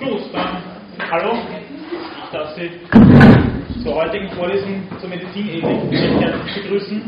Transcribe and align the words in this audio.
Gut, 0.00 0.32
dann 0.32 0.62
hallo. 1.10 1.36
Ich 2.24 2.30
darf 2.32 2.54
Sie 2.56 2.70
zur 3.82 3.94
heutigen 3.96 4.30
Vorlesung 4.30 4.88
zur 4.98 5.10
Medizinethik 5.10 5.62
herzlich 5.62 6.62
begrüßen 6.62 7.02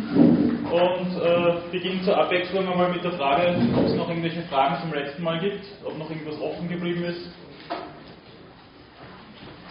und 0.70 1.22
äh, 1.22 1.70
beginnen 1.72 2.02
zur 2.04 2.18
Abwechslung 2.18 2.70
einmal 2.70 2.92
mit 2.92 3.02
der 3.02 3.12
Frage, 3.12 3.56
ob 3.74 3.86
es 3.86 3.94
noch 3.94 4.10
irgendwelche 4.10 4.42
Fragen 4.42 4.76
zum 4.82 4.92
letzten 4.92 5.22
Mal 5.22 5.40
gibt, 5.40 5.64
ob 5.86 5.96
noch 5.96 6.10
irgendwas 6.10 6.38
offen 6.38 6.68
geblieben 6.68 7.04
ist, 7.04 7.30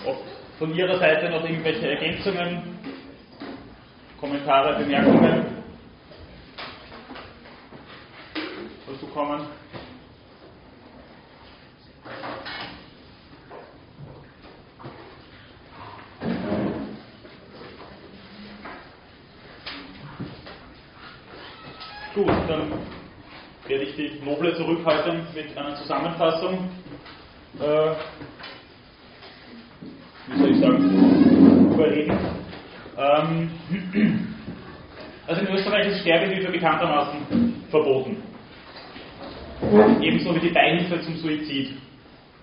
ob 0.08 0.18
von 0.58 0.74
Ihrer 0.74 0.98
Seite 0.98 1.30
noch 1.30 1.44
irgendwelche 1.44 1.92
Ergänzungen, 1.92 2.80
Kommentare, 4.20 4.80
Bemerkungen 4.80 5.46
dazu 8.88 9.06
kommen. 9.14 9.46
Gut, 22.14 22.28
dann 22.28 22.74
werde 23.68 23.86
ich 23.86 23.96
die 23.96 24.20
Noble 24.32 24.56
zurückhalten 24.56 25.28
mit 25.36 25.58
einer 25.58 25.76
Zusammenfassung. 25.76 26.70
Äh, 27.60 27.92
wie 30.28 30.40
soll 30.40 30.52
ich 30.52 30.60
sagen, 30.60 31.74
überreden. 31.74 32.18
Ähm, 32.98 33.52
also 35.28 35.42
in 35.42 35.48
Österreich 35.54 35.88
ist 35.88 36.02
Sterbehilfe 36.02 36.50
bekanntermaßen 36.50 37.66
verboten. 37.70 38.24
Ebenso 40.02 40.34
wie 40.36 40.40
die 40.40 40.54
Beihilfe 40.54 41.02
zum 41.02 41.18
Suizid. 41.18 41.74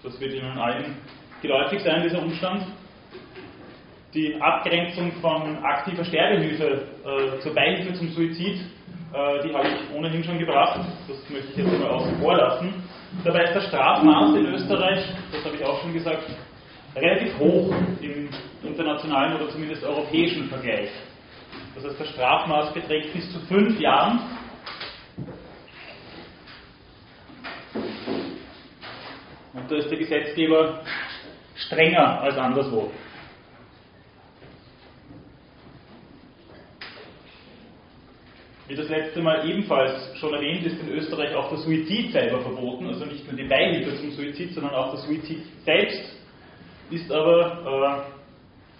Das 0.02 0.20
wird 0.20 0.34
Ihnen 0.34 0.58
allen 0.58 0.94
geläufig 1.40 1.80
sein, 1.80 2.02
dieser 2.02 2.22
Umstand. 2.22 2.66
Die 4.12 4.38
Abgrenzung 4.40 5.12
von 5.22 5.56
aktiver 5.64 6.04
Sterbehilfe 6.04 6.82
äh, 7.04 7.40
zur 7.40 7.54
Beihilfe 7.54 7.94
zum 7.94 8.10
Suizid 8.10 8.60
die 9.12 9.54
habe 9.54 9.68
ich 9.68 9.96
ohnehin 9.96 10.22
schon 10.22 10.38
gebracht, 10.38 10.80
das 11.08 11.30
möchte 11.30 11.48
ich 11.50 11.56
jetzt 11.56 11.72
einmal 11.72 11.90
außen 11.90 12.18
vor 12.20 12.36
lassen. 12.36 12.74
Dabei 13.24 13.44
ist 13.44 13.54
das 13.54 13.66
Strafmaß 13.68 14.36
in 14.36 14.46
Österreich, 14.46 15.02
das 15.32 15.44
habe 15.44 15.56
ich 15.56 15.64
auch 15.64 15.80
schon 15.80 15.94
gesagt, 15.94 16.24
relativ 16.94 17.38
hoch 17.38 17.74
im 18.00 18.28
internationalen 18.62 19.36
oder 19.36 19.48
zumindest 19.48 19.82
europäischen 19.84 20.48
Vergleich. 20.48 20.90
Das 21.74 21.84
heißt, 21.84 22.00
das 22.00 22.08
Strafmaß 22.08 22.74
beträgt 22.74 23.12
bis 23.14 23.32
zu 23.32 23.40
fünf 23.40 23.80
Jahren. 23.80 24.20
Und 29.54 29.70
da 29.70 29.76
ist 29.76 29.90
der 29.90 29.98
Gesetzgeber 29.98 30.80
strenger 31.54 32.20
als 32.20 32.36
anderswo. 32.36 32.90
Wie 38.68 38.74
das 38.74 38.88
letzte 38.90 39.22
Mal 39.22 39.48
ebenfalls 39.48 40.14
schon 40.18 40.34
erwähnt, 40.34 40.66
ist 40.66 40.78
in 40.82 40.90
Österreich 40.90 41.34
auch 41.34 41.48
der 41.48 41.58
Suizid 41.58 42.12
selber 42.12 42.42
verboten, 42.42 42.86
also 42.86 43.06
nicht 43.06 43.26
nur 43.26 43.34
die 43.34 43.48
Beihilfe 43.48 43.96
zum 43.96 44.10
Suizid, 44.10 44.52
sondern 44.52 44.74
auch 44.74 44.90
der 44.90 45.00
Suizid 45.00 45.38
selbst 45.64 46.18
ist 46.90 47.10
aber, 47.10 48.04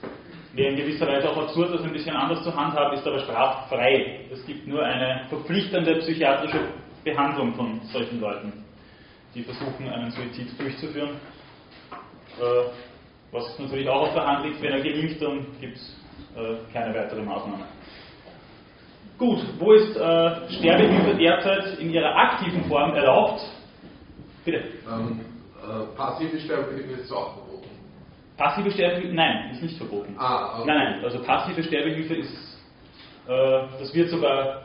äh, 0.05 0.56
wäre 0.56 0.70
in 0.72 0.77
gewisser 0.77 1.06
Weise 1.06 1.31
auch 1.31 1.39
absurd, 1.39 1.72
das 1.72 1.83
ein 1.83 1.92
bisschen 1.92 2.14
anders 2.14 2.42
zu 2.44 2.55
handhaben, 2.55 2.98
ist 2.98 3.06
aber 3.06 3.19
straffrei. 3.20 4.27
Es 4.31 4.44
gibt 4.47 4.66
nur 4.66 4.83
eine 4.84 5.27
verpflichtende 5.31 5.97
psychiatrische 5.97 6.61
Behandlung 7.05 7.55
von 7.55 7.81
solchen 7.92 8.20
Leuten, 8.20 8.53
die 9.34 9.42
versuchen, 9.42 9.89
einen 9.89 10.11
Suizid 10.11 10.48
durchzuführen. 10.59 11.16
Äh, 12.39 12.69
was 13.33 13.59
natürlich 13.59 13.89
auch 13.89 14.09
auf 14.09 14.14
der 14.14 14.27
Hand 14.27 14.44
liegt, 14.44 14.61
wenn 14.61 14.72
er 14.72 14.81
gelingt, 14.81 15.20
dann 15.20 15.47
gibt 15.61 15.77
es 15.77 15.97
äh, 16.36 16.72
keine 16.72 16.94
weitere 16.94 17.22
Maßnahme. 17.22 17.64
Gut, 19.19 19.41
wo 19.59 19.73
ist 19.73 19.97
äh, 19.97 20.53
Sterbehilfe 20.59 21.17
derzeit 21.19 21.79
in 21.81 21.91
ihrer 21.91 22.15
aktiven 22.15 22.65
Form 22.65 22.95
erlaubt? 22.95 23.41
Bitte. 24.45 24.62
Ähm, 24.89 25.21
äh, 25.61 25.97
passive 25.97 26.39
Sterbehilfe 26.39 27.01
ist 27.01 27.12
auch 27.12 27.34
verboten. 27.34 27.69
Passive 28.37 28.71
Sterbehilfe, 28.71 29.15
nein, 29.15 29.51
ist 29.53 29.62
nicht 29.62 29.77
verboten. 29.77 30.15
Ah, 30.17 30.61
okay. 30.61 30.69
Nein, 30.69 30.93
nein, 30.93 31.05
also 31.05 31.21
passive 31.25 31.65
Sterbehilfe 31.65 32.15
ist, 32.15 32.59
äh, 33.27 33.61
das 33.81 33.93
wird 33.93 34.09
sogar, 34.09 34.62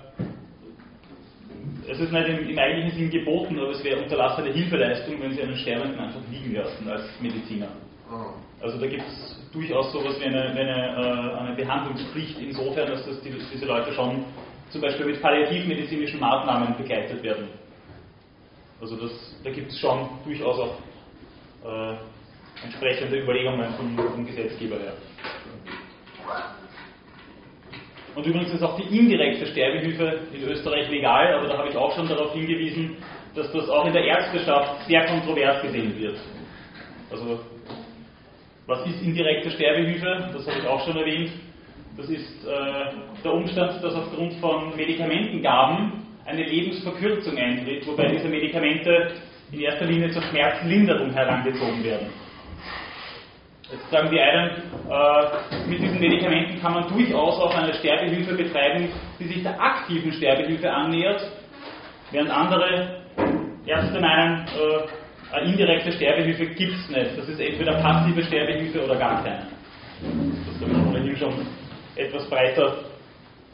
es 1.90 2.00
ist 2.00 2.12
nicht 2.12 2.28
im, 2.28 2.50
im, 2.50 2.60
eigentlichen 2.60 2.92
Sinn 2.92 3.10
geboten, 3.10 3.58
aber 3.58 3.72
es 3.72 3.84
wäre 3.84 4.04
unterlassene 4.04 4.52
Hilfeleistung, 4.52 5.20
wenn 5.20 5.34
Sie 5.34 5.42
einen 5.42 5.58
Sterbenden 5.58 6.00
einfach 6.00 6.22
liegen 6.32 6.54
lassen 6.54 6.88
als 6.88 7.04
Mediziner. 7.20 7.70
Ah. 8.14 8.34
Also 8.62 8.78
da 8.80 8.88
gibt 8.88 9.02
es 9.02 9.40
durchaus 9.52 9.92
sowas 9.92 10.20
wie 10.20 10.26
eine, 10.26 10.44
eine, 10.44 10.62
äh, 10.62 11.40
eine 11.40 11.56
Behandlungspflicht 11.56 12.40
insofern, 12.40 12.90
dass 12.90 13.06
das 13.06 13.20
die, 13.22 13.32
diese 13.32 13.66
Leute 13.66 13.92
schon 13.94 14.24
zum 14.70 14.82
Beispiel 14.82 15.06
mit 15.08 15.22
palliativmedizinischen 15.22 16.20
Maßnahmen 16.20 16.78
begleitet 16.78 17.22
werden. 17.24 17.48
Also 18.80 18.96
das, 18.98 19.12
da 19.44 19.50
gibt 19.50 19.72
es 19.72 19.80
schon 19.80 20.10
durchaus 20.26 20.60
auch 20.60 20.76
äh, 21.66 21.96
entsprechende 22.64 23.22
Überlegungen 23.22 23.74
vom, 23.76 23.98
vom 23.98 24.26
Gesetzgeber 24.26 24.78
her. 24.78 24.94
Und 28.16 28.26
übrigens 28.26 28.54
ist 28.54 28.62
auch 28.62 28.80
die 28.80 28.98
indirekte 28.98 29.48
Sterbehilfe 29.48 30.20
in 30.34 30.44
Österreich 30.44 30.90
legal, 30.90 31.34
aber 31.34 31.48
da 31.48 31.58
habe 31.58 31.70
ich 31.70 31.76
auch 31.76 31.96
schon 31.96 32.08
darauf 32.08 32.34
hingewiesen, 32.34 32.98
dass 33.36 33.52
das 33.52 33.68
auch 33.70 33.86
in 33.86 33.94
der 33.94 34.04
Ärzteschaft 34.04 34.86
sehr 34.88 35.06
kontrovers 35.08 35.62
gesehen 35.64 35.98
wird. 36.00 36.20
Also 37.10 37.40
was 38.68 38.86
ist 38.86 39.02
indirekte 39.02 39.52
Sterbehilfe? 39.52 40.30
Das 40.34 40.48
habe 40.48 40.60
ich 40.60 40.68
auch 40.68 40.86
schon 40.86 40.98
erwähnt. 40.98 41.32
Das 41.98 42.10
ist 42.10 42.46
äh, 42.46 43.22
der 43.24 43.34
Umstand, 43.34 43.84
dass 43.84 43.94
aufgrund 43.94 44.34
von 44.36 44.76
Medikamentengaben 44.76 46.04
eine 46.26 46.44
Lebensverkürzung 46.44 47.38
eintritt, 47.38 47.86
wobei 47.86 48.08
diese 48.08 48.28
Medikamente 48.28 49.12
in 49.52 49.60
erster 49.60 49.86
Linie 49.86 50.10
zur 50.10 50.24
Schmerzlinderung 50.24 51.12
herangezogen 51.12 51.84
werden. 51.84 52.08
Jetzt 53.72 53.90
sagen 53.90 54.10
die 54.12 54.20
einen, 54.20 54.50
äh, 54.90 55.70
mit 55.70 55.82
diesen 55.82 56.00
Medikamenten 56.00 56.62
kann 56.62 56.74
man 56.74 56.88
durchaus 56.90 57.40
auch 57.40 57.56
eine 57.56 57.74
Sterbehilfe 57.74 58.36
betreiben, 58.36 58.90
die 59.20 59.26
sich 59.26 59.44
der 59.44 59.60
aktiven 59.60 60.14
Sterbehilfe 60.14 60.72
annähert, 60.72 61.22
während 62.12 62.30
andere 62.30 63.02
Ärzte 63.66 64.00
meinen, 64.00 64.46
äh, 64.48 65.03
eine 65.34 65.52
indirekte 65.52 65.92
Sterbehilfe 65.92 66.46
gibt 66.48 66.74
es 66.74 66.90
nicht. 66.90 67.18
Das 67.18 67.28
ist 67.28 67.40
entweder 67.40 67.82
passive 67.82 68.24
Sterbehilfe 68.24 68.84
oder 68.84 68.96
gar 68.96 69.24
keine. 69.24 69.48
Das 70.02 70.62
habe 70.62 70.72
ich 70.72 70.88
ohnehin 70.88 71.18
schon 71.18 71.34
etwas 71.96 72.30
breiter 72.30 72.76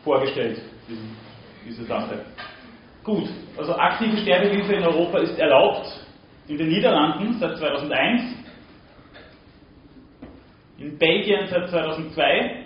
vorgestellt, 0.04 0.62
diese 1.66 1.86
Sache. 1.86 2.26
Gut, 3.04 3.30
also 3.58 3.76
aktive 3.76 4.18
Sterbehilfe 4.18 4.74
in 4.74 4.84
Europa 4.84 5.20
ist 5.20 5.40
erlaubt 5.40 5.88
in 6.48 6.58
den 6.58 6.68
Niederlanden 6.68 7.40
seit 7.40 7.58
2001, 7.58 8.36
in 10.80 10.98
Belgien 10.98 11.48
seit 11.48 11.70
2002 11.70 12.66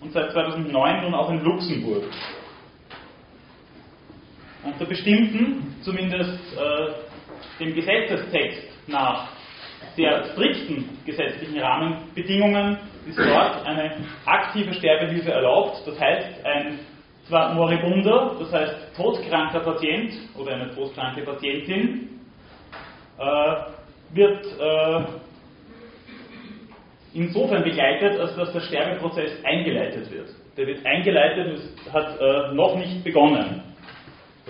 und 0.00 0.12
seit 0.12 0.30
2009 0.32 1.02
nun 1.02 1.14
auch 1.14 1.30
in 1.30 1.40
Luxemburg. 1.40 2.04
Unter 4.62 4.84
bestimmten, 4.84 5.76
zumindest 5.80 6.38
äh, 6.56 7.09
dem 7.60 7.74
Gesetzestext 7.74 8.88
nach 8.88 9.28
sehr 9.96 10.24
strikten 10.32 10.98
gesetzlichen 11.06 11.60
Rahmenbedingungen 11.60 12.78
ist 13.08 13.18
dort 13.18 13.64
eine 13.66 13.92
aktive 14.26 14.74
Sterbehilfe 14.74 15.30
erlaubt. 15.32 15.82
Das 15.86 15.98
heißt, 15.98 16.44
ein 16.44 16.78
zwar 17.26 17.54
moribunder, 17.54 18.36
das 18.40 18.52
heißt 18.52 18.96
todkranker 18.96 19.60
Patient 19.60 20.12
oder 20.36 20.54
eine 20.54 20.74
todkranke 20.74 21.22
Patientin 21.22 22.20
äh, 23.18 23.54
wird 24.12 24.44
äh, 24.58 25.04
insofern 27.14 27.62
begleitet, 27.62 28.18
als 28.20 28.34
dass 28.36 28.52
der 28.52 28.60
Sterbeprozess 28.60 29.32
eingeleitet 29.44 30.10
wird. 30.10 30.28
Der 30.56 30.66
wird 30.66 30.84
eingeleitet 30.84 31.46
und 31.46 31.92
hat 31.92 32.20
äh, 32.20 32.54
noch 32.54 32.76
nicht 32.76 33.04
begonnen. 33.04 33.62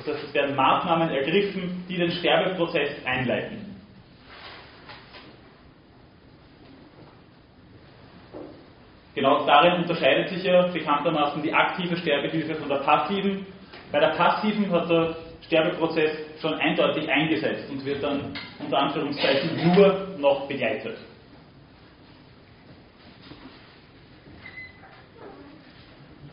Das 0.05 0.14
heißt, 0.14 0.29
es 0.29 0.35
werden 0.35 0.56
Maßnahmen 0.56 1.11
ergriffen, 1.11 1.85
die 1.88 1.97
den 1.97 2.11
Sterbeprozess 2.11 3.05
einleiten. 3.05 3.67
Genau 9.14 9.44
darin 9.44 9.82
unterscheidet 9.82 10.31
sich 10.31 10.44
ja 10.44 10.69
bekanntermaßen 10.69 11.43
die 11.43 11.52
aktive 11.52 11.97
Sterbehilfe 11.97 12.55
von 12.55 12.69
der 12.69 12.76
passiven. 12.76 13.44
Bei 13.93 14.00
der 14.00 14.11
passiven 14.11 14.70
hat 14.70 14.88
der 14.88 15.17
Sterbeprozess 15.44 16.12
schon 16.41 16.55
eindeutig 16.55 17.11
eingesetzt 17.11 17.69
und 17.70 17.85
wird 17.85 18.02
dann 18.02 18.32
unter 18.58 18.79
Anführungszeichen 18.79 19.75
nur 19.75 20.17
noch 20.19 20.47
begleitet. 20.49 20.97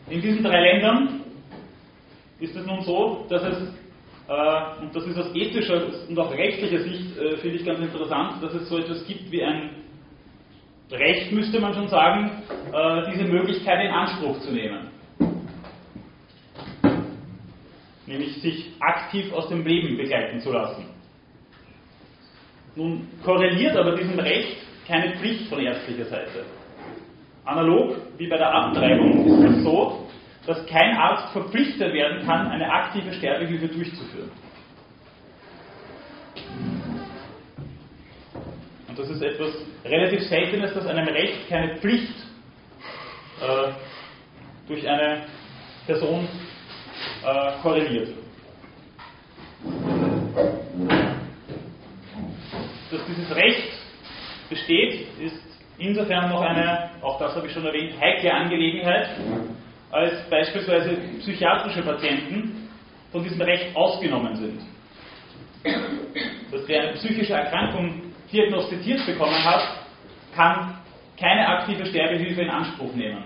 In 0.08 0.22
diesen 0.22 0.42
drei 0.42 0.60
Ländern 0.60 1.17
ist 2.40 2.56
es 2.56 2.66
nun 2.66 2.82
so, 2.82 3.26
dass 3.28 3.42
es 3.42 3.72
Äh, 4.28 4.82
und 4.82 4.94
das 4.94 5.06
ist 5.06 5.18
aus 5.18 5.34
ethischer 5.34 5.86
und 6.06 6.18
auch 6.18 6.30
rechtlicher 6.30 6.80
Sicht, 6.80 7.16
äh, 7.16 7.38
finde 7.38 7.56
ich 7.56 7.64
ganz 7.64 7.80
interessant, 7.80 8.42
dass 8.42 8.52
es 8.52 8.68
so 8.68 8.76
etwas 8.78 9.06
gibt 9.06 9.30
wie 9.30 9.42
ein 9.42 9.70
Recht, 10.90 11.32
müsste 11.32 11.60
man 11.60 11.74
schon 11.74 11.88
sagen, 11.88 12.30
äh, 12.72 13.10
diese 13.10 13.24
Möglichkeit 13.24 13.84
in 13.84 13.90
Anspruch 13.90 14.38
zu 14.40 14.52
nehmen. 14.52 14.88
Nämlich 18.06 18.40
sich 18.40 18.70
aktiv 18.80 19.32
aus 19.32 19.48
dem 19.48 19.66
Leben 19.66 19.96
begleiten 19.96 20.40
zu 20.40 20.52
lassen. 20.52 20.86
Nun 22.74 23.08
korreliert 23.24 23.76
aber 23.76 23.96
diesem 23.96 24.18
Recht 24.18 24.58
keine 24.86 25.16
Pflicht 25.16 25.48
von 25.48 25.58
ärztlicher 25.60 26.04
Seite. 26.04 26.44
Analog 27.44 27.96
wie 28.18 28.28
bei 28.28 28.36
der 28.36 28.54
Abtreibung 28.54 29.26
ist 29.26 29.56
es 29.56 29.64
so, 29.64 30.06
dass 30.48 30.64
kein 30.64 30.96
Arzt 30.96 31.30
verpflichtet 31.34 31.92
werden 31.92 32.24
kann, 32.24 32.46
eine 32.46 32.72
aktive 32.72 33.12
Sterbehilfe 33.12 33.68
durchzuführen. 33.68 34.30
Und 38.88 38.98
das 38.98 39.10
ist 39.10 39.20
etwas 39.20 39.52
relativ 39.84 40.22
Seltenes, 40.22 40.72
dass 40.72 40.86
einem 40.86 41.06
Recht 41.06 41.46
keine 41.50 41.76
Pflicht 41.76 42.14
äh, 43.42 43.72
durch 44.66 44.88
eine 44.88 45.26
Person 45.86 46.26
äh, 47.26 47.52
korreliert. 47.60 48.08
Dass 52.90 53.00
dieses 53.06 53.36
Recht 53.36 53.72
besteht, 54.48 55.08
ist 55.20 55.42
insofern 55.76 56.30
noch 56.30 56.40
eine, 56.40 56.88
auch 57.02 57.18
das 57.18 57.36
habe 57.36 57.48
ich 57.48 57.52
schon 57.52 57.66
erwähnt, 57.66 58.00
heikle 58.00 58.32
Angelegenheit, 58.32 59.10
als 59.90 60.28
beispielsweise 60.28 60.96
psychiatrische 61.20 61.82
Patienten 61.82 62.68
von 63.10 63.22
diesem 63.22 63.40
Recht 63.40 63.74
ausgenommen 63.74 64.36
sind. 64.36 64.60
Dass 66.52 66.66
wer 66.66 66.82
eine 66.82 66.92
psychische 66.92 67.32
Erkrankung 67.32 68.02
diagnostiziert 68.32 69.04
bekommen 69.06 69.44
hat, 69.44 69.86
kann 70.34 70.78
keine 71.18 71.46
aktive 71.48 71.86
Sterbehilfe 71.86 72.42
in 72.42 72.50
Anspruch 72.50 72.94
nehmen. 72.94 73.24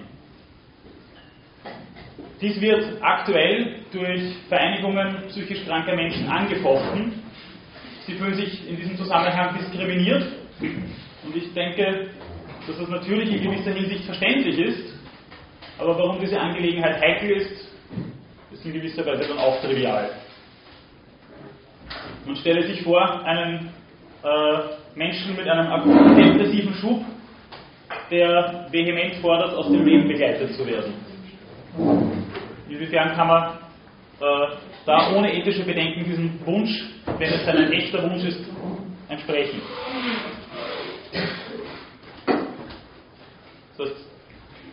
Dies 2.41 2.61
wird 2.61 3.00
aktuell 3.00 3.81
durch 3.93 4.23
Vereinigungen 4.49 5.29
psychisch 5.29 5.64
kranker 5.64 5.94
Menschen 5.94 6.26
angefochten. 6.29 7.23
Sie 8.06 8.14
fühlen 8.14 8.35
sich 8.35 8.69
in 8.69 8.76
diesem 8.76 8.97
Zusammenhang 8.97 9.56
diskriminiert 9.59 10.25
und 10.61 11.37
ich 11.37 11.53
denke, 11.55 12.11
dass 12.67 12.79
das 12.79 12.88
natürlich 12.88 13.31
in 13.31 13.43
gewisser 13.43 13.73
Hinsicht 13.73 14.05
verständlich 14.05 14.59
ist, 14.59 14.94
aber 15.82 15.99
warum 15.99 16.20
diese 16.20 16.38
Angelegenheit 16.38 17.00
heikel 17.00 17.31
ist, 17.31 17.69
ist 18.52 18.64
in 18.64 18.73
gewisser 18.73 19.05
Weise 19.05 19.29
dann 19.29 19.38
auch 19.38 19.61
trivial. 19.61 20.11
Man 22.25 22.37
stelle 22.37 22.62
sich 22.62 22.82
vor, 22.82 23.25
einen 23.25 23.70
äh, 24.23 24.58
Menschen 24.94 25.34
mit 25.34 25.49
einem 25.49 25.73
akuten 25.73 26.14
depressiven 26.14 26.75
Schub, 26.75 27.05
der 28.11 28.69
vehement 28.70 29.17
fordert, 29.17 29.55
aus 29.55 29.67
dem 29.67 29.84
Leben 29.84 30.06
begleitet 30.06 30.55
zu 30.55 30.67
werden. 30.67 30.94
Inwiefern 32.69 33.14
kann 33.14 33.26
man 33.26 33.50
äh, 34.20 34.55
da 34.87 35.12
ohne 35.17 35.35
ethische 35.35 35.64
Bedenken 35.64 36.05
diesem 36.05 36.46
Wunsch, 36.46 36.70
wenn 37.19 37.32
es 37.32 37.49
ein 37.49 37.73
echter 37.73 38.02
Wunsch 38.02 38.25
ist, 38.25 38.44
entsprechen? 39.08 39.61
Das 43.76 43.88
heißt, 43.88 44.12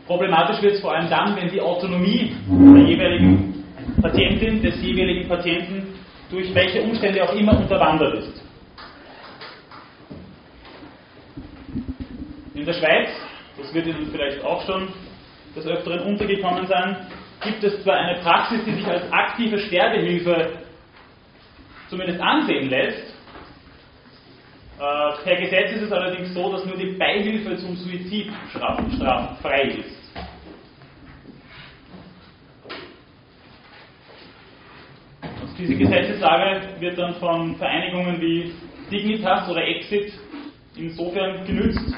Problematisch 0.09 0.59
wird 0.63 0.73
es 0.73 0.81
vor 0.81 0.95
allem 0.95 1.07
dann, 1.07 1.35
wenn 1.35 1.51
die 1.51 1.61
Autonomie 1.61 2.35
der 2.47 2.83
jeweiligen 2.83 3.63
Patientin, 4.01 4.59
des 4.59 4.81
jeweiligen 4.81 5.29
Patienten 5.29 5.93
durch 6.31 6.51
welche 6.55 6.81
Umstände 6.81 7.23
auch 7.23 7.35
immer 7.35 7.55
unterwandert 7.55 8.15
ist. 8.15 8.41
In 12.55 12.65
der 12.65 12.73
Schweiz, 12.73 13.09
das 13.55 13.71
wird 13.71 13.85
Ihnen 13.85 14.09
vielleicht 14.11 14.43
auch 14.43 14.65
schon 14.65 14.87
des 15.55 15.67
Öfteren 15.67 15.99
untergekommen 15.99 16.65
sein, 16.65 17.05
gibt 17.43 17.63
es 17.63 17.83
zwar 17.83 17.97
eine 17.97 18.19
Praxis, 18.21 18.65
die 18.65 18.73
sich 18.73 18.87
als 18.87 19.03
aktive 19.11 19.59
Sterbehilfe 19.59 20.53
zumindest 21.87 22.19
ansehen 22.19 22.67
lässt. 22.67 23.13
Äh, 24.79 25.23
per 25.23 25.35
Gesetz 25.35 25.71
ist 25.73 25.83
es 25.83 25.91
allerdings 25.91 26.33
so, 26.33 26.51
dass 26.51 26.65
nur 26.65 26.77
die 26.77 26.97
Beihilfe 26.97 27.57
zum 27.57 27.75
Suizid 27.75 28.31
straffrei 28.49 29.61
ist. 29.77 29.98
Diese 35.59 35.75
Gesetzeslage 35.75 36.61
wird 36.79 36.97
dann 36.97 37.15
von 37.15 37.53
Vereinigungen 37.57 38.21
wie 38.21 38.53
Dignitas 38.89 39.49
oder 39.49 39.61
Exit 39.61 40.13
insofern 40.77 41.45
genützt, 41.45 41.93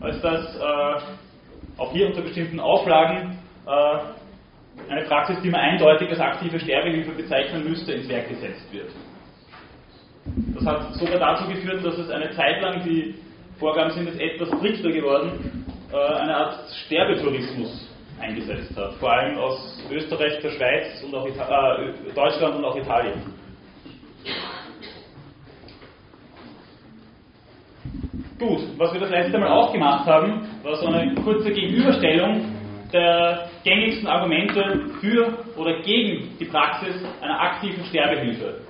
als 0.00 0.18
dass 0.22 0.56
äh, 0.56 1.00
auch 1.76 1.92
hier 1.92 2.06
unter 2.06 2.22
bestimmten 2.22 2.58
Auflagen 2.58 3.36
äh, 3.66 4.90
eine 4.90 5.02
Praxis, 5.02 5.36
die 5.42 5.50
man 5.50 5.60
eindeutig 5.60 6.08
als 6.08 6.18
aktive 6.18 6.58
Sterbehilfe 6.58 7.12
bezeichnen 7.12 7.68
müsste, 7.68 7.92
ins 7.92 8.08
Werk 8.08 8.30
gesetzt 8.30 8.72
wird. 8.72 8.90
Das 10.54 10.64
hat 10.64 10.94
sogar 10.94 11.18
dazu 11.18 11.46
geführt, 11.46 11.84
dass 11.84 11.98
es 11.98 12.08
eine 12.08 12.30
Zeit 12.30 12.62
lang, 12.62 12.82
die 12.84 13.16
Vorgaben 13.58 13.90
sind 13.90 14.06
jetzt 14.06 14.20
etwas 14.20 14.48
strikter 14.48 14.90
geworden, 14.90 15.66
äh, 15.92 15.96
eine 15.96 16.34
Art 16.34 16.70
Sterbetourismus 16.86 17.87
eingesetzt 18.20 18.76
hat. 18.76 18.94
Vor 18.94 19.12
allem 19.12 19.38
aus 19.38 19.82
Österreich, 19.90 20.40
der 20.40 20.50
Schweiz 20.50 21.02
und 21.04 21.14
auch 21.14 21.26
Ita 21.26 21.76
äh, 21.76 22.14
Deutschland 22.14 22.56
und 22.56 22.64
auch 22.64 22.76
Italien. 22.76 23.22
Gut, 28.38 28.60
was 28.76 28.92
wir 28.92 29.00
das 29.00 29.10
letzte 29.10 29.38
Mal 29.38 29.48
auch 29.48 29.72
gemacht 29.72 30.06
haben, 30.06 30.46
war 30.62 30.76
so 30.76 30.86
eine 30.86 31.14
kurze 31.22 31.50
Gegenüberstellung 31.50 32.54
der 32.92 33.50
gängigsten 33.64 34.06
Argumente 34.06 34.90
für 35.00 35.44
oder 35.56 35.80
gegen 35.82 36.38
die 36.38 36.44
Praxis 36.44 36.94
einer 37.20 37.40
aktiven 37.40 37.84
Sterbehilfe. 37.86 38.60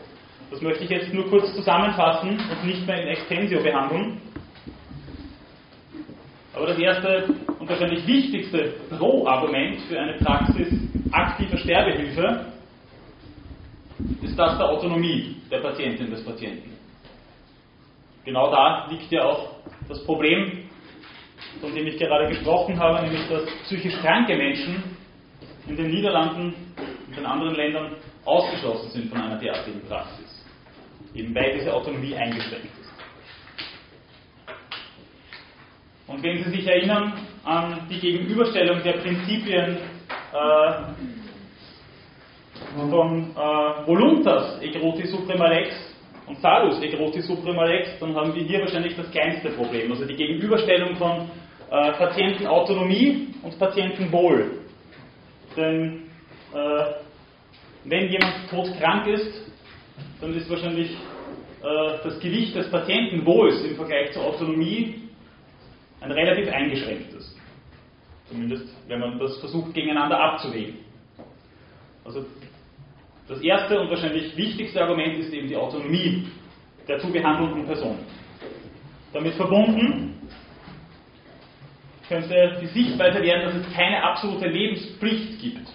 Das 0.50 0.62
möchte 0.62 0.84
ich 0.84 0.90
jetzt 0.90 1.12
nur 1.12 1.28
kurz 1.28 1.54
zusammenfassen 1.54 2.30
und 2.30 2.66
nicht 2.66 2.86
mehr 2.86 3.02
in 3.02 3.08
Extensio 3.08 3.62
behandeln. 3.62 4.20
Aber 6.58 6.66
das 6.66 6.78
erste 6.78 7.24
und 7.60 7.68
wahrscheinlich 7.68 8.04
wichtigste 8.04 8.74
Pro-Argument 8.90 9.80
für 9.82 10.00
eine 10.00 10.14
Praxis 10.14 10.66
aktiver 11.12 11.56
Sterbehilfe 11.56 12.46
ist 14.22 14.36
das 14.36 14.58
der 14.58 14.68
Autonomie 14.68 15.36
der 15.52 15.58
Patientin 15.60 16.10
des 16.10 16.24
Patienten. 16.24 16.76
Genau 18.24 18.50
da 18.50 18.88
liegt 18.90 19.08
ja 19.12 19.22
auch 19.22 19.50
das 19.88 20.04
Problem, 20.04 20.64
von 21.60 21.72
dem 21.72 21.86
ich 21.86 21.96
gerade 21.96 22.26
gesprochen 22.26 22.76
habe, 22.76 23.02
nämlich 23.02 23.28
dass 23.28 23.44
psychisch 23.62 23.96
kranke 24.00 24.36
Menschen 24.36 24.82
in 25.68 25.76
den 25.76 25.92
Niederlanden 25.92 26.54
und 27.06 27.16
den 27.16 27.24
anderen 27.24 27.54
Ländern 27.54 27.94
ausgeschlossen 28.24 28.90
sind 28.90 29.10
von 29.10 29.20
einer 29.20 29.38
derartigen 29.38 29.80
Praxis, 29.86 30.44
eben 31.14 31.32
weil 31.32 31.56
diese 31.56 31.72
Autonomie 31.72 32.16
eingeschränkt 32.16 32.66
ist. 32.80 32.88
Und 36.08 36.22
wenn 36.22 36.42
Sie 36.42 36.50
sich 36.50 36.66
erinnern 36.66 37.12
an 37.44 37.86
die 37.90 38.00
Gegenüberstellung 38.00 38.82
der 38.82 38.94
Prinzipien 38.94 39.76
äh, 40.32 40.72
von 42.90 43.30
äh, 43.30 43.86
Voluntas 43.86 44.60
egroti 44.62 45.06
suprema 45.06 45.48
lex 45.48 45.74
und 46.26 46.38
Salus 46.38 46.80
egroti 46.82 47.20
suprema 47.20 47.64
lex, 47.64 47.98
dann 48.00 48.14
haben 48.14 48.34
wir 48.34 48.42
hier 48.42 48.60
wahrscheinlich 48.60 48.96
das 48.96 49.10
kleinste 49.10 49.50
Problem, 49.50 49.92
also 49.92 50.06
die 50.06 50.16
Gegenüberstellung 50.16 50.96
von 50.96 51.30
äh, 51.70 51.92
Patientenautonomie 51.92 53.28
und 53.42 53.58
Patientenwohl. 53.58 54.62
Denn 55.56 56.04
äh, 56.54 56.84
wenn 57.84 58.08
jemand 58.10 58.48
todkrank 58.50 59.08
ist, 59.08 59.52
dann 60.22 60.34
ist 60.34 60.48
wahrscheinlich 60.48 60.90
äh, 60.90 61.98
das 62.02 62.18
Gewicht 62.18 62.56
des 62.56 62.70
Patientenwohls 62.70 63.62
im 63.64 63.76
Vergleich 63.76 64.12
zur 64.12 64.24
Autonomie 64.24 65.07
ein 66.00 66.10
relativ 66.10 66.48
eingeschränktes. 66.52 67.36
Zumindest 68.28 68.68
wenn 68.86 69.00
man 69.00 69.18
das 69.18 69.38
versucht 69.38 69.74
gegeneinander 69.74 70.20
abzuwägen. 70.20 70.76
Also 72.04 72.24
das 73.26 73.40
erste 73.40 73.80
und 73.80 73.90
wahrscheinlich 73.90 74.36
wichtigste 74.36 74.82
Argument 74.82 75.18
ist 75.18 75.32
eben 75.32 75.48
die 75.48 75.56
Autonomie 75.56 76.26
der 76.86 76.98
zu 76.98 77.12
behandelnden 77.12 77.66
Person. 77.66 77.98
Damit 79.12 79.34
verbunden 79.34 80.18
könnte 82.08 82.58
die 82.62 82.66
Sichtweise 82.66 83.22
werden, 83.22 83.44
dass 83.44 83.54
es 83.54 83.74
keine 83.74 84.02
absolute 84.02 84.48
Lebenspflicht 84.48 85.38
gibt. 85.40 85.68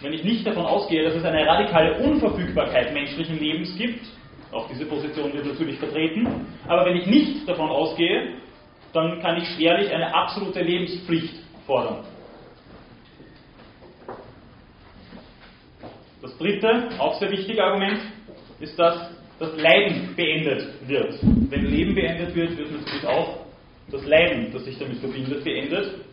Wenn 0.00 0.12
ich 0.12 0.24
nicht 0.24 0.46
davon 0.46 0.64
ausgehe, 0.64 1.04
dass 1.04 1.14
es 1.14 1.24
eine 1.24 1.46
radikale 1.46 1.98
Unverfügbarkeit 1.98 2.92
menschlichen 2.94 3.38
Lebens 3.38 3.76
gibt, 3.76 4.06
auch 4.52 4.68
diese 4.68 4.86
Position 4.86 5.32
wird 5.32 5.46
natürlich 5.46 5.78
vertreten. 5.78 6.46
Aber 6.66 6.84
wenn 6.86 6.96
ich 6.96 7.06
nicht 7.06 7.48
davon 7.48 7.68
ausgehe, 7.70 8.34
dann 8.92 9.20
kann 9.20 9.36
ich 9.36 9.48
schwerlich 9.50 9.92
eine 9.92 10.14
absolute 10.14 10.60
Lebenspflicht 10.62 11.34
fordern. 11.66 12.04
Das 16.22 16.36
dritte, 16.38 16.88
auch 16.98 17.18
sehr 17.18 17.30
wichtige 17.30 17.62
Argument, 17.62 18.00
ist, 18.58 18.78
dass 18.78 19.10
das 19.38 19.54
Leiden 19.56 20.14
beendet 20.16 20.66
wird. 20.88 21.18
Wenn 21.22 21.66
Leben 21.66 21.94
beendet 21.94 22.34
wird, 22.34 22.56
wird 22.56 22.72
natürlich 22.72 23.06
auch 23.06 23.40
das 23.90 24.04
Leiden, 24.06 24.50
das 24.52 24.64
sich 24.64 24.78
damit 24.78 24.98
verbindet, 24.98 25.44
beendet. 25.44 26.05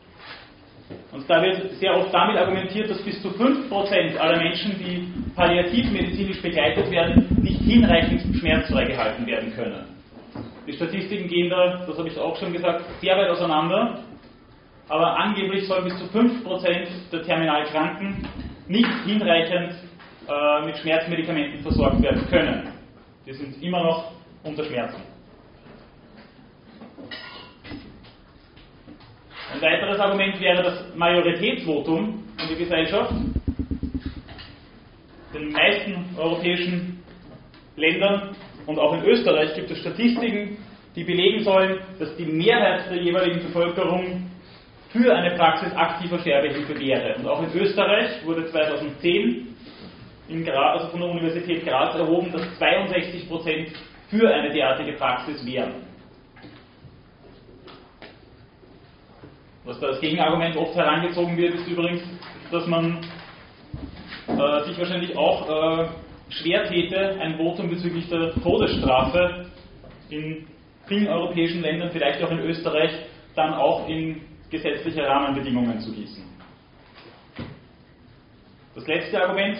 Und 1.12 1.30
da 1.30 1.42
wird 1.42 1.72
sehr 1.74 1.96
oft 1.96 2.14
damit 2.14 2.38
argumentiert, 2.38 2.90
dass 2.90 3.02
bis 3.04 3.22
zu 3.22 3.30
5% 3.30 4.18
aller 4.18 4.38
Menschen, 4.38 4.78
die 4.80 5.08
palliativmedizinisch 5.36 6.42
begleitet 6.42 6.90
werden, 6.92 7.28
nicht 7.42 7.62
hinreichend 7.62 8.36
schmerzfrei 8.38 8.86
gehalten 8.86 9.26
werden 9.26 9.54
können. 9.54 9.86
Die 10.66 10.74
Statistiken 10.74 11.28
gehen 11.28 11.50
da, 11.50 11.86
das 11.86 11.98
habe 11.98 12.08
ich 12.08 12.18
auch 12.18 12.38
schon 12.38 12.54
gesagt, 12.54 12.84
sehr 13.02 13.18
weit 13.18 13.30
auseinander. 13.30 14.00
Aber 14.90 15.18
angeblich 15.18 15.68
sollen 15.68 15.86
bis 15.86 15.98
zu 15.98 16.06
5% 16.06 16.88
der 17.12 17.24
Terminalkranken 17.24 18.28
nicht 18.68 18.90
hinreichend 19.06 19.76
äh, 20.28 20.66
mit 20.66 20.78
Schmerzmedikamenten 20.78 21.62
versorgt 21.62 22.02
werden 22.02 22.26
können. 22.28 22.70
Die 23.26 23.34
sind 23.34 23.62
immer 23.62 23.84
noch 23.84 24.12
unter 24.44 24.64
Schmerzen. 24.64 25.13
Ein 29.52 29.62
weiteres 29.62 30.00
Argument 30.00 30.40
wäre 30.40 30.64
das 30.64 30.96
Majoritätsvotum 30.96 32.24
in 32.42 32.48
der 32.48 32.58
Gesellschaft. 32.58 33.12
In 35.34 35.40
den 35.40 35.52
meisten 35.52 36.06
europäischen 36.18 37.04
Ländern 37.76 38.36
und 38.66 38.80
auch 38.80 38.94
in 38.94 39.04
Österreich 39.04 39.54
gibt 39.56 39.72
es 39.72 39.80
Statistiken, 39.80 40.58
die 40.96 41.04
belegen 41.04 41.44
sollen, 41.44 41.80
dass 42.00 42.16
die 42.16 42.26
Mehrheit 42.26 42.90
der 42.90 43.02
jeweiligen 43.02 43.42
Bevölkerung 43.42 44.30
für 44.90 45.14
eine 45.14 45.36
Praxis 45.36 45.74
aktiver 45.76 46.20
Sterbehilfe 46.20 46.80
wäre. 46.80 47.16
Und 47.16 47.28
auch 47.28 47.42
in 47.42 47.60
Österreich 47.60 48.24
wurde 48.26 48.46
2010 48.46 49.48
in 50.30 50.46
Graz, 50.46 50.80
also 50.80 50.92
von 50.92 51.02
der 51.02 51.10
Universität 51.10 51.66
Graz 51.66 51.96
erhoben, 51.96 52.32
dass 52.32 52.58
62 52.60 53.28
Prozent 53.28 53.70
für 54.10 54.30
eine 54.30 54.54
derartige 54.54 54.94
Praxis 54.94 55.46
wären. 55.46 55.83
Was 59.66 59.80
da 59.80 59.88
als 59.88 60.02
Gegenargument 60.02 60.58
oft 60.58 60.76
herangezogen 60.76 61.38
wird, 61.38 61.56
ist 61.56 61.68
übrigens, 61.68 62.04
dass 62.52 62.68
man 62.68 62.98
äh, 64.28 64.64
sich 64.66 64.78
wahrscheinlich 64.78 65.16
auch 65.16 65.48
äh, 65.48 65.88
schwer 66.30 66.68
täte, 66.68 67.18
ein 67.22 67.38
Votum 67.38 67.70
bezüglich 67.70 68.10
der 68.10 68.34
Todesstrafe 68.42 69.46
in 70.10 70.46
vielen 70.88 71.08
europäischen 71.08 71.62
Ländern, 71.62 71.92
vielleicht 71.92 72.22
auch 72.22 72.32
in 72.32 72.40
Österreich, 72.40 72.92
dann 73.36 73.54
auch 73.54 73.88
in 73.88 74.22
gesetzliche 74.50 75.08
Rahmenbedingungen 75.08 75.80
zu 75.80 75.94
gießen. 75.94 76.24
Das 78.76 78.86
letzte 78.86 79.22
Argument, 79.22 79.60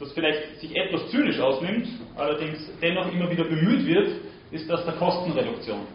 das 0.00 0.12
vielleicht 0.14 0.58
sich 0.60 0.74
etwas 0.74 1.08
zynisch 1.10 1.38
ausnimmt, 1.38 1.86
allerdings 2.16 2.72
dennoch 2.82 3.12
immer 3.12 3.30
wieder 3.30 3.44
bemüht 3.44 3.86
wird, 3.86 4.08
ist 4.50 4.68
das 4.68 4.84
der 4.84 4.94
Kostenreduktion. 4.94 5.86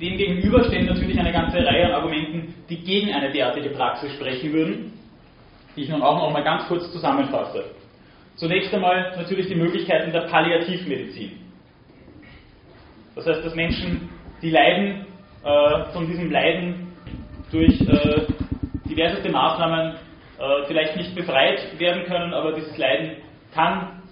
Dem 0.00 0.09
gegenüber 0.20 0.62
stehen 0.64 0.84
natürlich 0.84 1.18
eine 1.18 1.32
ganze 1.32 1.64
Reihe 1.64 1.86
an 1.86 1.92
Argumenten, 1.92 2.54
die 2.68 2.84
gegen 2.84 3.10
eine 3.10 3.32
derartige 3.32 3.70
Praxis 3.70 4.12
sprechen 4.12 4.52
würden, 4.52 4.92
die 5.74 5.84
ich 5.84 5.88
nun 5.88 6.02
auch 6.02 6.16
noch 6.16 6.30
mal 6.30 6.44
ganz 6.44 6.66
kurz 6.68 6.92
zusammenfasse. 6.92 7.64
Zunächst 8.36 8.72
einmal 8.74 9.16
natürlich 9.16 9.48
die 9.48 9.54
Möglichkeiten 9.54 10.12
der 10.12 10.22
Palliativmedizin. 10.22 11.32
Das 13.14 13.26
heißt, 13.26 13.44
dass 13.44 13.54
Menschen, 13.54 14.10
die 14.42 14.50
leiden, 14.50 15.06
äh, 15.42 15.84
von 15.92 16.06
diesem 16.06 16.30
Leiden 16.30 16.92
durch 17.50 17.80
äh, 17.80 18.26
diverseste 18.90 19.30
Maßnahmen 19.30 19.94
äh, 19.94 20.66
vielleicht 20.66 20.96
nicht 20.96 21.14
befreit 21.14 21.78
werden 21.78 22.04
können, 22.04 22.34
aber 22.34 22.52
dieses 22.52 22.76
Leiden 22.76 23.16
kann 23.54 24.02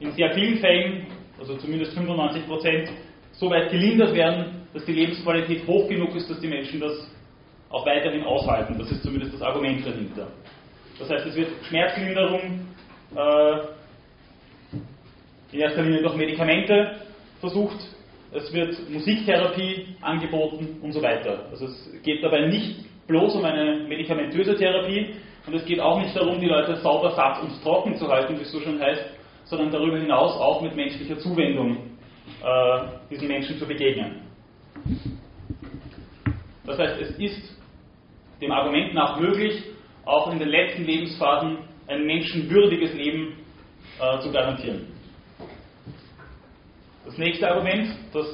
in 0.00 0.10
sehr 0.10 0.32
vielen 0.34 0.58
Fällen, 0.58 1.06
also 1.38 1.56
zumindest 1.56 1.94
95 1.94 2.46
Prozent, 2.46 2.90
so 3.32 3.48
weit 3.48 3.70
gelindert 3.70 4.12
werden, 4.14 4.55
dass 4.76 4.84
die 4.84 4.92
Lebensqualität 4.92 5.66
hoch 5.66 5.88
genug 5.88 6.14
ist, 6.14 6.28
dass 6.28 6.38
die 6.38 6.48
Menschen 6.48 6.80
das 6.80 7.10
auch 7.70 7.86
weiterhin 7.86 8.24
aushalten. 8.24 8.76
Das 8.78 8.90
ist 8.92 9.02
zumindest 9.02 9.32
das 9.32 9.40
Argument 9.40 9.86
dahinter. 9.86 10.28
Das 10.98 11.08
heißt, 11.08 11.24
es 11.28 11.34
wird 11.34 11.48
Schmerzlinderung 11.66 12.60
äh, 13.14 13.56
in 15.52 15.60
erster 15.60 15.80
Linie 15.80 16.02
durch 16.02 16.14
Medikamente 16.16 16.96
versucht, 17.40 17.78
es 18.32 18.52
wird 18.52 18.90
Musiktherapie 18.90 19.96
angeboten 20.02 20.78
und 20.82 20.92
so 20.92 21.00
weiter. 21.00 21.46
Also 21.50 21.68
es 21.68 22.02
geht 22.02 22.22
dabei 22.22 22.46
nicht 22.46 22.84
bloß 23.06 23.34
um 23.36 23.46
eine 23.46 23.76
medikamentöse 23.88 24.56
Therapie 24.56 25.14
und 25.46 25.54
es 25.54 25.64
geht 25.64 25.80
auch 25.80 26.02
nicht 26.02 26.14
darum, 26.14 26.38
die 26.38 26.48
Leute 26.48 26.76
sauber, 26.76 27.12
satt 27.12 27.42
und 27.42 27.62
trocken 27.62 27.96
zu 27.96 28.08
halten, 28.08 28.38
wie 28.38 28.42
es 28.42 28.52
so 28.52 28.60
schon 28.60 28.78
heißt, 28.78 29.06
sondern 29.44 29.70
darüber 29.70 29.96
hinaus 29.96 30.36
auch 30.36 30.60
mit 30.60 30.76
menschlicher 30.76 31.16
Zuwendung 31.16 31.78
äh, 32.44 32.80
diesen 33.10 33.28
Menschen 33.28 33.58
zu 33.58 33.66
begegnen. 33.66 34.25
Das 36.66 36.78
heißt, 36.78 37.00
es 37.00 37.10
ist 37.18 37.56
dem 38.40 38.50
Argument 38.50 38.94
nach 38.94 39.20
möglich, 39.20 39.62
auch 40.04 40.30
in 40.32 40.38
den 40.38 40.48
letzten 40.48 40.84
Lebensphasen 40.84 41.58
ein 41.86 42.06
menschenwürdiges 42.06 42.94
Leben 42.94 43.34
äh, 44.00 44.20
zu 44.20 44.30
garantieren. 44.32 44.86
Das 47.04 47.16
nächste 47.18 47.48
Argument, 47.48 47.88
das 48.12 48.26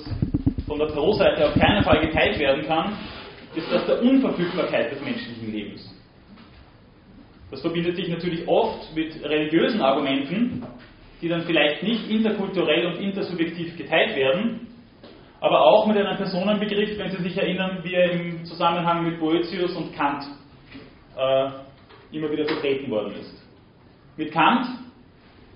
von 0.67 0.79
der 0.79 0.87
Pro-Seite 0.87 1.49
auf 1.49 1.55
keinen 1.55 1.85
Fall 1.85 2.01
geteilt 2.01 2.39
werden 2.39 2.65
kann, 2.67 2.97
ist 3.55 3.71
das 3.71 3.85
der 3.87 4.01
Unverfügbarkeit 4.03 4.93
des 4.93 5.03
menschlichen 5.03 5.53
Lebens. 5.53 5.95
Das 7.51 7.61
verbindet 7.61 7.97
sich 7.97 8.09
natürlich 8.09 8.49
oft 8.49 8.95
mit 8.97 9.23
religiösen 9.23 9.83
Argumenten, 9.83 10.65
die 11.21 11.29
dann 11.29 11.43
vielleicht 11.43 11.83
nicht 11.83 12.11
interkulturell 12.11 12.87
und 12.87 12.97
intersubjektiv 12.97 13.77
geteilt 13.77 14.17
werden, 14.17 14.72
aber 15.43 15.61
auch 15.61 15.87
mit 15.87 15.97
einem 15.97 16.17
Personenbegriff, 16.17 16.97
wenn 16.99 17.11
Sie 17.11 17.23
sich 17.25 17.37
erinnern, 17.37 17.81
wie 17.83 17.95
er 17.95 18.13
im 18.13 18.45
Zusammenhang 18.45 19.05
mit 19.05 19.19
Boetius 19.19 19.75
und 19.75 19.93
Kant 19.93 20.25
äh, 21.17 21.49
immer 22.17 22.31
wieder 22.31 22.45
vertreten 22.45 22.89
worden 22.89 23.13
ist. 23.21 23.43
Mit 24.17 24.31
Kant 24.31 24.67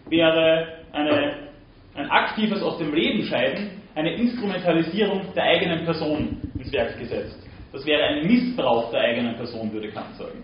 wäre 0.08 0.78
eine, 0.92 1.50
ein 1.94 2.10
aktives 2.10 2.62
aus 2.62 2.78
dem 2.78 2.92
Leben 2.92 3.22
scheiden 3.26 3.82
eine 3.94 4.12
Instrumentalisierung 4.14 5.32
der 5.34 5.44
eigenen 5.44 5.84
Person 5.84 6.36
ins 6.58 6.72
Werk 6.72 6.98
gesetzt. 6.98 7.38
Das 7.72 7.86
wäre 7.86 8.02
ein 8.02 8.26
Missbrauch 8.26 8.90
der 8.90 9.02
eigenen 9.02 9.36
Person, 9.36 9.72
würde 9.72 9.92
Kant 9.92 10.16
sagen. 10.16 10.42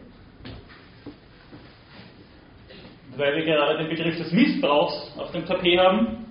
Weil 3.16 3.36
wir 3.36 3.44
gerade 3.44 3.78
den 3.78 3.88
Begriff 3.88 4.16
des 4.16 4.32
Missbrauchs 4.32 5.14
auf 5.18 5.32
dem 5.32 5.44
Tapet 5.44 5.80
haben, 5.80 6.21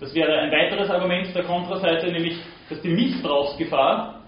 das 0.00 0.14
wäre 0.14 0.38
ein 0.38 0.50
weiteres 0.50 0.88
Argument 0.90 1.34
der 1.34 1.44
Kontraseite, 1.44 2.10
nämlich, 2.10 2.38
dass 2.70 2.80
die 2.80 2.88
Missbrauchsgefahr 2.88 4.22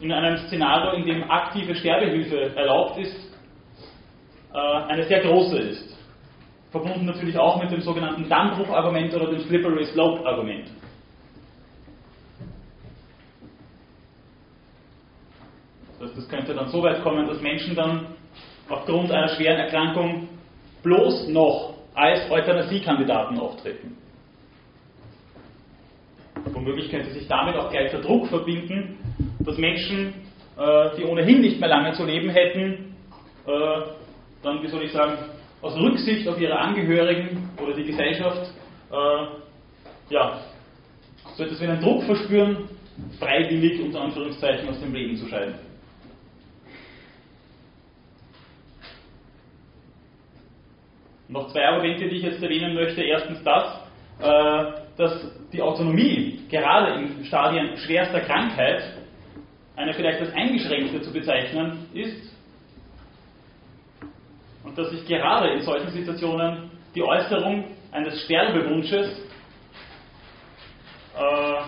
in 0.00 0.12
einem 0.12 0.36
Szenario, 0.46 0.92
in 0.92 1.06
dem 1.06 1.30
aktive 1.30 1.74
Sterbehilfe 1.74 2.54
erlaubt 2.56 2.98
ist, 2.98 3.16
äh, 4.52 4.58
eine 4.58 5.04
sehr 5.04 5.20
große 5.20 5.58
ist. 5.58 5.96
Verbunden 6.70 7.06
natürlich 7.06 7.36
auch 7.38 7.60
mit 7.60 7.70
dem 7.70 7.80
sogenannten 7.80 8.28
Dammbruch-Argument 8.28 9.14
oder 9.14 9.30
dem 9.30 9.40
Slippery 9.40 9.84
Slope-Argument. 9.86 10.70
Das 15.98 16.08
heißt, 16.08 16.18
das 16.18 16.28
könnte 16.28 16.54
dann 16.54 16.68
so 16.68 16.82
weit 16.82 17.02
kommen, 17.02 17.26
dass 17.26 17.40
Menschen 17.40 17.74
dann 17.74 18.14
aufgrund 18.68 19.10
einer 19.10 19.28
schweren 19.28 19.58
Erkrankung 19.58 20.28
bloß 20.82 21.28
noch 21.28 21.79
als 22.00 22.30
Euthanasiekandidaten 22.30 23.38
auftreten. 23.38 23.96
Womöglich 26.52 26.90
könnte 26.90 27.10
sich 27.10 27.28
damit 27.28 27.54
auch 27.56 27.70
gleich 27.70 27.90
der 27.90 28.00
Druck 28.00 28.26
verbinden, 28.28 28.98
dass 29.40 29.58
Menschen, 29.58 30.14
äh, 30.56 30.96
die 30.96 31.04
ohnehin 31.04 31.42
nicht 31.42 31.60
mehr 31.60 31.68
lange 31.68 31.92
zu 31.92 32.04
leben 32.04 32.30
hätten, 32.30 32.94
äh, 33.46 33.82
dann, 34.42 34.62
wie 34.62 34.68
soll 34.68 34.82
ich 34.82 34.92
sagen, 34.92 35.18
aus 35.60 35.76
Rücksicht 35.76 36.26
auf 36.26 36.40
ihre 36.40 36.58
Angehörigen 36.58 37.50
oder 37.62 37.74
die 37.74 37.84
Gesellschaft, 37.84 38.50
äh, 38.90 40.14
ja, 40.14 40.40
so 41.36 41.44
etwas 41.44 41.60
wie 41.60 41.66
einen 41.66 41.82
Druck 41.82 42.02
verspüren, 42.04 42.68
freiwillig 43.18 43.82
unter 43.82 44.00
Anführungszeichen 44.00 44.68
aus 44.68 44.80
dem 44.80 44.94
Leben 44.94 45.16
zu 45.16 45.26
scheiden. 45.28 45.54
Noch 51.30 51.52
zwei 51.52 51.64
Argumente, 51.64 52.08
die 52.08 52.16
ich 52.16 52.22
jetzt 52.24 52.42
erwähnen 52.42 52.74
möchte. 52.74 53.02
Erstens 53.02 53.42
das, 53.44 53.80
äh, 54.20 54.72
dass 54.96 55.30
die 55.52 55.62
Autonomie 55.62 56.40
gerade 56.50 57.00
in 57.00 57.24
Stadien 57.24 57.76
schwerster 57.76 58.20
Krankheit 58.20 58.82
eine 59.76 59.94
vielleicht 59.94 60.20
als 60.20 60.34
eingeschränkte 60.34 61.00
zu 61.00 61.12
bezeichnen 61.12 61.86
ist 61.94 62.34
und 64.64 64.76
dass 64.76 64.90
sich 64.90 65.06
gerade 65.06 65.50
in 65.50 65.62
solchen 65.62 65.90
Situationen 65.90 66.70
die 66.94 67.02
Äußerung 67.02 67.64
eines 67.92 68.20
Sterbewunsches 68.24 69.22
äh, 71.16 71.62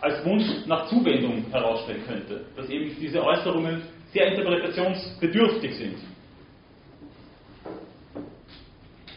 als 0.00 0.24
Wunsch 0.26 0.44
nach 0.66 0.86
Zuwendung 0.88 1.46
herausstellen 1.50 2.02
könnte. 2.06 2.44
Dass 2.54 2.68
eben 2.68 2.94
diese 3.00 3.24
Äußerungen 3.24 3.82
sehr 4.12 4.26
interpretationsbedürftig 4.26 5.74
sind. 5.74 6.11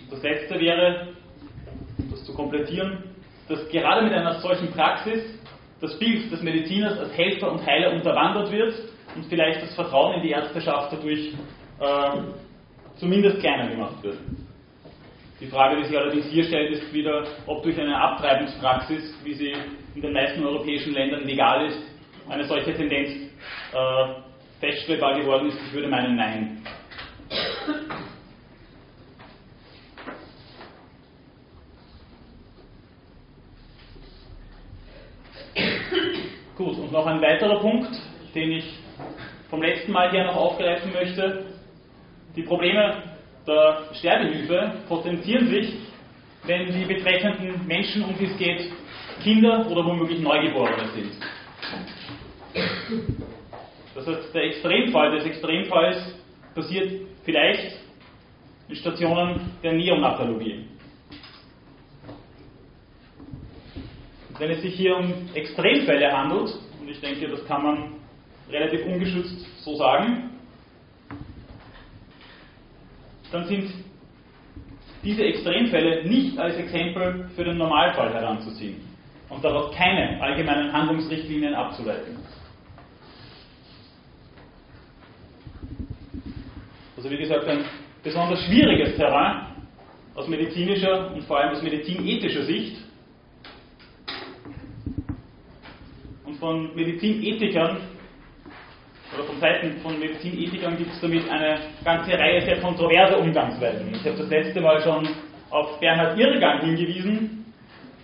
Das 0.10 0.22
letzte 0.22 0.60
wäre, 0.60 1.08
das 2.12 2.24
zu 2.26 2.34
komplettieren, 2.34 3.04
dass 3.48 3.68
gerade 3.70 4.04
mit 4.04 4.14
einer 4.14 4.36
solchen 4.36 4.72
Praxis 4.72 5.40
das 5.82 5.98
Bild 6.00 6.32
des 6.32 6.42
Mediziners 6.42 6.98
als 7.00 7.16
Helfer 7.18 7.52
und 7.52 7.66
Heiler 7.66 7.94
unterwandert 7.94 8.52
wird 8.52 8.74
und 9.16 9.26
vielleicht 9.26 9.62
das 9.62 9.76
Vertrauen 9.76 10.16
in 10.16 10.24
die 10.24 10.32
Ärzteschaft 10.32 10.94
dadurch 10.94 11.34
äh, 11.80 12.22
zumindest 12.98 13.40
kleiner 13.40 13.70
gemacht 13.70 14.02
wird. 14.04 14.18
Die 15.40 15.48
Frage, 15.48 15.78
die 15.78 15.86
sich 15.86 15.98
allerdings 15.98 16.28
hier 16.28 16.46
stellt, 16.46 16.72
ist 16.72 16.94
wieder, 16.94 17.26
ob 17.46 17.62
durch 17.62 17.78
eine 17.80 18.00
Abtreibungspraxis, 18.00 19.20
wie 19.24 19.34
sie 19.34 19.54
in 19.94 20.02
den 20.02 20.14
meisten 20.14 20.46
europäischen 20.46 20.94
Ländern 20.94 21.26
legal 21.26 21.66
ist, 21.66 21.80
eine 22.30 22.46
solche 22.46 22.74
Tendenz 22.74 23.10
äh, 23.74 24.06
feststellbar 24.60 25.20
geworden 25.20 25.50
ist. 25.50 25.60
Ich 25.68 25.74
würde 25.74 25.90
meinen, 25.90 26.16
nein. 26.16 26.62
Gut, 36.56 36.78
und 36.78 36.85
noch 36.96 37.06
ein 37.08 37.22
weiterer 37.22 37.60
Punkt, 37.60 37.90
den 38.34 38.54
ich 38.54 38.74
vom 39.50 39.62
letzten 39.62 39.92
Mal 39.92 40.12
hier 40.12 40.24
noch 40.24 40.38
aufgreifen 40.38 40.94
möchte. 40.94 41.46
Die 42.38 42.44
Probleme 42.44 43.04
der 43.46 43.90
Sterbehilfe 43.94 44.80
potenzieren 44.88 45.50
sich, 45.50 45.74
wenn 46.46 46.72
die 46.72 46.86
betreffenden 46.86 47.68
Menschen, 47.68 48.02
um 48.06 48.18
die 48.18 48.26
es 48.26 48.38
geht, 48.38 48.72
Kinder 49.22 49.70
oder 49.70 49.86
womöglich 49.86 50.20
Neugeborene 50.22 50.88
sind. 50.94 51.12
Das 53.94 54.08
heißt, 54.08 54.34
der 54.34 54.44
Extremfall 54.44 55.18
des 55.18 55.26
Extremfalls 55.26 56.16
passiert 56.54 57.08
vielleicht 57.26 57.78
in 58.70 58.76
Stationen 58.76 59.52
der 59.62 59.74
Neonatologie. 59.74 60.66
Wenn 64.40 64.52
es 64.52 64.62
sich 64.62 64.76
hier 64.76 64.96
um 64.96 65.14
Extremfälle 65.34 66.12
handelt, 66.12 66.54
und 66.86 66.92
ich 66.92 67.02
denke, 67.02 67.28
das 67.28 67.44
kann 67.48 67.64
man 67.64 67.94
relativ 68.48 68.86
ungeschützt 68.86 69.64
so 69.64 69.76
sagen, 69.76 70.30
dann 73.32 73.48
sind 73.48 73.72
diese 75.04 75.24
Extremfälle 75.24 76.08
nicht 76.08 76.38
als 76.38 76.56
Exempel 76.58 77.28
für 77.36 77.44
den 77.44 77.58
Normalfall 77.58 78.14
heranzuziehen 78.14 78.82
und 79.30 79.44
daraus 79.44 79.74
keine 79.76 80.22
allgemeinen 80.22 80.72
Handlungsrichtlinien 80.72 81.56
abzuleiten. 81.56 82.20
Also 86.96 87.10
wie 87.10 87.18
gesagt, 87.18 87.48
ein 87.48 87.66
besonders 88.04 88.44
schwieriges 88.44 88.96
Terrain 88.96 89.48
aus 90.14 90.28
medizinischer 90.28 91.12
und 91.16 91.24
vor 91.24 91.40
allem 91.40 91.56
aus 91.56 91.64
medizinethischer 91.64 92.44
Sicht 92.44 92.78
und 96.26 96.35
von 96.46 96.76
Medizinethikern 96.76 97.78
oder 99.16 99.24
von 99.24 99.40
Seiten 99.40 99.78
von 99.82 99.98
Medizinethikern 100.00 100.78
gibt 100.78 100.92
es 100.92 101.02
damit 101.02 101.28
eine 101.28 101.58
ganze 101.84 102.12
Reihe 102.14 102.40
sehr 102.42 102.60
kontroverser 102.60 103.20
Umgangsweisen. 103.20 103.92
Ich 103.92 104.06
habe 104.06 104.18
das 104.18 104.30
letzte 104.30 104.62
Mal 104.62 104.80
schon 104.82 105.10
auf 105.50 105.80
Bernhard 105.80 106.20
Irrgang 106.20 106.62
hingewiesen, 106.62 107.46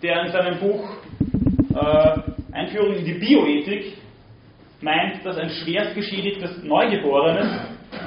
der 0.02 0.24
in 0.26 0.32
seinem 0.32 0.58
Buch 0.58 0.90
äh, 1.76 2.18
Einführung 2.52 2.96
in 2.96 3.06
die 3.06 3.14
Bioethik 3.14 3.98
meint, 4.82 5.24
dass 5.24 5.38
ein 5.38 5.52
schwerst 5.52 5.94
geschädigtes 5.94 6.64
Neugeborenes, 6.64 7.48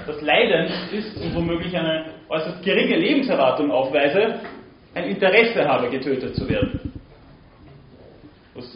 das 0.05 0.20
leidend 0.20 0.73
ist 0.92 1.16
und 1.16 1.33
womöglich 1.37 1.77
eine 1.77 2.07
äußerst 2.29 2.61
geringe 2.64 2.97
Lebenserwartung 2.97 3.70
aufweise, 3.70 4.40
ein 4.94 5.05
Interesse 5.05 5.64
habe, 5.64 5.88
getötet 5.90 6.35
zu 6.35 6.49
werden. 6.49 6.84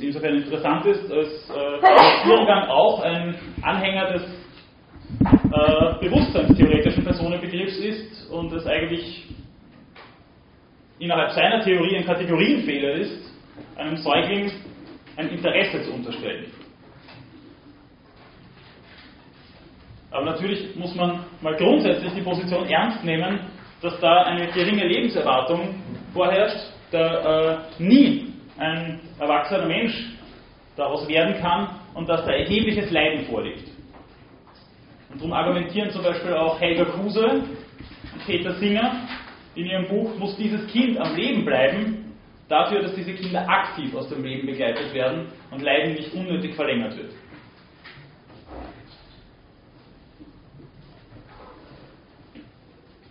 Insofern 0.01 0.37
interessant 0.37 0.87
ist, 0.87 1.11
als 1.11 1.51
äh, 1.51 2.29
Irrgang 2.29 2.69
auch 2.69 3.01
ein 3.03 3.35
Anhänger 3.63 4.13
des 4.13 4.23
äh, 4.23 6.07
bewusstseinstheoretischen 6.07 7.05
Personenbegriffs 7.05 7.79
ist 7.79 8.31
und 8.31 8.53
es 8.53 8.67
eigentlich 8.67 9.27
innerhalb 10.99 11.31
seiner 11.33 11.63
Theorie 11.65 11.97
ein 11.97 12.05
Kategorienfehler 12.05 12.93
ist, 12.95 13.33
einem 13.77 13.97
Säugling 13.97 14.53
ein 15.17 15.29
Interesse 15.31 15.83
zu 15.83 15.93
unterstellen. 15.95 16.47
Aber 20.11 20.25
natürlich 20.25 20.75
muss 20.77 20.95
man 20.95 21.25
mal 21.43 21.57
grundsätzlich 21.57 22.13
die 22.15 22.23
Position 22.23 22.67
ernst 22.67 23.05
nehmen, 23.05 23.41
dass 23.83 23.99
da 24.01 24.25
eine 24.25 24.49
geringe 24.49 24.87
Lebenserwartung 24.87 25.75
vorherrscht, 26.13 26.73
da 26.91 27.53
äh, 27.79 27.83
nie 27.83 28.33
ein 28.59 29.01
erwachsener 29.19 29.67
Mensch 29.67 29.95
daraus 30.77 31.09
werden 31.09 31.41
kann 31.41 31.69
und 31.95 32.09
dass 32.09 32.25
da 32.25 32.33
erhebliches 32.33 32.91
Leiden 32.91 33.27
vorliegt. 33.27 33.69
Und 35.11 35.21
darum 35.21 35.33
argumentieren 35.33 35.91
zum 35.91 36.03
Beispiel 36.03 36.35
auch 36.35 36.61
Helga 36.61 36.85
Kuse 36.85 37.27
und 37.27 37.45
Peter 38.27 38.55
Singer 38.55 39.09
in 39.55 39.67
ihrem 39.67 39.89
Buch, 39.89 40.17
muss 40.19 40.37
dieses 40.37 40.67
Kind 40.71 40.99
am 40.99 41.17
Leben 41.17 41.45
bleiben, 41.45 42.15
dafür, 42.49 42.83
dass 42.83 42.95
diese 42.95 43.15
Kinder 43.15 43.49
aktiv 43.49 43.95
aus 43.95 44.09
dem 44.09 44.23
Leben 44.23 44.47
begleitet 44.47 44.93
werden 44.95 45.27
und 45.51 45.63
Leiden 45.63 45.95
nicht 45.95 46.13
unnötig 46.13 46.55
verlängert 46.55 46.97
wird. 46.97 47.13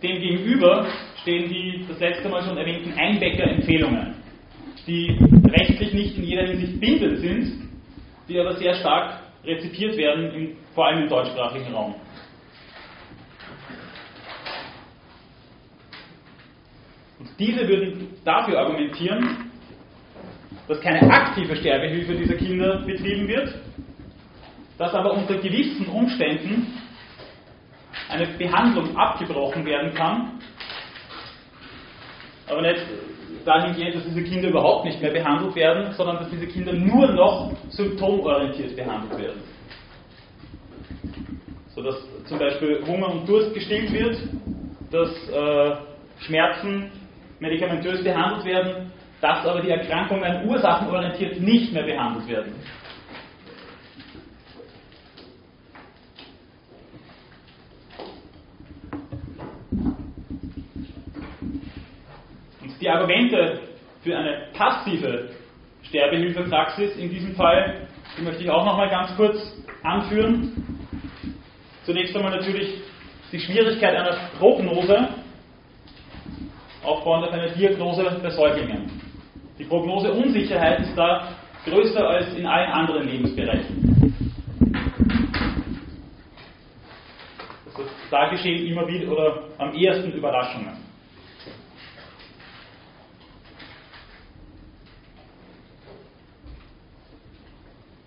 Demgegenüber 0.02 0.86
stehen 1.22 1.48
die 1.48 1.84
das 1.88 1.98
letzte 1.98 2.28
Mal 2.28 2.44
schon 2.44 2.56
erwähnten 2.56 2.92
Einbecker-Empfehlungen 2.96 4.17
die 4.88 5.18
rechtlich 5.46 5.92
nicht 5.92 6.16
in 6.16 6.24
jeder 6.24 6.46
Hinsicht 6.46 6.80
bindend 6.80 7.18
sind, 7.18 7.68
die 8.28 8.40
aber 8.40 8.56
sehr 8.56 8.74
stark 8.74 9.20
rezipiert 9.44 9.96
werden, 9.96 10.32
im, 10.32 10.56
vor 10.74 10.86
allem 10.86 11.02
im 11.04 11.08
deutschsprachigen 11.08 11.72
Raum. 11.72 11.94
Und 17.18 17.28
diese 17.38 17.68
würden 17.68 18.08
dafür 18.24 18.58
argumentieren, 18.60 19.50
dass 20.66 20.80
keine 20.80 21.02
aktive 21.10 21.56
Sterbehilfe 21.56 22.14
dieser 22.14 22.34
Kinder 22.34 22.82
betrieben 22.84 23.28
wird, 23.28 23.54
dass 24.78 24.94
aber 24.94 25.12
unter 25.12 25.34
gewissen 25.34 25.86
Umständen 25.86 26.66
eine 28.08 28.26
Behandlung 28.26 28.96
abgebrochen 28.96 29.64
werden 29.64 29.92
kann, 29.94 30.40
aber 32.46 32.62
nicht 32.62 32.80
dahingehend, 33.44 33.96
dass 33.96 34.04
diese 34.04 34.22
Kinder 34.22 34.48
überhaupt 34.48 34.84
nicht 34.84 35.00
mehr 35.00 35.12
behandelt 35.12 35.54
werden, 35.54 35.92
sondern 35.94 36.18
dass 36.18 36.30
diese 36.30 36.46
Kinder 36.46 36.72
nur 36.72 37.08
noch 37.12 37.52
symptomorientiert 37.70 38.76
behandelt 38.76 39.18
werden. 39.18 39.42
Sodass 41.74 41.96
zum 42.26 42.38
Beispiel 42.38 42.84
Hunger 42.86 43.12
und 43.12 43.28
Durst 43.28 43.54
gestillt 43.54 43.92
wird, 43.92 44.18
dass 44.90 45.10
äh, 45.28 45.76
Schmerzen 46.20 46.90
medikamentös 47.40 48.02
behandelt 48.02 48.44
werden, 48.44 48.92
dass 49.20 49.44
aber 49.46 49.60
die 49.60 49.70
Erkrankungen 49.70 50.48
ursachenorientiert 50.48 51.40
nicht 51.40 51.72
mehr 51.72 51.84
behandelt 51.84 52.28
werden. 52.28 52.54
Die 62.88 62.92
Argumente 62.94 63.60
für 64.02 64.16
eine 64.16 64.46
passive 64.54 65.28
Sterbehilfepraxis 65.82 66.96
in 66.96 67.10
diesem 67.10 67.34
Fall, 67.34 67.86
die 68.16 68.22
möchte 68.22 68.42
ich 68.42 68.48
auch 68.48 68.64
noch 68.64 68.78
mal 68.78 68.88
ganz 68.88 69.14
kurz 69.14 69.36
anführen. 69.82 70.52
Zunächst 71.84 72.16
einmal 72.16 72.34
natürlich 72.34 72.80
die 73.30 73.40
Schwierigkeit 73.40 73.94
einer 73.94 74.16
Prognose 74.38 75.06
aufbauend 76.82 77.26
auf 77.26 77.32
einer 77.34 77.48
Diagnose 77.48 78.04
bei 78.22 78.30
Säuglingen. 78.30 78.90
Die 79.58 79.64
Prognoseunsicherheit 79.64 80.80
ist 80.80 80.96
da 80.96 81.28
größer 81.66 82.08
als 82.08 82.34
in 82.38 82.46
allen 82.46 82.72
anderen 82.72 83.06
Lebensbereichen. 83.06 84.32
Also 87.66 87.82
da 88.10 88.30
geschehen 88.30 88.66
immer 88.66 88.88
wieder 88.88 89.12
oder 89.12 89.42
am 89.58 89.74
ehesten 89.74 90.10
Überraschungen. 90.12 90.87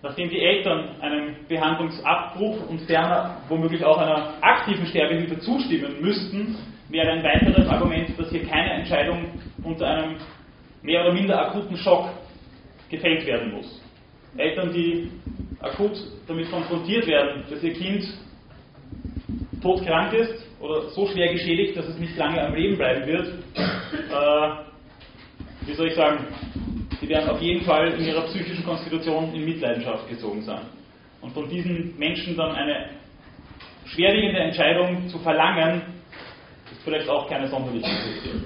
Nachdem 0.01 0.29
die 0.29 0.39
Eltern 0.39 0.99
einem 1.01 1.35
Behandlungsabbruch 1.47 2.69
und 2.69 2.81
ferner 2.81 3.37
womöglich 3.49 3.83
auch 3.83 3.97
einer 3.97 4.33
aktiven 4.41 4.85
Sterbehilfe 4.87 5.39
zustimmen 5.39 6.01
müssten, 6.01 6.57
wäre 6.89 7.11
ein 7.11 7.23
weiteres 7.23 7.67
Argument, 7.67 8.17
dass 8.17 8.29
hier 8.29 8.45
keine 8.45 8.73
Entscheidung 8.73 9.27
unter 9.63 9.87
einem 9.87 10.17
mehr 10.81 11.01
oder 11.01 11.13
minder 11.13 11.39
akuten 11.47 11.77
Schock 11.77 12.09
gefällt 12.89 13.25
werden 13.25 13.51
muss. 13.53 13.81
Eltern, 14.37 14.73
die 14.73 15.09
akut 15.59 15.91
damit 16.27 16.49
konfrontiert 16.49 17.05
werden, 17.07 17.43
dass 17.49 17.63
ihr 17.63 17.73
Kind 17.73 18.05
todkrank 19.61 20.13
ist 20.13 20.47
oder 20.59 20.89
so 20.89 21.07
schwer 21.07 21.31
geschädigt, 21.31 21.77
dass 21.77 21.87
es 21.87 21.99
nicht 21.99 22.17
lange 22.17 22.41
am 22.41 22.55
Leben 22.55 22.77
bleiben 22.77 23.05
wird, 23.05 23.27
äh, 23.55 24.49
wie 25.67 25.73
soll 25.73 25.87
ich 25.87 25.95
sagen, 25.95 26.25
die 27.01 27.09
werden 27.09 27.29
auf 27.29 27.41
jeden 27.41 27.65
Fall 27.65 27.93
in 27.93 28.05
ihrer 28.05 28.21
psychischen 28.27 28.63
Konstitution 28.63 29.33
in 29.33 29.43
Mitleidenschaft 29.43 30.07
gezogen 30.07 30.43
sein. 30.43 30.61
Und 31.19 31.33
von 31.33 31.49
diesen 31.49 31.97
Menschen 31.97 32.37
dann 32.37 32.51
eine 32.51 32.89
schwerwiegende 33.85 34.39
Entscheidung 34.39 35.07
zu 35.07 35.17
verlangen, 35.19 35.81
ist 36.71 36.83
vielleicht 36.83 37.09
auch 37.09 37.27
keine 37.27 37.47
sonderliche 37.47 37.89
Idee. 37.89 38.41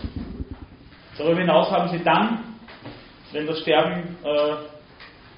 Darüber 1.18 1.40
hinaus 1.40 1.70
haben 1.72 1.90
sie 1.90 2.04
dann, 2.04 2.56
wenn 3.32 3.46
das 3.46 3.60
Sterben 3.60 4.18
äh, 4.24 4.56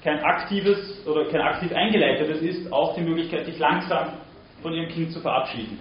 kein 0.02 0.20
aktives 0.20 1.06
oder 1.06 1.26
kein 1.26 1.40
aktiv 1.40 1.72
eingeleitetes 1.72 2.40
ist, 2.40 2.72
auch 2.72 2.94
die 2.94 3.02
Möglichkeit, 3.02 3.46
sich 3.46 3.58
langsam 3.58 4.14
von 4.62 4.72
ihrem 4.72 4.88
Kind 4.88 5.12
zu 5.12 5.20
verabschieden. 5.20 5.78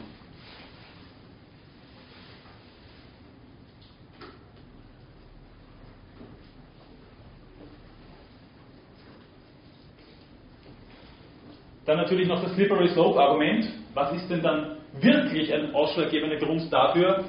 Dann 11.88 11.98
natürlich 11.98 12.28
noch 12.28 12.44
das 12.44 12.54
Slippery 12.54 12.90
Slope 12.90 13.18
Argument. 13.18 13.66
Was 13.94 14.12
ist 14.12 14.30
denn 14.30 14.42
dann 14.42 14.76
wirklich 15.00 15.54
ein 15.54 15.74
ausschlaggebender 15.74 16.36
Grund 16.36 16.72
dafür, 16.72 17.24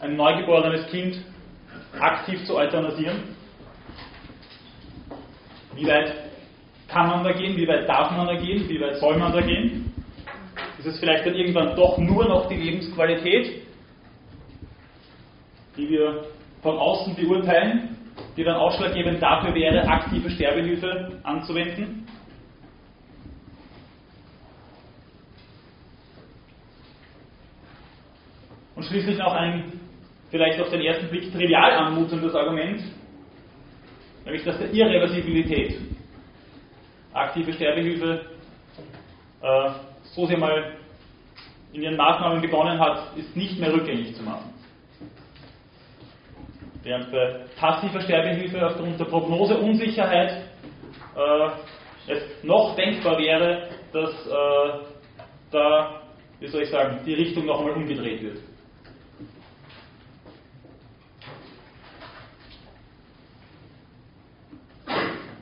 ein 0.00 0.16
neugeborenes 0.16 0.88
Kind 0.88 1.22
aktiv 2.00 2.44
zu 2.44 2.56
euthanasieren? 2.56 3.36
Wie 5.76 5.86
weit 5.86 6.14
kann 6.88 7.06
man 7.06 7.22
da 7.22 7.32
gehen? 7.32 7.56
Wie 7.56 7.68
weit 7.68 7.88
darf 7.88 8.10
man 8.10 8.26
da 8.26 8.34
gehen? 8.34 8.68
Wie 8.68 8.80
weit 8.80 8.96
soll 8.96 9.16
man 9.16 9.32
da 9.32 9.40
gehen? 9.40 9.94
Ist 10.78 10.86
es 10.86 10.98
vielleicht 10.98 11.24
dann 11.24 11.36
irgendwann 11.36 11.76
doch 11.76 11.96
nur 11.96 12.24
noch 12.24 12.48
die 12.48 12.56
Lebensqualität, 12.56 13.62
die 15.76 15.88
wir 15.88 16.24
von 16.60 16.76
außen 16.76 17.14
beurteilen, 17.14 17.96
die 18.36 18.42
dann 18.42 18.56
ausschlaggebend 18.56 19.22
dafür 19.22 19.54
wäre, 19.54 19.86
aktive 19.86 20.28
Sterbehilfe 20.28 21.20
anzuwenden? 21.22 22.01
Und 28.82 28.88
schließlich 28.88 29.18
noch 29.18 29.32
ein 29.32 29.78
vielleicht 30.28 30.60
auf 30.60 30.68
den 30.70 30.80
ersten 30.80 31.06
Blick 31.06 31.32
trivial 31.32 31.70
anmutendes 31.70 32.34
Argument, 32.34 32.82
nämlich 34.24 34.42
das 34.42 34.58
der 34.58 34.74
Irreversibilität. 34.74 35.78
Aktive 37.12 37.52
Sterbehilfe, 37.52 38.26
äh, 39.40 39.70
so 40.02 40.26
sie 40.26 40.36
mal 40.36 40.72
in 41.72 41.82
ihren 41.82 41.96
Maßnahmen 41.96 42.40
begonnen 42.40 42.80
hat, 42.80 43.16
ist 43.16 43.36
nicht 43.36 43.60
mehr 43.60 43.72
rückgängig 43.72 44.16
zu 44.16 44.24
machen. 44.24 44.52
Während 46.82 47.12
bei 47.12 47.44
passiver 47.56 48.00
Sterbehilfe 48.00 48.66
aufgrund 48.66 48.98
der 48.98 49.04
Prognoseunsicherheit 49.04 50.48
äh, 51.14 51.48
es 52.08 52.42
noch 52.42 52.74
denkbar 52.74 53.16
wäre, 53.16 53.68
dass 53.92 54.10
äh, 54.26 54.84
da, 55.52 56.02
wie 56.40 56.48
soll 56.48 56.62
ich 56.62 56.70
sagen, 56.70 56.98
die 57.06 57.14
Richtung 57.14 57.46
noch 57.46 57.60
einmal 57.60 57.74
umgedreht 57.74 58.20
wird. 58.22 58.51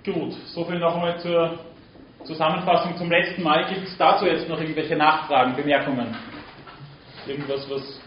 Gut, 0.02 0.32
soviel 0.54 0.78
noch 0.78 0.94
einmal 0.94 1.20
zur 1.20 1.58
Zusammenfassung 2.24 2.96
zum 2.96 3.10
letzten 3.10 3.42
Mal. 3.42 3.66
Gibt 3.66 3.86
es 3.86 3.98
dazu 3.98 4.24
jetzt 4.24 4.48
noch 4.48 4.58
irgendwelche 4.58 4.96
Nachfragen, 4.96 5.54
Bemerkungen? 5.54 6.16
Irgendwas, 7.26 7.68
was. 7.68 8.00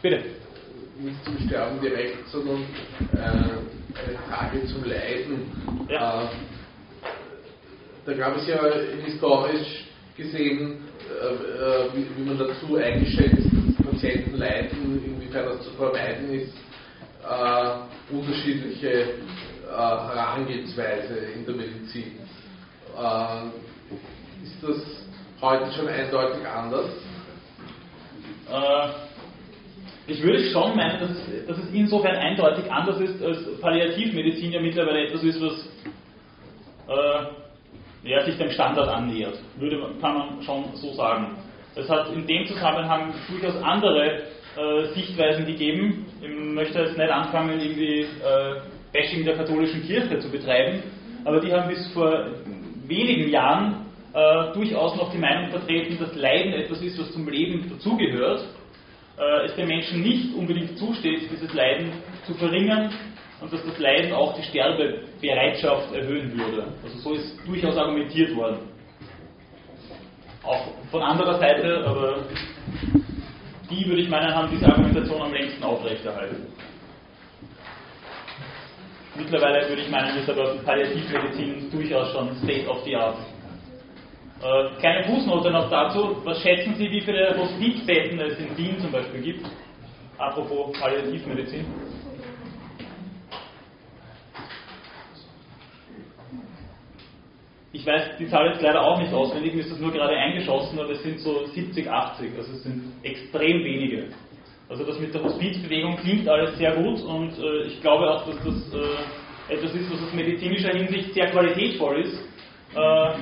Bitte. 0.00 0.24
Nicht 0.98 1.22
zum 1.22 1.38
Sterben 1.46 1.78
direkt, 1.82 2.26
sondern 2.28 2.62
äh, 3.12 3.18
eine 3.18 4.18
Frage 4.30 4.64
zum 4.64 4.82
Leiden. 4.84 5.86
Ja. 5.90 6.22
Äh, 6.22 6.28
da 8.06 8.12
gab 8.14 8.36
es 8.38 8.46
ja 8.46 8.58
historisch 9.04 9.84
gesehen, 10.16 10.78
äh, 11.06 11.34
äh, 11.34 11.90
wie, 11.94 12.06
wie, 12.16 12.28
man 12.28 12.38
dazu 12.38 12.76
eingestellt 12.76 13.34
ist, 13.34 13.50
dass 13.52 13.86
Patienten 13.90 14.38
leiden, 14.38 15.02
inwiefern 15.04 15.44
das 15.44 15.64
zu 15.64 15.70
vermeiden 15.72 16.32
ist, 16.32 16.54
äh, 17.28 18.14
unterschiedliche 18.14 19.16
Herangehensweise 19.70 21.16
in 21.34 21.46
der 21.46 21.54
Medizin. 21.54 22.18
Äh, 22.96 23.46
ist 24.44 24.62
das 24.62 25.06
heute 25.40 25.72
schon 25.72 25.88
eindeutig 25.88 26.46
anders? 26.46 26.90
Äh, 28.50 28.88
ich 30.06 30.22
würde 30.22 30.50
schon 30.50 30.76
meinen, 30.76 31.00
dass 31.00 31.10
es, 31.10 31.46
dass 31.46 31.58
es, 31.58 31.70
insofern 31.72 32.16
eindeutig 32.16 32.70
anders 32.70 33.00
ist, 33.00 33.22
als 33.22 33.60
Palliativmedizin 33.60 34.52
ja 34.52 34.60
mittlerweile 34.60 35.06
etwas 35.06 35.22
ist, 35.22 35.40
was 35.40 35.68
äh, 36.88 38.08
ja, 38.08 38.24
sich 38.24 38.36
dem 38.36 38.50
Standard 38.50 38.88
annähert. 38.88 39.38
Würde, 39.56 39.78
kann 40.00 40.14
man 40.14 40.42
schon 40.42 40.64
so 40.74 40.92
sagen. 40.94 41.36
Es 41.76 41.88
hat 41.88 42.10
in 42.12 42.26
dem 42.26 42.46
Zusammenhang 42.46 43.14
durchaus 43.28 43.62
andere 43.62 44.22
äh, 44.56 44.86
Sichtweisen 44.94 45.46
gegeben. 45.46 46.06
Ich 46.20 46.28
möchte 46.28 46.80
jetzt 46.80 46.98
nicht 46.98 47.10
anfangen, 47.10 47.60
irgendwie 47.60 48.00
äh, 48.00 48.60
Bashing 48.92 49.24
der 49.24 49.36
katholischen 49.36 49.82
Kirche 49.82 50.18
zu 50.18 50.30
betreiben, 50.30 50.82
aber 51.24 51.40
die 51.40 51.52
haben 51.52 51.68
bis 51.68 51.92
vor 51.92 52.26
wenigen 52.86 53.30
Jahren 53.30 53.86
äh, 54.12 54.52
durchaus 54.52 54.96
noch 54.96 55.12
die 55.12 55.18
Meinung 55.18 55.50
vertreten, 55.50 55.96
dass 55.98 56.14
Leiden 56.16 56.52
etwas 56.52 56.82
ist, 56.82 56.98
was 56.98 57.12
zum 57.12 57.28
Leben 57.28 57.68
dazugehört, 57.70 58.44
äh, 59.18 59.46
es 59.46 59.54
den 59.54 59.68
Menschen 59.68 60.02
nicht 60.02 60.34
unbedingt 60.34 60.76
zusteht, 60.78 61.30
dieses 61.30 61.52
Leiden 61.54 61.92
zu 62.26 62.34
verringern 62.34 62.92
und 63.40 63.52
dass 63.52 63.64
das 63.64 63.78
Leiden 63.78 64.12
auch 64.12 64.34
die 64.34 64.42
Sterbebereitschaft 64.42 65.94
erhöhen 65.94 66.36
würde. 66.36 66.72
Also 66.82 66.98
so 66.98 67.12
ist 67.14 67.38
durchaus 67.46 67.76
argumentiert 67.76 68.34
worden. 68.34 68.58
Auch 70.42 70.68
von 70.90 71.02
anderer 71.02 71.38
Seite, 71.38 71.84
aber 71.86 72.24
die, 73.70 73.86
würde 73.86 74.02
ich 74.02 74.08
meinen, 74.08 74.34
haben 74.34 74.50
diese 74.50 74.66
Argumentation 74.66 75.22
am 75.22 75.32
längsten 75.32 75.62
aufrechterhalten. 75.62 76.46
Mittlerweile 79.16 79.68
würde 79.68 79.82
ich 79.82 79.90
meinen, 79.90 80.18
ist 80.18 80.30
aber 80.30 80.56
Palliativmedizin 80.64 81.70
durchaus 81.70 82.12
schon 82.12 82.36
State 82.36 82.68
of 82.68 82.82
the 82.84 82.94
Art. 82.94 83.16
Äh, 84.42 84.80
kleine 84.80 85.04
Fußnote 85.04 85.50
noch 85.50 85.68
dazu. 85.68 86.16
Was 86.24 86.40
schätzen 86.40 86.74
Sie, 86.76 86.90
wie 86.90 87.00
viele 87.00 87.36
Hospizbetten 87.36 88.20
es 88.20 88.38
in 88.38 88.56
Wien 88.56 88.78
zum 88.78 88.92
Beispiel 88.92 89.20
gibt? 89.20 89.46
Apropos 90.16 90.78
Palliativmedizin. 90.78 91.66
Ich 97.72 97.86
weiß 97.86 98.16
die 98.18 98.28
Zahl 98.28 98.48
jetzt 98.48 98.62
leider 98.62 98.82
auch 98.82 98.98
nicht 98.98 99.12
auswendig, 99.12 99.54
mir 99.54 99.60
ist 99.60 99.70
das 99.70 99.78
nur 99.78 99.92
gerade 99.92 100.16
eingeschossen, 100.16 100.78
aber 100.78 100.90
es 100.90 101.02
sind 101.02 101.20
so 101.20 101.46
70, 101.46 101.88
80, 101.88 102.30
also 102.36 102.52
es 102.52 102.62
sind 102.64 102.92
extrem 103.02 103.64
wenige. 103.64 104.08
Also 104.70 104.84
das 104.84 105.00
mit 105.00 105.12
der 105.12 105.24
Hospizbewegung 105.24 105.96
klingt 105.96 106.28
alles 106.28 106.56
sehr 106.56 106.76
gut 106.76 107.02
und 107.02 107.36
äh, 107.36 107.64
ich 107.64 107.80
glaube 107.80 108.08
auch, 108.08 108.24
dass 108.24 108.36
das 108.36 108.72
äh, 108.72 109.54
etwas 109.54 109.74
ist, 109.74 109.92
was 109.92 110.00
aus 110.00 110.14
medizinischer 110.14 110.72
Hinsicht 110.72 111.12
sehr 111.12 111.28
qualitätvoll 111.32 112.02
ist. 112.02 112.16
Äh, 112.76 113.18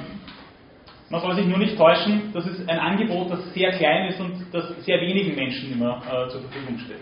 man 1.09 1.23
soll 1.23 1.37
sich 1.37 1.47
nur 1.47 1.57
nicht 1.57 1.79
täuschen, 1.79 2.31
das 2.35 2.45
ist 2.47 2.69
ein 2.69 2.79
Angebot, 2.79 3.31
das 3.31 3.55
sehr 3.55 3.73
klein 3.73 4.09
ist 4.09 4.21
und 4.21 4.45
das 4.53 4.69
sehr 4.85 5.01
wenigen 5.01 5.35
Menschen 5.35 5.73
immer 5.73 6.03
äh, 6.07 6.29
zur 6.29 6.43
Verfügung 6.43 6.79
steht. 6.81 7.01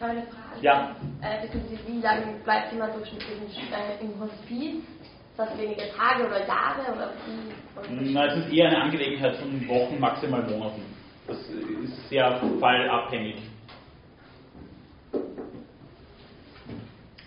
Eine 0.00 0.22
Frage. 0.22 0.62
Ja. 0.62 0.96
Äh, 1.20 1.46
wie 1.86 2.00
lange 2.00 2.40
bleibt 2.42 2.72
jemand 2.72 2.94
durchschnittlich 2.94 3.60
äh, 3.70 4.02
im 4.02 4.18
Hospiz? 4.18 4.76
Ist 5.02 5.38
das 5.38 5.58
wenige 5.58 5.82
Tage 5.94 6.24
oder 6.26 6.46
Jahre 6.46 6.90
oder 6.90 7.12
wie? 7.26 8.12
Nein, 8.12 8.30
es 8.30 8.46
ist 8.46 8.50
eher 8.54 8.68
eine 8.68 8.80
Angelegenheit 8.80 9.36
von 9.36 9.68
Wochen, 9.68 10.00
maximal 10.00 10.40
Monaten. 10.40 10.95
Das 11.26 11.38
ist 11.38 12.08
sehr 12.08 12.40
fallabhängig. 12.60 13.36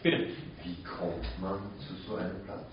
Bitte. 0.01 0.27
Wie 0.63 0.83
kommt 0.83 1.41
man 1.41 1.59
zu 1.79 1.93
so 2.07 2.15
einem 2.15 2.41
Platz? 2.45 2.69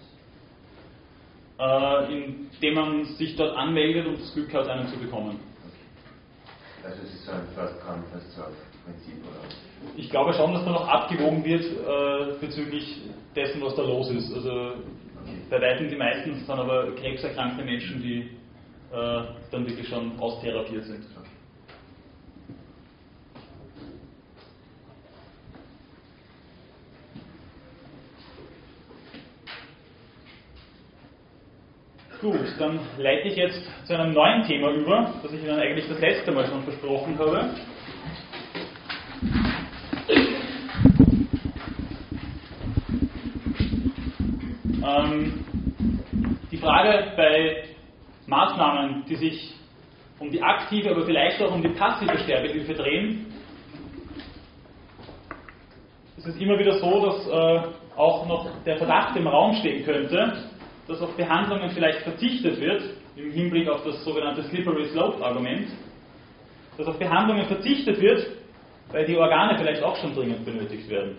Äh, 1.58 2.14
indem 2.14 2.74
man 2.74 3.04
sich 3.16 3.34
dort 3.36 3.56
anmeldet 3.56 4.06
und 4.06 4.20
das 4.20 4.32
Glück 4.34 4.52
hat, 4.54 4.68
einen 4.68 4.86
zu 4.88 4.98
bekommen. 4.98 5.40
Okay. 5.64 6.88
Also 6.88 7.02
es 7.02 7.14
ist 7.14 7.24
so 7.24 7.32
ein 7.32 7.48
First 7.54 7.80
Come, 7.80 8.04
First 8.12 8.32
Serve 8.32 8.52
Prinzip, 8.84 9.14
oder? 9.24 9.48
Ich 9.96 10.10
glaube 10.10 10.32
schon, 10.34 10.52
dass 10.52 10.64
da 10.64 10.70
noch 10.70 10.86
abgewogen 10.86 11.44
wird 11.44 11.64
äh, 11.64 12.38
bezüglich 12.40 13.02
dessen, 13.34 13.60
was 13.60 13.74
da 13.74 13.82
los 13.82 14.10
ist. 14.10 14.32
Also 14.32 14.50
okay. 14.50 15.38
bei 15.50 15.60
weitem 15.60 15.88
die 15.88 15.96
meisten 15.96 16.34
sind 16.34 16.48
aber 16.48 16.92
krebserkrankte 16.94 17.64
Menschen, 17.64 18.00
die 18.00 18.30
äh, 18.92 19.22
dann 19.50 19.66
wirklich 19.66 19.88
schon 19.88 20.18
austherapiert 20.20 20.84
sind. 20.84 21.04
Gut, 32.20 32.54
dann 32.58 32.80
leite 32.96 33.28
ich 33.28 33.36
jetzt 33.36 33.60
zu 33.86 33.92
einem 33.92 34.14
neuen 34.14 34.42
Thema 34.44 34.70
über, 34.70 35.14
das 35.22 35.32
ich 35.32 35.42
Ihnen 35.42 35.60
eigentlich 35.60 35.86
das 35.86 36.00
letzte 36.00 36.32
Mal 36.32 36.46
schon 36.46 36.62
versprochen 36.62 37.18
habe. 37.18 37.50
Ähm, 44.82 45.44
die 46.50 46.56
Frage 46.56 47.12
bei 47.16 47.64
Maßnahmen, 48.26 49.04
die 49.06 49.16
sich 49.16 49.54
um 50.18 50.30
die 50.30 50.42
aktive, 50.42 50.92
aber 50.92 51.04
vielleicht 51.04 51.42
auch 51.42 51.52
um 51.52 51.60
die 51.60 51.68
passive 51.68 52.18
Sterbehilfe 52.18 52.72
drehen, 52.72 53.26
ist 56.16 56.26
es 56.26 56.36
immer 56.40 56.58
wieder 56.58 56.78
so, 56.78 57.04
dass 57.04 57.28
äh, 57.28 57.68
auch 57.94 58.26
noch 58.26 58.48
der 58.64 58.78
Verdacht 58.78 59.16
im 59.16 59.26
Raum 59.26 59.54
stehen 59.56 59.84
könnte, 59.84 60.32
dass 60.88 61.00
auf 61.00 61.16
Behandlungen 61.16 61.70
vielleicht 61.70 62.00
verzichtet 62.00 62.60
wird, 62.60 62.82
im 63.16 63.32
Hinblick 63.32 63.68
auf 63.68 63.82
das 63.84 64.04
sogenannte 64.04 64.42
Slippery 64.44 64.84
Slope 64.86 65.24
Argument, 65.24 65.68
dass 66.76 66.86
auf 66.86 66.98
Behandlungen 66.98 67.46
verzichtet 67.46 68.00
wird, 68.00 68.26
weil 68.90 69.06
die 69.06 69.16
Organe 69.16 69.58
vielleicht 69.58 69.82
auch 69.82 69.96
schon 69.96 70.14
dringend 70.14 70.44
benötigt 70.44 70.88
werden. 70.88 71.16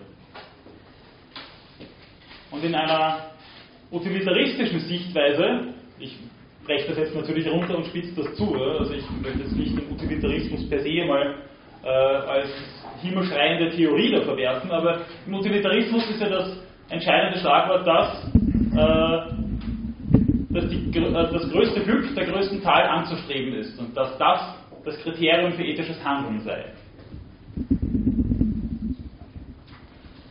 Und 2.50 2.64
in 2.64 2.74
einer 2.74 3.30
utilitaristischen 3.90 4.80
Sichtweise, 4.80 5.74
ich 5.98 6.16
breche 6.64 6.88
das 6.88 6.98
jetzt 6.98 7.14
natürlich 7.14 7.50
runter 7.50 7.76
und 7.76 7.86
spitze 7.86 8.14
das 8.22 8.34
zu, 8.36 8.54
also 8.54 8.92
ich 8.94 9.04
möchte 9.22 9.40
jetzt 9.40 9.56
nicht 9.56 9.76
den 9.76 9.90
Utilitarismus 9.90 10.68
per 10.68 10.80
se 10.80 11.04
mal 11.06 11.34
äh, 11.82 11.88
als 11.88 12.48
himmelschreiende 13.02 13.70
Theorie 13.70 14.12
da 14.12 14.22
verwerfen, 14.22 14.70
aber 14.70 15.00
im 15.26 15.34
Utilitarismus 15.34 16.08
ist 16.10 16.20
ja 16.20 16.28
das 16.28 16.58
entscheidende 16.88 17.38
Schlagwort 17.38 17.86
das, 17.86 18.32
äh, 18.76 19.27
dass 20.60 20.68
die, 20.70 20.98
äh, 20.98 21.12
das 21.12 21.50
größte 21.50 21.80
Glück 21.80 22.14
der 22.14 22.26
größten 22.26 22.62
Zahl 22.62 22.82
anzustreben 22.82 23.54
ist 23.54 23.78
und 23.78 23.96
dass 23.96 24.16
das 24.18 24.54
das 24.84 24.98
Kriterium 25.00 25.52
für 25.52 25.64
ethisches 25.64 26.02
Handeln 26.04 26.40
sei. 26.40 26.64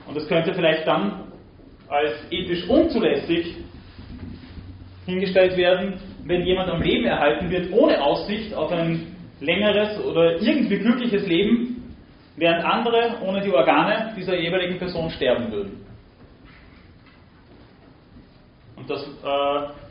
Und 0.08 0.16
das 0.16 0.28
könnte 0.28 0.54
vielleicht 0.54 0.88
dann 0.88 1.26
als 1.88 2.16
ethisch 2.32 2.68
unzulässig 2.68 3.56
hingestellt 5.06 5.56
werden, 5.56 6.00
wenn 6.26 6.46
jemand 6.46 6.70
am 6.70 6.82
Leben 6.82 7.06
erhalten 7.06 7.50
wird, 7.50 7.72
ohne 7.72 8.02
Aussicht 8.02 8.54
auf 8.54 8.72
ein 8.72 9.16
längeres 9.40 10.04
oder 10.04 10.42
irgendwie 10.42 10.80
glückliches 10.80 11.26
Leben, 11.28 11.96
während 12.36 12.66
andere 12.66 13.18
ohne 13.24 13.42
die 13.42 13.52
Organe 13.52 14.14
dieser 14.18 14.38
jeweiligen 14.38 14.78
Person 14.78 15.10
sterben 15.12 15.52
würden. 15.52 15.86
Und 18.76 18.90
das 18.90 19.04
äh, 19.04 19.87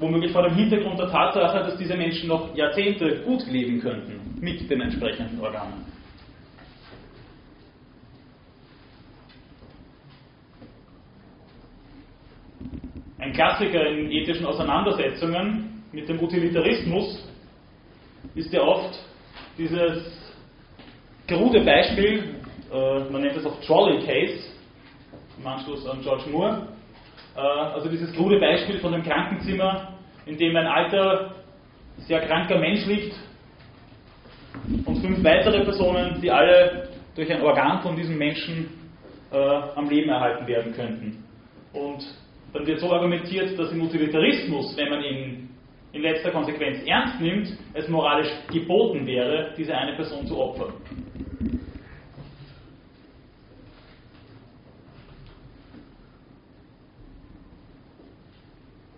womöglich 0.00 0.32
vor 0.32 0.42
dem 0.42 0.54
Hintergrund 0.54 0.98
der 0.98 1.10
Tatsache, 1.10 1.58
dass 1.58 1.76
diese 1.76 1.96
Menschen 1.96 2.28
noch 2.28 2.54
Jahrzehnte 2.54 3.22
gut 3.24 3.46
leben 3.46 3.80
könnten 3.80 4.38
mit 4.40 4.68
den 4.70 4.80
entsprechenden 4.80 5.40
Organen. 5.40 5.84
Ein 13.18 13.32
Klassiker 13.32 13.86
in 13.86 14.10
ethischen 14.10 14.46
Auseinandersetzungen 14.46 15.82
mit 15.92 16.08
dem 16.08 16.22
Utilitarismus 16.22 17.28
ist 18.34 18.52
ja 18.52 18.62
oft 18.62 18.98
dieses 19.56 20.18
krude 21.26 21.64
Beispiel, 21.64 22.36
äh, 22.72 23.00
man 23.10 23.22
nennt 23.22 23.36
es 23.36 23.44
auch 23.44 23.60
Trolley 23.62 23.98
Case, 24.04 24.44
im 25.38 25.46
Anschluss 25.46 25.86
an 25.86 26.00
George 26.02 26.24
Moore, 26.30 26.68
also 27.40 27.88
dieses 27.88 28.12
krude 28.14 28.40
Beispiel 28.40 28.78
von 28.78 28.92
dem 28.92 29.02
Krankenzimmer, 29.02 29.94
in 30.26 30.36
dem 30.36 30.56
ein 30.56 30.66
alter, 30.66 31.34
sehr 31.98 32.20
kranker 32.20 32.58
Mensch 32.58 32.86
liegt 32.86 33.14
und 34.84 34.98
fünf 34.98 35.22
weitere 35.24 35.64
Personen, 35.64 36.20
die 36.20 36.30
alle 36.30 36.88
durch 37.14 37.30
ein 37.32 37.42
Organ 37.42 37.80
von 37.82 37.96
diesem 37.96 38.16
Menschen 38.16 38.68
äh, 39.32 39.36
am 39.36 39.88
Leben 39.88 40.08
erhalten 40.08 40.46
werden 40.46 40.72
könnten. 40.72 41.24
Und 41.72 42.04
dann 42.52 42.66
wird 42.66 42.80
so 42.80 42.92
argumentiert, 42.92 43.58
dass 43.58 43.72
im 43.72 43.82
Utilitarismus, 43.82 44.76
wenn 44.76 44.90
man 44.90 45.02
ihn 45.02 45.48
in 45.92 46.02
letzter 46.02 46.30
Konsequenz 46.30 46.78
ernst 46.86 47.20
nimmt, 47.20 47.48
es 47.74 47.88
moralisch 47.88 48.30
geboten 48.52 49.06
wäre, 49.06 49.52
diese 49.56 49.76
eine 49.76 49.96
Person 49.96 50.26
zu 50.26 50.38
opfern. 50.38 50.74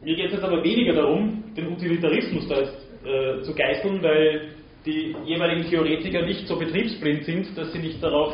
Mir 0.03 0.17
geht 0.17 0.27
es 0.27 0.33
jetzt 0.33 0.45
aber 0.45 0.65
weniger 0.65 0.95
darum, 0.95 1.45
den 1.55 1.73
Utilitarismus 1.73 2.49
da 2.49 2.61
jetzt, 2.61 2.89
äh, 3.05 3.43
zu 3.43 3.55
geißeln, 3.55 4.03
weil 4.03 4.53
die 4.87 5.15
jeweiligen 5.27 5.69
Theoretiker 5.69 6.23
nicht 6.23 6.47
so 6.47 6.59
betriebsblind 6.59 7.25
sind, 7.25 7.57
dass 7.57 7.71
sie 7.73 7.81
nicht 7.81 8.03
darauf 8.03 8.33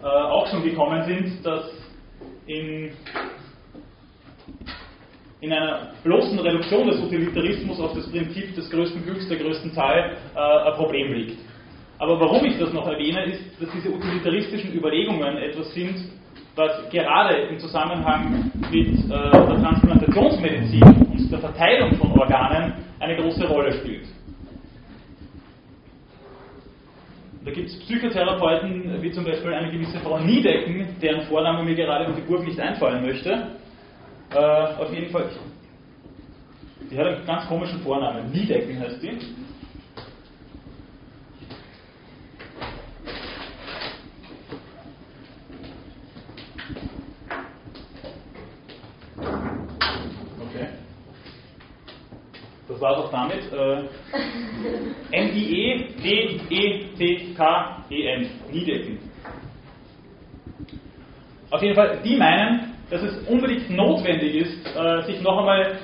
äh, 0.00 0.06
auch 0.06 0.46
schon 0.46 0.62
gekommen 0.62 1.04
sind, 1.04 1.44
dass 1.44 1.70
in, 2.46 2.92
in 5.42 5.52
einer 5.52 5.92
bloßen 6.02 6.38
Reduktion 6.38 6.86
des 6.88 6.98
Utilitarismus 7.00 7.78
auf 7.78 7.92
das 7.92 8.10
Prinzip 8.10 8.54
des 8.54 8.70
größten 8.70 9.04
Glücks 9.04 9.28
der 9.28 9.36
größten 9.36 9.72
Zahl 9.72 10.16
äh, 10.34 10.38
ein 10.38 10.74
Problem 10.76 11.12
liegt. 11.12 11.38
Aber 11.98 12.18
warum 12.20 12.42
ich 12.46 12.58
das 12.58 12.72
noch 12.72 12.86
erwähne, 12.86 13.24
ist, 13.24 13.42
dass 13.60 13.70
diese 13.72 13.90
utilitaristischen 13.90 14.72
Überlegungen 14.72 15.36
etwas 15.38 15.74
sind, 15.74 15.96
was 16.56 16.88
gerade 16.90 17.34
im 17.50 17.58
Zusammenhang 17.58 18.50
mit 18.70 18.88
äh, 18.88 19.08
der 19.08 19.60
Transplantationsmedizin 19.60 20.82
und 20.82 21.30
der 21.30 21.38
Verteilung 21.38 21.94
von 21.96 22.12
Organen 22.12 22.72
eine 22.98 23.16
große 23.16 23.46
Rolle 23.46 23.72
spielt. 23.74 24.06
Da 27.44 27.52
gibt 27.52 27.68
es 27.68 27.78
Psychotherapeuten, 27.80 29.00
wie 29.02 29.12
zum 29.12 29.24
Beispiel 29.24 29.52
eine 29.52 29.70
gewisse 29.70 30.00
Frau 30.00 30.18
Niedecken, 30.18 30.96
deren 31.00 31.26
Vorname 31.26 31.62
mir 31.62 31.76
gerade 31.76 32.06
um 32.06 32.16
die 32.16 32.22
Burg 32.22 32.44
nicht 32.44 32.58
einfallen 32.58 33.04
möchte. 33.04 33.30
Äh, 34.34 34.38
auf 34.38 34.92
jeden 34.92 35.10
Fall, 35.10 35.28
die 36.90 36.98
hat 36.98 37.06
einen 37.06 37.26
ganz 37.26 37.46
komischen 37.46 37.80
Vornamen. 37.80 38.32
Niedecken 38.32 38.80
heißt 38.80 39.02
die. 39.02 39.18
Das 52.68 52.75
war 52.86 52.98
es 52.98 53.04
auch 53.04 53.10
damit. 53.10 53.42
Äh, 53.52 53.82
N-I-E-D-E-C-K-E-N. 55.10 55.90
Niedecken. 58.52 58.98
Auf 61.50 61.62
jeden 61.62 61.74
Fall, 61.74 61.98
die 62.04 62.16
meinen, 62.16 62.74
dass 62.90 63.02
es 63.02 63.18
unbedingt 63.26 63.68
notwendig 63.70 64.36
ist, 64.36 64.64
äh, 64.76 65.02
sich 65.02 65.20
noch 65.20 65.38
einmal 65.38 65.78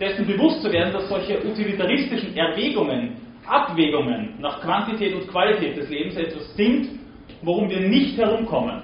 dessen 0.00 0.26
bewusst 0.26 0.62
zu 0.62 0.72
werden, 0.72 0.94
dass 0.94 1.08
solche 1.08 1.38
utilitaristischen 1.44 2.34
Erwägungen, 2.36 3.16
Abwägungen 3.46 4.40
nach 4.40 4.60
Quantität 4.62 5.14
und 5.14 5.28
Qualität 5.28 5.76
des 5.76 5.90
Lebens 5.90 6.16
etwas 6.16 6.54
sind, 6.56 6.98
worum 7.42 7.68
wir 7.68 7.80
nicht 7.80 8.16
herumkommen. 8.16 8.82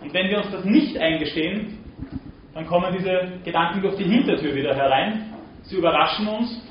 Und 0.00 0.12
wenn 0.12 0.28
wir 0.30 0.38
uns 0.38 0.50
das 0.50 0.64
nicht 0.64 0.98
eingestehen, 0.98 1.78
dann 2.54 2.66
kommen 2.66 2.94
diese 2.96 3.40
Gedanken 3.44 3.82
durch 3.82 3.96
die 3.96 4.04
Hintertür 4.04 4.54
wieder 4.54 4.74
herein. 4.74 5.32
Sie 5.62 5.76
überraschen 5.76 6.28
uns 6.28 6.62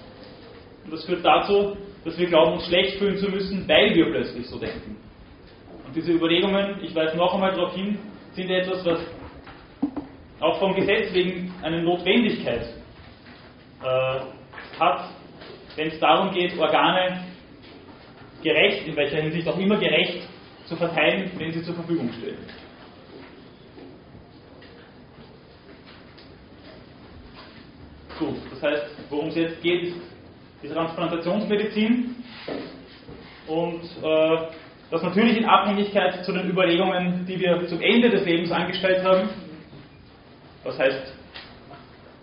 und 0.83 0.93
das 0.93 1.05
führt 1.05 1.25
dazu, 1.25 1.77
dass 2.03 2.17
wir 2.17 2.27
glauben, 2.27 2.53
uns 2.53 2.65
schlecht 2.65 2.97
fühlen 2.97 3.17
zu 3.17 3.29
müssen, 3.29 3.67
weil 3.67 3.93
wir 3.95 4.05
plötzlich 4.05 4.47
so 4.47 4.59
denken. 4.59 4.97
Und 5.85 5.95
diese 5.95 6.11
Überlegungen, 6.11 6.83
ich 6.83 6.95
weise 6.95 7.17
noch 7.17 7.33
einmal 7.33 7.51
darauf 7.51 7.75
hin, 7.75 7.97
sind 8.33 8.49
etwas, 8.49 8.85
was 8.85 8.99
auch 10.39 10.59
vom 10.59 10.73
Gesetz 10.73 11.13
wegen 11.13 11.53
eine 11.61 11.83
Notwendigkeit 11.83 12.73
äh, 13.83 14.19
hat, 14.79 15.09
wenn 15.75 15.87
es 15.87 15.99
darum 15.99 16.33
geht, 16.33 16.57
Organe 16.57 17.25
gerecht, 18.41 18.87
in 18.87 18.95
welcher 18.95 19.17
Hinsicht 19.17 19.47
auch 19.47 19.57
immer 19.57 19.77
gerecht, 19.77 20.27
zu 20.65 20.75
verteilen, 20.75 21.31
wenn 21.37 21.51
sie 21.51 21.61
zur 21.61 21.75
Verfügung 21.75 22.11
stehen. 22.13 22.37
Gut, 28.21 28.35
das 28.51 28.61
heißt, 28.61 28.85
worum 29.09 29.29
es 29.29 29.35
jetzt 29.35 29.63
geht, 29.63 29.81
ist 29.81 29.95
die 30.61 30.67
Transplantationsmedizin 30.67 32.17
und 33.47 33.81
äh, 34.03 34.37
das 34.91 35.01
natürlich 35.01 35.37
in 35.37 35.45
Abhängigkeit 35.45 36.23
zu 36.23 36.31
den 36.31 36.47
Überlegungen, 36.47 37.25
die 37.25 37.39
wir 37.39 37.65
zum 37.65 37.81
Ende 37.81 38.11
des 38.11 38.23
Lebens 38.23 38.51
angestellt 38.51 39.03
haben. 39.03 39.27
Was 40.63 40.77
heißt 40.77 41.15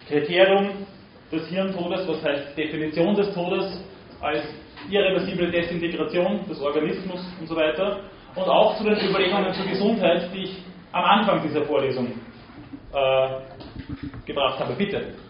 Kriterium 0.07 0.87
des 1.33 1.49
Hirntodes, 1.49 2.07
was 2.07 2.23
heißt 2.23 2.57
Definition 2.57 3.17
des 3.17 3.35
Todes 3.35 3.85
als 4.21 4.45
irreversible 4.89 5.51
Desintegration 5.51 6.45
des 6.49 6.61
Organismus 6.61 7.27
und 7.41 7.49
so 7.49 7.57
weiter. 7.57 8.05
Und 8.37 8.45
auch 8.45 8.79
zu 8.79 8.85
den 8.85 9.01
Überlegungen 9.01 9.53
zur 9.53 9.67
Gesundheit, 9.67 10.31
die 10.33 10.45
ich 10.45 10.63
am 10.93 11.03
Anfang 11.03 11.43
dieser 11.43 11.65
Vorlesung 11.65 12.13
äh, 12.93 13.29
gebracht 14.25 14.61
habe. 14.61 14.75
Bitte. 14.75 15.28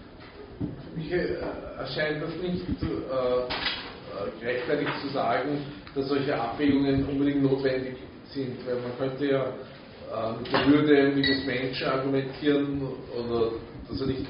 Mir 0.98 1.38
erscheint 1.78 2.22
das 2.22 2.34
nicht 2.42 2.66
äh, 2.82 3.46
gleichzeitig 4.40 4.88
zu 5.02 5.08
sagen, 5.08 5.58
dass 5.94 6.08
solche 6.08 6.34
Abwägungen 6.34 7.06
unbedingt 7.06 7.42
notwendig 7.42 7.96
sind, 8.30 8.66
weil 8.66 8.76
man 8.76 8.98
könnte 8.98 9.26
ja 9.26 9.44
äh, 9.44 10.32
mit 10.38 10.52
der 10.52 10.66
Würde 10.66 11.22
des 11.22 11.44
Menschen 11.44 11.86
argumentieren 11.86 12.82
oder 13.16 13.52
dass 13.88 14.00
er 14.00 14.06
nicht 14.06 14.26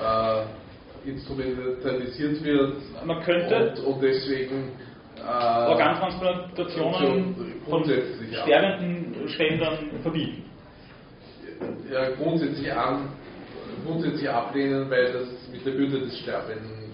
äh, 0.00 1.08
instrumentalisiert 1.08 2.42
wird. 2.42 2.76
Man 3.04 3.22
könnte 3.22 3.74
und, 3.84 3.94
und 3.94 4.02
deswegen 4.02 4.72
äh, 5.18 5.68
Organtransplantationen 5.68 7.62
von 7.68 7.84
sterbenden 7.84 9.28
Spendern 9.28 9.78
verbieten. 10.02 10.44
Ja, 11.90 12.10
grundsätzlich, 12.10 12.70
an, 12.72 13.08
grundsätzlich 13.86 14.28
ablehnen, 14.28 14.90
weil 14.90 15.12
das 15.12 15.48
mit 15.50 15.64
der 15.64 15.74
Würde 15.74 16.00
des 16.00 16.18
Sterbenden 16.18 16.86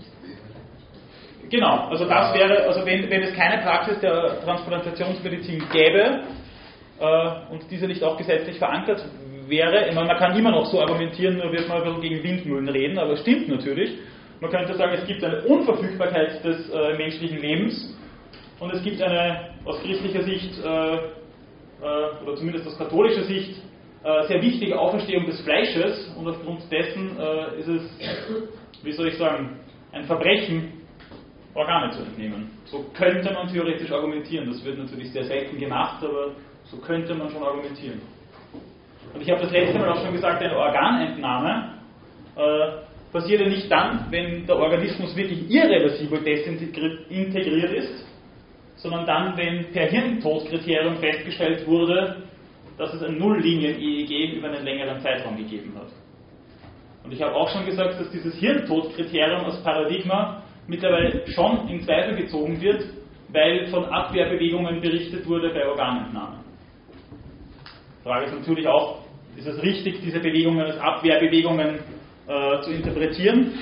Genau, 1.52 1.88
also 1.90 2.06
das 2.06 2.32
wäre, 2.32 2.66
also 2.66 2.86
wenn, 2.86 3.10
wenn 3.10 3.24
es 3.24 3.34
keine 3.34 3.60
Praxis 3.62 4.00
der 4.00 4.40
Transplantationsmedizin 4.42 5.62
gäbe 5.70 6.22
äh, 6.98 7.52
und 7.52 7.70
diese 7.70 7.86
nicht 7.86 8.02
auch 8.02 8.16
gesetzlich 8.16 8.56
verankert 8.56 9.04
wäre, 9.48 9.86
ich 9.86 9.94
meine, 9.94 10.06
man 10.06 10.16
kann 10.16 10.34
immer 10.34 10.50
noch 10.50 10.64
so 10.64 10.80
argumentieren, 10.80 11.36
nur 11.36 11.52
wird 11.52 11.68
man 11.68 11.82
ein 11.82 11.84
bisschen 11.84 12.00
gegen 12.00 12.22
Windmühlen 12.22 12.68
reden, 12.70 12.98
aber 12.98 13.12
es 13.12 13.20
stimmt 13.20 13.50
natürlich. 13.50 13.98
Man 14.40 14.50
könnte 14.50 14.74
sagen, 14.74 14.92
es 14.94 15.06
gibt 15.06 15.22
eine 15.22 15.42
Unverfügbarkeit 15.42 16.42
des 16.42 16.70
äh, 16.70 16.96
menschlichen 16.96 17.42
Lebens 17.42 17.98
und 18.58 18.72
es 18.72 18.82
gibt 18.82 19.02
eine 19.02 19.50
aus 19.66 19.78
christlicher 19.82 20.22
Sicht 20.22 20.58
äh, 20.64 20.94
äh 20.94 21.00
oder 22.24 22.34
zumindest 22.36 22.66
aus 22.66 22.78
katholischer 22.78 23.24
Sicht 23.24 23.60
sehr 24.26 24.42
wichtige 24.42 24.78
Auferstehung 24.78 25.26
des 25.26 25.40
Fleisches 25.42 26.12
und 26.18 26.28
aufgrund 26.28 26.70
dessen 26.70 27.16
äh, 27.18 27.60
ist 27.60 27.68
es, 27.68 27.82
wie 28.82 28.92
soll 28.92 29.08
ich 29.08 29.16
sagen, 29.16 29.60
ein 29.92 30.04
Verbrechen, 30.04 30.72
Organe 31.54 31.90
zu 31.90 32.02
entnehmen. 32.02 32.50
So 32.64 32.84
könnte 32.94 33.32
man 33.32 33.46
theoretisch 33.52 33.92
argumentieren. 33.92 34.48
Das 34.48 34.64
wird 34.64 34.78
natürlich 34.78 35.12
sehr 35.12 35.24
selten 35.24 35.58
gemacht, 35.58 36.02
aber 36.02 36.30
so 36.64 36.78
könnte 36.78 37.14
man 37.14 37.30
schon 37.30 37.42
argumentieren. 37.42 38.00
Und 39.12 39.20
ich 39.20 39.30
habe 39.30 39.42
das 39.42 39.52
letzte 39.52 39.78
Mal 39.78 39.90
auch 39.90 40.02
schon 40.02 40.14
gesagt, 40.14 40.42
eine 40.42 40.56
Organentnahme 40.56 41.74
äh, 42.36 43.12
passiert 43.12 43.42
ja 43.42 43.48
nicht 43.48 43.70
dann, 43.70 44.06
wenn 44.10 44.46
der 44.46 44.56
Organismus 44.56 45.14
wirklich 45.14 45.50
irreversibel 45.50 46.20
desintegriert 46.22 47.72
ist, 47.72 48.06
sondern 48.76 49.06
dann, 49.06 49.36
wenn 49.36 49.70
per 49.72 49.86
Hirntodkriterium 49.86 50.96
festgestellt 50.96 51.66
wurde, 51.66 52.22
dass 52.78 52.94
es 52.94 53.02
ein 53.02 53.18
Nulllinien-EEG 53.18 54.36
über 54.36 54.48
einen 54.48 54.64
längeren 54.64 55.00
Zeitraum 55.00 55.36
gegeben 55.36 55.74
hat. 55.76 55.88
Und 57.04 57.12
ich 57.12 57.20
habe 57.20 57.34
auch 57.34 57.48
schon 57.50 57.66
gesagt, 57.66 58.00
dass 58.00 58.10
dieses 58.10 58.34
Hirntodkriterium 58.36 59.44
als 59.44 59.62
Paradigma 59.62 60.42
mittlerweile 60.66 61.26
schon 61.28 61.68
in 61.68 61.82
Zweifel 61.82 62.16
gezogen 62.16 62.60
wird, 62.60 62.84
weil 63.28 63.66
von 63.68 63.84
Abwehrbewegungen 63.86 64.80
berichtet 64.80 65.26
wurde 65.26 65.50
bei 65.50 65.66
Organentnahmen. 65.66 66.40
Frage 68.02 68.26
ist 68.26 68.34
natürlich 68.34 68.66
auch, 68.66 68.98
ist 69.36 69.46
es 69.46 69.62
richtig, 69.62 70.00
diese 70.02 70.20
Bewegungen 70.20 70.60
als 70.60 70.78
Abwehrbewegungen 70.78 71.78
äh, 72.26 72.60
zu 72.62 72.72
interpretieren? 72.72 73.52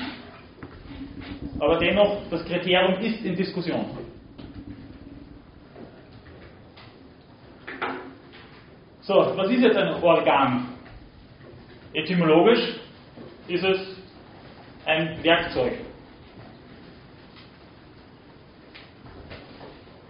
Aber 1.59 1.79
dennoch, 1.79 2.19
das 2.31 2.45
Kriterium 2.45 3.01
ist 3.01 3.25
in 3.25 3.37
Diskussion. 3.37 3.85
So, 9.11 9.37
was 9.37 9.51
ist 9.51 9.61
jetzt 9.61 9.77
ein 9.77 9.93
Organ? 10.05 10.69
Etymologisch 11.93 12.77
ist 13.49 13.65
es 13.65 13.97
ein 14.87 15.19
Werkzeug. 15.25 15.73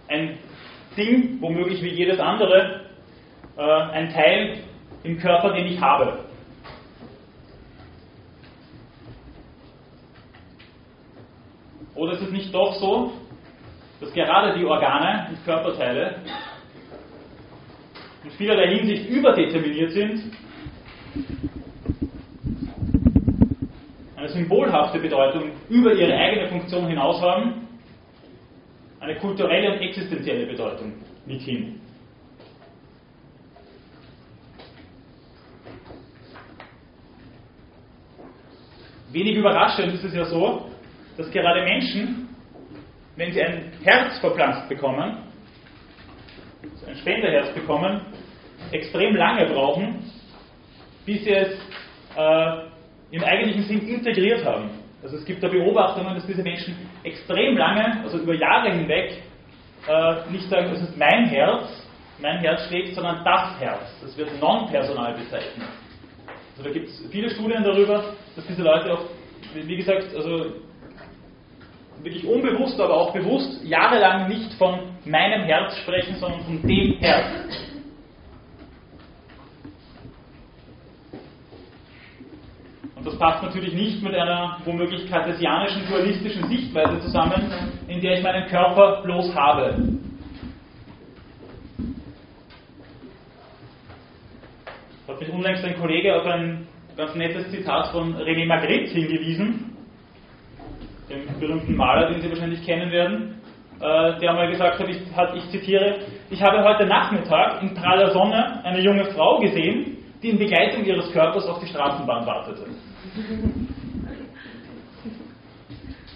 Ein 0.07 0.37
Ding, 0.95 1.41
womöglich 1.41 1.81
wie 1.81 1.89
jedes 1.89 2.19
andere, 2.19 2.81
äh, 3.57 3.61
ein 3.63 4.13
Teil 4.13 4.59
im 5.01 5.17
Körper, 5.17 5.51
den 5.53 5.65
ich 5.65 5.81
habe. 5.81 6.19
Oder 11.95 12.11
ist 12.11 12.21
es 12.21 12.31
nicht 12.31 12.53
doch 12.53 12.75
so, 12.75 13.13
dass 13.99 14.13
gerade 14.13 14.59
die 14.59 14.65
Organe 14.65 15.25
und 15.31 15.43
Körperteile 15.43 16.17
in 18.23 18.31
vielerlei 18.31 18.75
Hinsicht 18.75 19.09
überdeterminiert 19.09 19.91
sind, 19.91 20.21
eine 24.15 24.29
symbolhafte 24.29 24.99
Bedeutung 24.99 25.51
über 25.69 25.93
ihre 25.93 26.13
eigene 26.13 26.47
Funktion 26.49 26.87
hinaus 26.87 27.19
haben, 27.21 27.67
eine 28.99 29.15
kulturelle 29.15 29.73
und 29.73 29.81
existenzielle 29.81 30.45
Bedeutung 30.45 30.93
mithin. 31.25 31.81
Wenig 39.11 39.35
überraschend 39.35 39.93
ist 39.93 40.03
es 40.05 40.13
ja 40.13 40.23
so, 40.25 40.69
dass 41.17 41.29
gerade 41.31 41.63
Menschen, 41.63 42.29
wenn 43.17 43.33
sie 43.33 43.41
ein 43.41 43.73
Herz 43.83 44.19
verpflanzt 44.19 44.69
bekommen, 44.69 45.30
ein 46.87 46.95
Spenderherz 46.97 47.53
bekommen, 47.53 48.01
extrem 48.71 49.15
lange 49.15 49.45
brauchen, 49.47 50.03
bis 51.05 51.23
sie 51.23 51.31
es 51.31 51.53
äh, 52.15 52.57
im 53.11 53.23
eigentlichen 53.23 53.63
Sinn 53.63 53.87
integriert 53.87 54.45
haben. 54.45 54.69
Also 55.03 55.17
es 55.17 55.25
gibt 55.25 55.41
da 55.41 55.47
Beobachtungen, 55.47 56.13
dass 56.15 56.25
diese 56.25 56.43
Menschen 56.43 56.75
extrem 57.03 57.57
lange, 57.57 58.01
also 58.03 58.19
über 58.19 58.35
Jahre 58.35 58.71
hinweg, 58.71 59.21
äh, 59.87 60.31
nicht 60.31 60.47
sagen, 60.47 60.69
das 60.71 60.81
ist 60.81 60.97
mein 60.97 61.25
Herz, 61.25 61.87
mein 62.21 62.37
Herz 62.39 62.67
schlägt, 62.67 62.93
sondern 62.93 63.23
das 63.23 63.59
Herz. 63.59 63.99
Das 64.01 64.15
wird 64.17 64.39
non-personal 64.39 65.13
bezeichnet. 65.13 65.67
Also 66.51 66.63
da 66.63 66.71
gibt 66.71 66.87
es 66.87 67.03
viele 67.11 67.29
Studien 67.31 67.63
darüber, 67.63 68.13
dass 68.35 68.45
diese 68.45 68.61
Leute 68.61 68.93
auch, 68.93 69.05
wie 69.53 69.75
gesagt, 69.75 70.13
also 70.15 70.53
wirklich 72.03 72.25
unbewusst, 72.25 72.79
aber 72.79 72.93
auch 72.95 73.13
bewusst 73.13 73.63
jahrelang 73.63 74.27
nicht 74.27 74.53
von 74.53 74.79
meinem 75.05 75.43
Herz 75.43 75.77
sprechen, 75.77 76.15
sondern 76.15 76.41
von 76.41 76.61
dem 76.61 76.97
Herz. 76.99 77.71
Und 82.95 83.07
das 83.07 83.17
passt 83.17 83.43
natürlich 83.43 83.73
nicht 83.73 84.03
mit 84.03 84.13
einer 84.13 84.59
womöglich 84.63 85.09
kartesianischen, 85.09 85.87
dualistischen 85.89 86.47
Sichtweise 86.47 86.99
zusammen, 86.99 87.51
in 87.87 87.99
der 87.99 88.17
ich 88.17 88.23
meinen 88.23 88.47
Körper 88.47 89.01
bloß 89.01 89.33
habe. 89.35 89.75
hat 95.07 95.19
mich 95.19 95.29
unlängst 95.29 95.63
ein 95.65 95.77
Kollege 95.77 96.15
auf 96.15 96.25
ein 96.25 96.67
ganz 96.95 97.15
nettes 97.15 97.51
Zitat 97.51 97.87
von 97.91 98.15
René 98.15 98.45
Magritte 98.45 98.93
hingewiesen, 98.93 99.70
dem 101.11 101.39
berühmten 101.39 101.75
Maler, 101.75 102.09
den 102.09 102.21
Sie 102.21 102.29
wahrscheinlich 102.29 102.65
kennen 102.65 102.91
werden, 102.91 103.41
äh, 103.79 104.19
der 104.19 104.29
einmal 104.29 104.49
gesagt 104.49 104.79
hat 104.79 104.87
ich, 104.87 104.99
hat, 105.15 105.35
ich 105.35 105.49
zitiere, 105.49 105.99
ich 106.29 106.41
habe 106.41 106.63
heute 106.63 106.85
Nachmittag 106.85 107.61
in 107.61 107.73
praller 107.73 108.11
Sonne 108.11 108.63
eine 108.63 108.79
junge 108.79 109.05
Frau 109.05 109.39
gesehen, 109.39 109.97
die 110.21 110.29
in 110.29 110.39
Begleitung 110.39 110.85
ihres 110.85 111.11
Körpers 111.11 111.47
auf 111.47 111.59
die 111.59 111.67
Straßenbahn 111.67 112.25
wartete. 112.25 112.65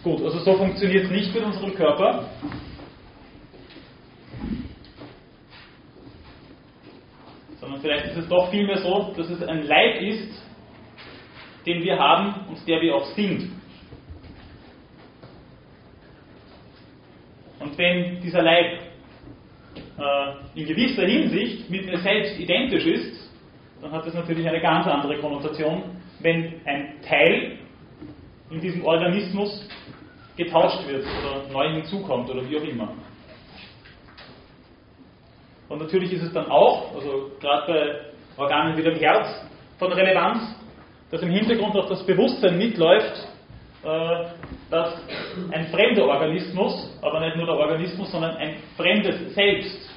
Gut, 0.03 0.21
also 0.21 0.37
so 0.39 0.53
funktioniert 0.53 1.05
es 1.05 1.11
nicht 1.11 1.33
mit 1.33 1.43
unserem 1.43 1.73
Körper. 1.73 2.25
Sondern 7.59 7.81
vielleicht 7.81 8.05
ist 8.05 8.17
es 8.17 8.29
doch 8.29 8.51
vielmehr 8.51 8.77
so, 8.77 9.13
dass 9.17 9.27
es 9.27 9.41
ein 9.41 9.63
Leib 9.63 10.01
ist, 10.01 10.43
den 11.65 11.81
wir 11.81 11.97
haben 11.97 12.47
und 12.49 12.67
der 12.67 12.79
wir 12.81 12.95
auch 12.95 13.05
sind. 13.15 13.49
Und 17.65 17.75
wenn 17.79 18.21
dieser 18.21 18.43
Leib 18.43 18.79
äh, 19.75 20.59
in 20.59 20.67
gewisser 20.67 21.03
Hinsicht 21.07 21.67
mit 21.67 21.87
mir 21.87 21.97
selbst 21.97 22.39
identisch 22.39 22.85
ist, 22.85 23.31
dann 23.81 23.91
hat 23.91 24.05
das 24.05 24.13
natürlich 24.13 24.47
eine 24.47 24.61
ganz 24.61 24.85
andere 24.85 25.17
Konnotation, 25.17 25.81
wenn 26.19 26.61
ein 26.65 27.01
Teil 27.01 27.57
in 28.51 28.61
diesem 28.61 28.85
Organismus 28.85 29.67
getauscht 30.37 30.87
wird 30.87 31.05
oder 31.05 31.51
neu 31.51 31.73
hinzukommt 31.73 32.29
oder 32.29 32.47
wie 32.47 32.55
auch 32.55 32.63
immer. 32.63 32.93
Und 35.67 35.81
natürlich 35.81 36.13
ist 36.13 36.21
es 36.21 36.33
dann 36.33 36.45
auch, 36.45 36.93
also 36.93 37.31
gerade 37.39 37.73
bei 38.37 38.43
Organen 38.43 38.77
wie 38.77 38.83
dem 38.83 38.99
Herz, 38.99 39.27
von 39.79 39.91
Relevanz, 39.91 40.55
dass 41.09 41.23
im 41.23 41.31
Hintergrund 41.31 41.75
auch 41.75 41.89
das 41.89 42.05
Bewusstsein 42.05 42.59
mitläuft, 42.59 43.27
äh, 43.83 44.25
dass 44.69 44.93
ein 45.51 45.67
fremder 45.67 46.05
Organismus, 46.05 46.97
aber 47.01 47.19
nicht 47.19 47.37
nur 47.37 47.45
der 47.45 47.55
Organismus, 47.55 48.11
sondern 48.11 48.35
ein 48.37 48.57
fremdes 48.75 49.33
Selbst 49.33 49.89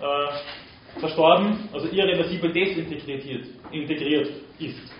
äh, 0.00 1.00
verstorben, 1.00 1.68
also 1.72 1.88
irreversibel 1.88 2.52
desintegriert 2.52 3.46
integriert 3.72 4.28
ist. 4.58 4.99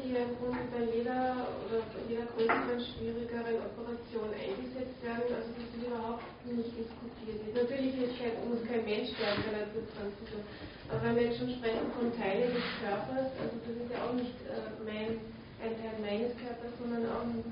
Die 0.00 0.14
ja 0.16 0.24
im 0.24 0.34
Grunde 0.40 0.64
bei 0.72 0.82
jeder 0.90 1.44
oder 1.68 1.84
bei 1.92 2.00
jeder 2.08 2.26
größeren, 2.32 2.80
schwierigeren 2.80 3.60
Operation 3.68 4.32
eingesetzt 4.32 4.98
werden, 5.04 5.28
also 5.28 5.48
das 5.52 5.68
ist 5.68 5.84
überhaupt 5.84 6.24
nicht 6.48 6.72
diskutiert 6.72 7.38
wird. 7.44 7.54
Natürlich 7.60 7.94
kein, 8.16 8.34
muss 8.48 8.64
kein 8.64 8.84
Mensch 8.84 9.12
sterben 9.12 9.44
bei 9.44 9.52
einer 9.60 9.68
Transplantation, 9.70 10.42
aber 10.88 11.00
wenn 11.04 11.14
wir 11.16 11.24
jetzt 11.28 11.38
schon 11.38 11.52
sprechen 11.52 11.86
von 11.92 12.08
Teilen 12.16 12.50
des 12.50 12.66
Körpers, 12.80 13.28
also 13.38 13.54
das 13.60 13.74
ist 13.76 13.90
ja 13.92 13.98
auch 14.02 14.16
nicht 14.16 14.38
äh, 14.48 14.72
mein, 14.82 15.20
ein 15.60 15.74
Teil 15.76 15.96
meines 16.00 16.32
Körpers, 16.40 16.72
sondern 16.80 17.04
auch 17.12 17.28
ein 17.28 17.44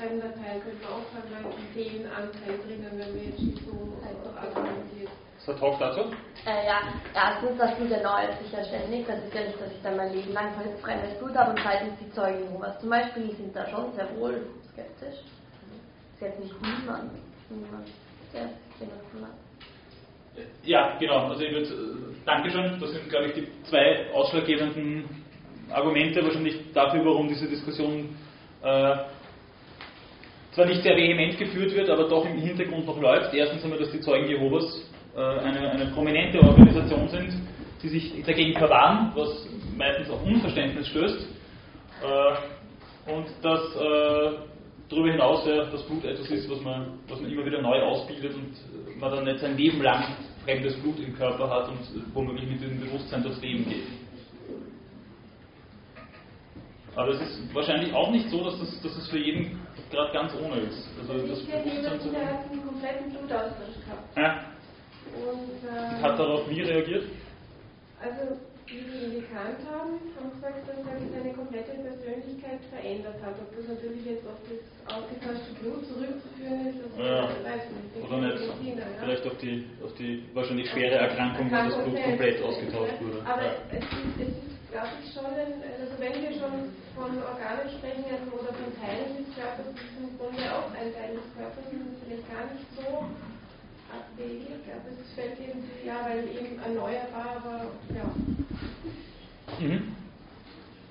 fremder 0.00 0.32
Teil, 0.34 0.58
könnte 0.64 0.80
man 0.82 0.96
auch 0.96 1.06
sagen, 1.12 1.28
weil 1.30 1.44
einen 1.46 1.70
Seelenanteil 1.76 2.56
drinnen, 2.64 2.92
wenn 2.98 3.12
wir 3.14 3.24
jetzt 3.30 3.62
so 3.62 3.76
argumentiert. 4.34 5.12
Was 5.46 5.58
Talk 5.58 5.78
dazu? 5.78 6.00
Äh, 6.46 6.66
ja, 6.66 6.80
erstens, 7.14 7.58
das 7.58 7.76
tut 7.76 7.90
der 7.90 8.02
Neue 8.02 8.28
sicher 8.42 8.64
ständig. 8.64 9.06
Das 9.06 9.18
ist 9.24 9.34
ja 9.34 9.40
nicht, 9.42 9.60
dass 9.60 9.72
ich 9.72 9.82
dann 9.82 9.96
mein 9.96 10.12
Leben 10.12 10.32
lang 10.32 10.52
fremdes 10.80 11.18
Blut 11.18 11.34
habe. 11.36 11.50
Und 11.50 11.60
zweitens, 11.60 11.98
die 12.00 12.10
Zeugen 12.12 12.44
Jehovas 12.44 12.78
zum 12.78 12.90
Beispiel, 12.90 13.28
die 13.28 13.34
sind 13.34 13.56
da 13.56 13.66
schon 13.68 13.92
sehr 13.94 14.08
wohl 14.16 14.46
skeptisch. 14.72 15.18
Das 15.18 16.14
ist 16.14 16.20
jetzt 16.20 16.40
nicht 16.40 16.54
niemand, 16.62 17.10
niemand, 17.50 17.88
der 18.32 18.42
genossen 18.78 19.26
hat. 19.26 19.42
Ja, 20.62 20.96
genau. 20.98 21.28
Also 21.28 21.42
ich 21.42 21.52
würde, 21.52 21.66
äh, 21.66 22.24
Dankeschön. 22.24 22.78
Das 22.80 22.90
sind, 22.92 23.08
glaube 23.08 23.26
ich, 23.26 23.34
die 23.34 23.48
zwei 23.64 24.10
ausschlaggebenden 24.12 25.08
Argumente 25.70 26.22
wahrscheinlich 26.22 26.72
dafür, 26.72 27.04
warum 27.04 27.28
diese 27.28 27.48
Diskussion 27.48 28.16
äh, 28.62 28.96
zwar 30.52 30.66
nicht 30.66 30.82
sehr 30.82 30.96
vehement 30.96 31.36
geführt 31.36 31.74
wird, 31.74 31.90
aber 31.90 32.08
doch 32.08 32.24
im 32.26 32.38
Hintergrund 32.38 32.86
noch 32.86 33.00
läuft. 33.00 33.34
Erstens 33.34 33.64
einmal, 33.64 33.78
dass 33.78 33.90
die 33.90 34.00
Zeugen 34.00 34.28
Jehovas 34.28 34.88
eine, 35.20 35.70
eine 35.70 35.86
prominente 35.92 36.40
Organisation 36.42 37.08
sind, 37.08 37.32
die 37.82 37.88
sich 37.88 38.22
dagegen 38.24 38.58
verwahren, 38.58 39.12
was 39.14 39.48
meistens 39.76 40.10
auf 40.10 40.22
Unverständnis 40.24 40.88
stößt. 40.88 41.26
Äh, 42.02 43.12
und 43.12 43.26
dass 43.42 43.76
äh, 43.76 44.38
darüber 44.88 45.10
hinaus 45.10 45.46
ja, 45.46 45.64
das 45.64 45.82
Blut 45.84 46.04
etwas 46.04 46.30
ist, 46.30 46.50
was 46.50 46.60
man, 46.60 46.98
was 47.08 47.20
man 47.20 47.30
immer 47.30 47.44
wieder 47.44 47.60
neu 47.60 47.80
ausbildet 47.82 48.34
und 48.34 49.00
man 49.00 49.10
dann 49.10 49.24
nicht 49.24 49.40
sein 49.40 49.56
Leben 49.56 49.82
lang 49.82 50.04
fremdes 50.44 50.76
Blut 50.80 50.98
im 50.98 51.14
Körper 51.16 51.48
hat 51.48 51.68
und 51.68 52.14
womöglich 52.14 52.48
mit 52.48 52.60
diesem 52.60 52.80
Bewusstsein 52.80 53.22
durchs 53.22 53.40
Leben 53.40 53.68
geht. 53.68 53.84
Aber 56.94 57.08
es 57.08 57.20
ist 57.22 57.54
wahrscheinlich 57.54 57.92
auch 57.94 58.10
nicht 58.10 58.28
so, 58.28 58.44
dass 58.44 58.60
es, 58.60 58.80
dass 58.82 58.94
es 58.96 59.08
für 59.08 59.18
jeden 59.18 59.58
gerade 59.90 60.12
ganz 60.12 60.32
ohne 60.34 60.60
ist. 60.60 60.88
Also 61.00 61.26
das 61.26 61.40
ich 61.40 61.50
kenne 61.50 61.72
jemanden, 61.72 62.12
der 62.12 62.26
hat 62.26 62.50
einen 62.50 62.66
kompletten 62.66 63.10
Blutaustausch 63.10 63.76
gehabt. 63.84 64.16
Ja. 64.16 64.44
Und, 65.12 65.60
äh, 65.68 66.02
Hat 66.02 66.18
darauf 66.18 66.48
wie 66.48 66.62
reagiert? 66.62 67.04
Also, 68.00 68.36
wie 68.66 68.80
die 68.80 69.04
ihn 69.04 69.14
gekannt 69.20 69.60
haben, 69.68 70.00
haben 70.16 70.30
gesagt, 70.32 70.64
dass 70.66 70.78
er 70.78 70.96
seine 71.12 71.32
komplette 71.34 71.72
Persönlichkeit 71.76 72.60
verändert 72.72 73.20
hat. 73.22 73.36
Ob 73.38 73.54
das 73.54 73.68
natürlich 73.68 74.04
jetzt 74.06 74.24
auf 74.26 74.40
das 74.48 74.64
ausgetauschte 74.88 75.52
Blut 75.60 75.86
zurückzuführen 75.86 76.72
ist, 76.72 76.78
das 76.80 76.92
ja. 76.96 77.28
weiß 77.44 77.62
ich 77.68 77.74
nicht. 77.76 78.08
Oder 78.08 78.18
nicht. 78.18 78.40
Mediziner, 78.40 78.86
Vielleicht 79.00 79.26
auf 79.26 79.36
die, 79.38 79.66
auf 79.84 79.94
die 79.94 80.24
wahrscheinlich 80.32 80.70
schwere 80.70 80.96
Erkrankung, 80.96 81.50
wo 81.50 81.54
das 81.54 81.76
Blut 81.84 82.02
komplett 82.02 82.42
ausgetauscht 82.42 82.98
wurde. 83.00 83.20
Aber 83.26 83.44
ja. 83.44 83.52
es 83.70 83.84
ist, 83.84 84.16
es 84.18 84.28
ist 84.28 84.52
glaube 84.72 84.96
ich, 85.04 85.12
schon, 85.12 85.28
ein, 85.36 85.52
also 85.60 85.94
wenn 86.00 86.16
wir 86.16 86.32
schon 86.32 86.72
von 86.96 87.12
Organen 87.20 87.68
sprechen 87.68 88.08
also, 88.08 88.24
oder 88.32 88.52
von 88.56 88.72
Teilen 88.80 89.20
des 89.20 89.28
Körpers, 89.36 89.68
das 89.68 89.84
ist 89.84 90.00
im 90.00 90.16
Grunde 90.16 90.42
auch 90.48 90.72
ein 90.72 90.88
Teil 90.96 91.12
des 91.12 91.28
Körpers 91.36 91.68
und 91.70 91.92
vielleicht 92.00 92.26
gar 92.32 92.48
nicht 92.48 92.64
so 92.72 93.04
abwegig, 93.92 94.64
aber 94.72 94.88
es 94.88 95.12
fällt 95.14 95.38
irgendwie, 95.38 95.86
ja, 95.86 96.00
weil 96.08 96.24
eben 96.24 96.58
erneuerbar, 96.58 97.36
aber 97.44 97.70
ja. 97.92 98.08
Mhm. 99.60 99.96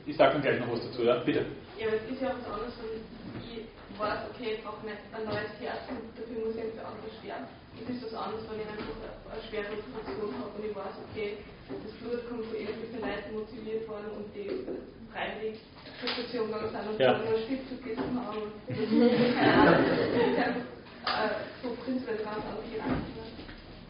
Ich 0.05 0.17
sage 0.17 0.33
dann 0.33 0.41
gleich 0.41 0.59
noch 0.59 0.71
was 0.71 0.81
dazu, 0.81 1.03
ja? 1.03 1.17
Bitte. 1.25 1.45
Ja, 1.77 1.87
aber 1.87 1.97
es 1.97 2.11
ist 2.11 2.21
ja 2.21 2.29
auch 2.29 2.37
was 2.37 2.53
anderes, 2.53 2.73
wenn 2.81 3.01
ich 3.41 3.99
weiß, 3.99 4.19
okay, 4.33 4.57
ich 4.57 4.63
brauche 4.63 4.85
nicht 4.85 5.01
ein 5.13 5.25
neues 5.25 5.53
Herz 5.61 5.85
und 5.89 6.09
dafür 6.17 6.37
muss 6.45 6.55
ich 6.55 6.73
für 6.73 6.85
andere 6.85 7.09
sterben. 7.21 7.47
Es 7.77 7.87
ist 7.89 8.03
was 8.05 8.13
anderes, 8.13 8.43
wenn 8.49 8.61
ich 8.61 8.69
einfach 8.69 8.97
eine 9.31 9.43
schwere 9.49 9.71
Operation 9.73 10.31
habe 10.37 10.51
und 10.57 10.63
ich 10.65 10.75
weiß, 10.75 10.95
okay, 11.09 11.29
das 11.69 11.93
Blut 12.01 12.21
kommt 12.29 12.45
von 12.45 12.57
irgendwelchen 12.57 13.01
Leuten 13.01 13.29
motiviert 13.33 13.87
worden 13.87 14.09
und 14.17 14.27
die 14.35 14.49
freiwillig 15.09 15.57
zur 15.99 16.09
Station 16.09 16.47
gegangen 16.51 16.69
sind 16.69 16.87
und 16.89 16.99
ja. 16.99 17.15
einen 17.15 17.41
Spielzug 17.45 17.79
gegessen 17.81 18.15
haben. 18.17 18.51
Keine 19.37 19.53
Ahnung. 19.63 20.80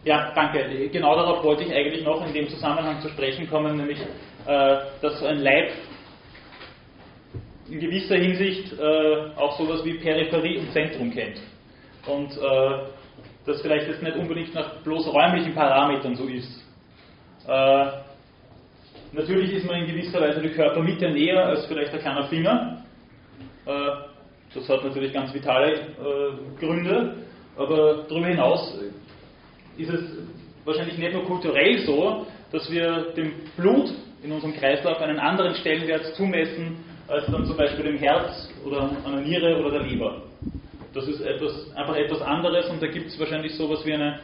Ja, 0.03 0.31
danke. 0.33 0.89
Genau 0.89 1.15
darauf 1.15 1.43
wollte 1.43 1.63
ich 1.63 1.73
eigentlich 1.73 2.03
noch 2.03 2.25
in 2.25 2.33
dem 2.33 2.49
Zusammenhang 2.49 3.01
zu 3.01 3.09
sprechen 3.09 3.49
kommen, 3.49 3.77
nämlich, 3.77 3.99
äh, 3.99 4.77
dass 5.01 5.21
ein 5.23 5.39
Leib 5.39 5.71
in 7.69 7.79
gewisser 7.79 8.15
Hinsicht 8.15 8.73
äh, 8.73 9.37
auch 9.37 9.57
sowas 9.57 9.85
wie 9.85 9.93
Peripherie 9.93 10.57
und 10.57 10.71
Zentrum 10.73 11.11
kennt. 11.11 11.39
Und 12.07 12.31
äh, 12.31 12.79
das 13.45 13.61
vielleicht 13.61 13.87
jetzt 13.87 14.01
nicht 14.01 14.15
unbedingt 14.15 14.53
nach 14.53 14.75
bloß 14.83 15.07
räumlichen 15.07 15.53
Parametern 15.53 16.15
so 16.15 16.25
ist. 16.25 16.63
Äh, 17.47 17.85
natürlich 19.13 19.53
ist 19.53 19.65
man 19.65 19.81
in 19.81 19.87
gewisser 19.87 20.19
Weise 20.19 20.41
die 20.41 20.49
Körpermitte 20.49 21.09
näher 21.09 21.45
als 21.45 21.65
vielleicht 21.67 21.93
ein 21.93 21.99
kleiner 21.99 22.25
Finger. 22.25 22.83
Äh, 24.53 24.59
das 24.59 24.69
hat 24.69 24.83
natürlich 24.83 25.13
ganz 25.13 25.33
vitale 25.33 25.73
äh, 25.73 26.59
Gründe, 26.59 27.15
aber 27.57 28.05
darüber 28.07 28.27
hinaus 28.27 28.77
ist 29.77 29.89
es 29.89 30.01
wahrscheinlich 30.65 30.97
nicht 30.97 31.13
nur 31.13 31.23
kulturell 31.25 31.79
so, 31.85 32.25
dass 32.51 32.69
wir 32.71 33.13
dem 33.15 33.33
Blut 33.57 33.91
in 34.23 34.31
unserem 34.31 34.53
Kreislauf 34.53 34.99
einen 34.99 35.19
anderen 35.19 35.55
Stellenwert 35.55 36.05
zumessen 36.15 36.77
als 37.07 37.25
dann 37.27 37.45
zum 37.45 37.57
Beispiel 37.57 37.85
dem 37.85 37.97
Herz 37.97 38.49
oder 38.65 38.89
einer 39.05 39.21
Niere 39.21 39.59
oder 39.59 39.71
der 39.71 39.81
Leber. 39.81 40.23
Das 40.93 41.07
ist 41.07 41.21
etwas, 41.21 41.71
einfach 41.75 41.95
etwas 41.95 42.21
anderes 42.21 42.69
und 42.69 42.81
da 42.81 42.87
gibt 42.87 43.07
es 43.07 43.19
wahrscheinlich 43.19 43.55
sowas 43.55 43.85
wie 43.85 43.93
eine, 43.93 44.19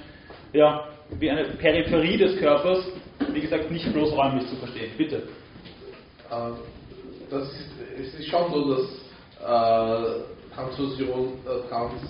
ja, 0.53 0.87
wie 1.19 1.29
eine 1.29 1.45
Peripherie 1.45 2.17
des 2.17 2.37
Körpers, 2.37 2.85
wie 3.31 3.41
gesagt, 3.41 3.71
nicht 3.71 3.91
bloß 3.93 4.11
räumlich 4.11 4.47
zu 4.47 4.55
verstehen. 4.57 4.91
Bitte. 4.97 5.23
Ähm, 6.31 6.55
das 7.29 7.43
ist, 7.43 7.71
es 7.99 8.19
ist 8.19 8.29
schon 8.29 8.51
so, 8.51 8.75
dass 8.75 9.06
äh, 9.41 10.55
Transfusion, 10.55 11.33
äh, 11.45 11.69
Trans, 11.69 12.01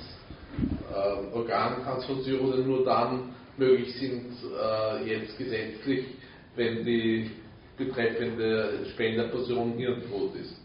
äh, 0.93 1.35
Organtransfusionen 1.35 2.67
nur 2.67 2.85
dann 2.85 3.35
möglich 3.57 3.93
sind, 3.95 4.31
äh, 4.41 5.09
jetzt 5.09 5.37
gesetzlich, 5.37 6.05
wenn 6.55 6.85
die 6.85 7.31
betreffende 7.77 8.85
Spenderperson 8.93 9.73
hirntot 9.77 10.35
ist. 10.35 10.55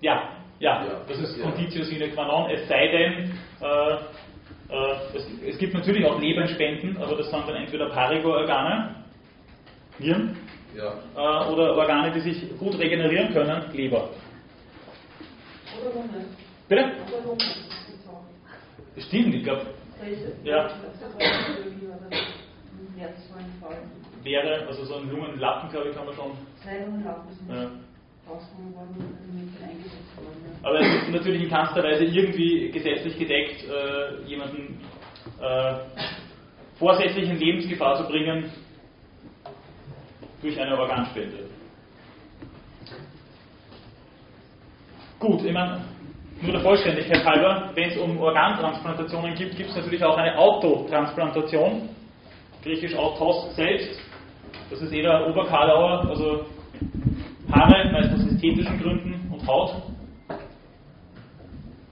Ja, 0.00 0.36
ja, 0.58 0.84
ja 0.84 1.00
das 1.06 1.18
ist 1.18 1.36
ja. 1.36 1.44
Conditio 1.44 1.84
sine 1.84 2.08
qua 2.08 2.26
non, 2.26 2.50
es 2.50 2.66
sei 2.68 2.88
denn, 2.88 3.32
äh, 3.60 3.94
äh, 4.72 5.16
es, 5.16 5.26
es, 5.46 5.58
gibt 5.58 5.74
natürlich 5.74 6.04
auch 6.06 6.20
Lebenspenden, 6.20 6.96
aber 6.96 7.16
das 7.16 7.30
sind 7.30 7.46
dann 7.46 7.56
entweder 7.56 7.90
Parigo-Organe, 7.90 8.96
Nieren, 9.98 10.36
ja. 10.76 10.94
äh, 11.16 11.52
oder 11.52 11.76
Organe, 11.76 12.12
die 12.12 12.20
sich 12.20 12.58
gut 12.58 12.78
regenerieren 12.78 13.32
können, 13.32 13.64
Leber. 13.72 14.10
Bitte? 16.68 16.84
Stimmt, 18.98 19.34
ich 19.34 19.44
glaube. 19.44 19.66
Ja. 20.44 20.68
Wäre, 24.22 24.66
also 24.66 24.84
so 24.84 24.96
ein 24.96 25.10
Lungenlappen, 25.10 25.70
glaube 25.70 25.88
ich, 25.88 25.96
kann 25.96 26.06
man 26.06 26.14
schon. 26.14 26.32
Zwei 26.62 26.84
Lungenlappen 26.84 27.32
sind 27.32 27.50
ja. 27.50 27.70
Aber 30.62 30.80
es 30.80 31.02
ist 31.02 31.10
natürlich 31.10 31.42
in 31.42 31.48
keinster 31.50 31.82
Weise 31.82 32.04
irgendwie 32.04 32.70
gesetzlich 32.70 33.18
gedeckt, 33.18 33.64
äh, 33.68 34.22
jemanden 34.26 34.78
äh, 35.40 35.74
vorsätzlich 36.78 37.28
in 37.28 37.38
Lebensgefahr 37.38 37.96
zu 37.96 38.04
bringen 38.04 38.50
durch 40.42 40.60
eine 40.60 40.78
Organspende. 40.78 41.48
Gut, 45.20 45.44
ich 45.44 45.52
meine, 45.52 45.82
nur 46.40 46.52
der 46.52 46.62
Vollständigkeit 46.62 47.22
halber, 47.26 47.72
wenn 47.74 47.90
es 47.90 47.98
um 47.98 48.18
Organtransplantationen 48.18 49.34
gibt, 49.34 49.54
gibt 49.54 49.68
es 49.68 49.76
natürlich 49.76 50.02
auch 50.02 50.16
eine 50.16 50.34
Autotransplantation, 50.38 51.90
griechisch 52.62 52.94
Autos 52.96 53.54
selbst. 53.54 54.00
Das 54.70 54.80
ist 54.80 54.90
eher 54.90 55.28
Oberkarlauer, 55.28 56.08
also 56.08 56.46
Haare, 57.52 57.92
meist 57.92 58.14
aus 58.14 58.32
ästhetischen 58.32 58.80
Gründen 58.80 59.30
und 59.30 59.46
Haut. 59.46 59.74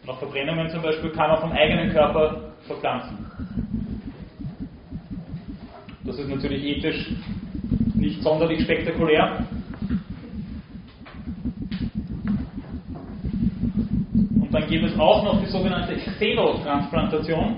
Nach 0.07 0.19
Verbrennungen 0.19 0.71
zum 0.71 0.81
Beispiel 0.81 1.11
kann 1.11 1.29
man 1.29 1.41
vom 1.43 1.53
eigenen 1.53 1.93
Körper 1.93 2.55
verpflanzen. 2.67 3.31
Das 6.05 6.19
ist 6.19 6.31
natürlich 6.31 6.65
ethisch 6.65 7.13
nicht 7.95 8.23
sonderlich 8.23 8.63
spektakulär, 8.63 9.47
Und 14.49 14.55
dann 14.55 14.67
gibt 14.67 14.83
es 14.83 14.99
auch 14.99 15.23
noch 15.25 15.43
die 15.45 15.51
sogenannte 15.51 15.95
Xenotransplantation. 15.95 17.57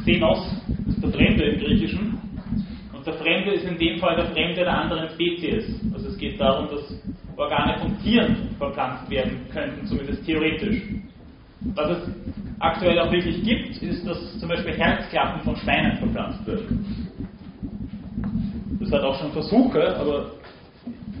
Xenos 0.00 0.62
ist 0.88 1.00
der 1.00 1.10
Fremde 1.12 1.44
im 1.44 1.60
Griechischen. 1.60 2.18
Und 2.92 3.06
der 3.06 3.14
Fremde 3.14 3.52
ist 3.52 3.64
in 3.64 3.78
dem 3.78 4.00
Fall 4.00 4.16
der 4.16 4.26
Fremde 4.26 4.64
der 4.64 4.76
anderen 4.76 5.10
Spezies. 5.10 5.80
Also 5.94 6.08
es 6.08 6.18
geht 6.18 6.40
darum, 6.40 6.66
dass 6.68 6.92
Organe 7.36 7.78
von 7.78 7.96
Tieren 8.02 8.48
verpflanzt 8.58 9.08
werden 9.08 9.46
könnten, 9.52 9.86
zumindest 9.86 10.26
theoretisch. 10.26 10.82
Was 11.76 11.90
es 11.90 12.10
aktuell 12.58 12.98
auch 12.98 13.12
wirklich 13.12 13.44
gibt, 13.44 13.80
ist, 13.80 14.04
dass 14.04 14.40
zum 14.40 14.48
Beispiel 14.48 14.72
Herzklappen 14.72 15.42
von 15.42 15.54
Schweinen 15.54 15.98
verpflanzt 15.98 16.44
werden. 16.48 17.08
Das 18.80 18.90
hat 18.90 19.02
auch 19.02 19.20
schon 19.20 19.30
Versuche, 19.30 19.96
aber 19.96 20.32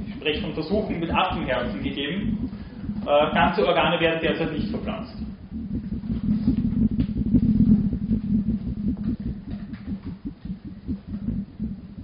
ich 0.08 0.14
spreche 0.14 0.40
von 0.40 0.54
Versuchen 0.54 0.98
mit 0.98 1.14
Affenherzen 1.14 1.80
gegeben. 1.84 2.50
Äh, 3.06 3.34
ganze 3.34 3.64
Organe 3.64 4.00
werden 4.00 4.18
derzeit 4.20 4.52
nicht 4.52 4.68
verpflanzt. 4.68 5.14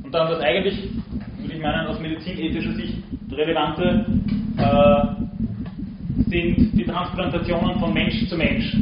Und 0.05 0.15
dann 0.15 0.29
das 0.31 0.41
eigentlich, 0.41 0.91
würde 1.39 1.55
ich 1.55 1.61
meinen, 1.61 1.89
aus 1.89 1.99
medizinethischer 1.99 2.73
Sicht 2.75 3.03
relevante 3.33 4.07
äh, 4.59 5.07
sind 6.31 6.73
die 6.73 6.85
Transplantationen 6.85 7.81
von 7.81 7.93
Mensch 7.93 8.29
zu 8.29 8.37
Mensch. 8.37 8.77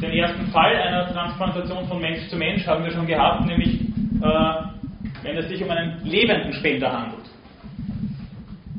Den 0.00 0.12
ersten 0.12 0.46
Fall 0.52 0.74
einer 0.74 1.12
Transplantation 1.12 1.86
von 1.86 2.00
Mensch 2.00 2.26
zu 2.30 2.36
Mensch 2.36 2.66
haben 2.66 2.82
wir 2.84 2.92
schon 2.92 3.06
gehabt, 3.06 3.44
nämlich 3.44 3.80
äh, 4.22 4.77
wenn 5.22 5.36
es 5.36 5.48
sich 5.48 5.62
um 5.62 5.70
einen 5.70 6.04
lebenden 6.04 6.52
Spender 6.52 6.92
handelt. 6.92 7.24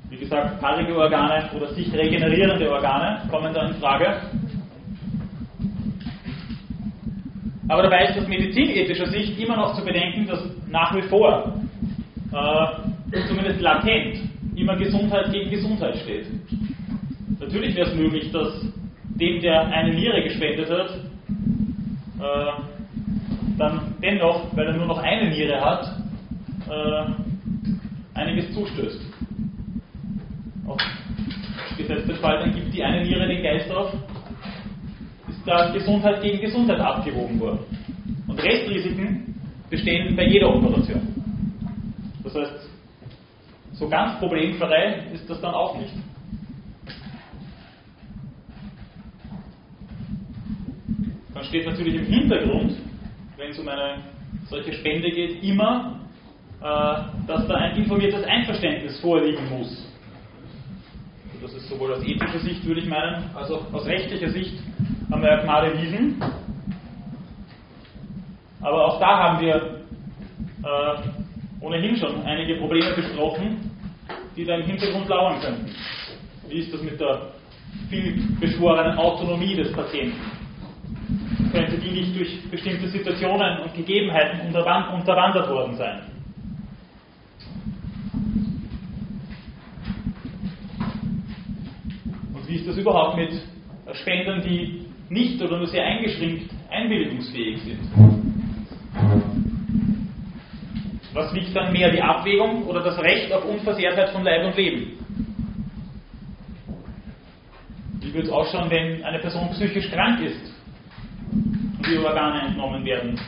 Wie 0.09 0.17
gesagt, 0.17 0.59
paarige 0.59 0.95
Organe 0.95 1.49
oder 1.55 1.67
sich 1.73 1.93
regenerierende 1.93 2.71
Organe 2.71 3.21
kommen 3.29 3.53
da 3.53 3.67
in 3.67 3.75
Frage. 3.75 4.21
Aber 7.67 7.83
dabei 7.83 8.05
ist 8.05 8.17
aus 8.17 8.27
medizinethischer 8.27 9.05
Sicht 9.07 9.39
immer 9.39 9.55
noch 9.55 9.75
zu 9.75 9.85
bedenken, 9.85 10.25
dass 10.25 10.43
nach 10.69 10.95
wie 10.95 11.03
vor, 11.03 11.53
äh, 12.31 13.27
zumindest 13.27 13.61
latent, 13.61 14.21
immer 14.55 14.75
Gesundheit 14.75 15.31
gegen 15.31 15.51
Gesundheit 15.51 15.95
steht. 15.97 16.25
Natürlich 17.39 17.75
wäre 17.75 17.89
es 17.89 17.95
möglich, 17.95 18.31
dass 18.31 18.65
dem, 19.19 19.41
der 19.41 19.67
eine 19.67 19.93
Niere 19.93 20.23
gespendet 20.23 20.69
hat, 20.69 20.89
äh, 22.19 22.61
dann 23.57 23.93
dennoch, 24.01 24.55
weil 24.55 24.67
er 24.67 24.73
nur 24.73 24.87
noch 24.87 24.99
eine 24.99 25.29
Niere 25.29 25.61
hat, 25.61 25.98
äh, 26.69 27.05
einiges 28.13 28.53
zustößt. 28.53 29.01
Auch 30.67 30.77
gesetzter 31.77 32.15
Fall, 32.15 32.39
dann 32.39 32.53
gibt 32.53 32.73
die 32.73 32.83
eine 32.83 33.03
Niere 33.03 33.27
den 33.27 33.41
Geist 33.41 33.71
auf, 33.71 33.93
ist 35.27 35.41
da 35.45 35.71
Gesundheit 35.71 36.21
gegen 36.21 36.41
Gesundheit 36.41 36.79
abgewogen 36.79 37.39
worden. 37.39 37.59
Und 38.27 38.43
Restrisiken 38.43 39.35
bestehen 39.69 40.15
bei 40.15 40.27
jeder 40.27 40.53
Operation. 40.53 41.01
Das 42.23 42.35
heißt, 42.35 42.69
so 43.73 43.87
ganz 43.87 44.19
problemfrei 44.19 45.05
ist 45.13 45.29
das 45.29 45.39
dann 45.41 45.53
auch 45.53 45.77
nicht. 45.79 45.93
Dann 51.33 51.43
steht 51.45 51.65
natürlich 51.65 51.95
im 51.95 52.05
Hintergrund, 52.05 52.75
wenn 53.37 53.51
es 53.51 53.59
um 53.59 53.67
eine 53.67 54.03
solche 54.49 54.73
Spende 54.73 55.09
geht, 55.09 55.41
immer, 55.41 55.98
dass 56.59 57.47
da 57.47 57.55
ein 57.55 57.77
informiertes 57.77 58.23
Einverständnis 58.25 58.99
vorliegen 58.99 59.49
muss. 59.49 59.85
Das 61.41 61.53
ist 61.53 61.69
sowohl 61.69 61.93
aus 61.93 62.03
ethischer 62.03 62.39
Sicht, 62.39 62.65
würde 62.65 62.81
ich 62.81 62.87
meinen, 62.87 63.23
als 63.33 63.49
auch 63.49 63.71
aus 63.73 63.85
rechtlicher 63.85 64.29
Sicht 64.29 64.59
ja 65.09 65.43
Gnade 65.43 65.73
erwiesen. 65.73 66.21
Aber 68.61 68.85
auch 68.85 68.99
da 68.99 69.17
haben 69.23 69.45
wir 69.45 69.55
äh, 70.63 71.61
ohnehin 71.61 71.95
schon 71.95 72.21
einige 72.23 72.55
Probleme 72.55 72.93
besprochen, 72.93 73.71
die 74.35 74.45
da 74.45 74.55
im 74.55 74.65
Hintergrund 74.65 75.07
lauern 75.07 75.39
könnten. 75.39 75.71
Wie 76.49 76.59
ist 76.59 76.73
das 76.73 76.81
mit 76.81 76.99
der 76.99 77.21
vielbeschworenen 77.89 78.97
Autonomie 78.97 79.55
des 79.55 79.71
Patienten? 79.71 80.19
Könnte 81.51 81.77
die 81.77 81.91
nicht 81.91 82.15
durch 82.17 82.51
bestimmte 82.51 82.87
Situationen 82.89 83.59
und 83.59 83.73
Gegebenheiten 83.73 84.53
unterwandert 84.53 85.49
worden 85.49 85.75
sein? 85.75 86.01
Und 92.33 92.38
wie 92.49 92.55
ist 92.55 92.67
das 92.67 92.77
überhaupt 92.77 93.15
mit 93.15 93.31
Spendern, 93.93 94.41
die 94.41 94.85
nicht 95.09 95.41
oder 95.41 95.57
nur 95.57 95.67
sehr 95.67 95.85
eingeschränkt 95.85 96.51
einwilligungsfähig 96.69 97.61
sind? 97.61 97.79
Was 101.13 101.33
wiegt 101.33 101.55
dann 101.55 101.71
mehr, 101.71 101.91
die 101.91 102.01
Abwägung 102.01 102.65
oder 102.65 102.81
das 102.81 102.97
Recht 102.99 103.31
auf 103.31 103.45
Unversehrtheit 103.45 104.09
von 104.09 104.23
Leib 104.23 104.45
und 104.45 104.57
Leben? 104.57 104.93
Wie 108.01 108.13
würde 108.13 108.27
es 108.27 108.33
ausschauen, 108.33 108.69
wenn 108.69 109.03
eine 109.03 109.19
Person 109.19 109.49
psychisch 109.51 109.89
krank 109.91 110.21
ist 110.21 110.53
und 111.31 111.85
die 111.87 111.97
Organe 111.97 112.47
entnommen 112.47 112.83
werden 112.83 113.19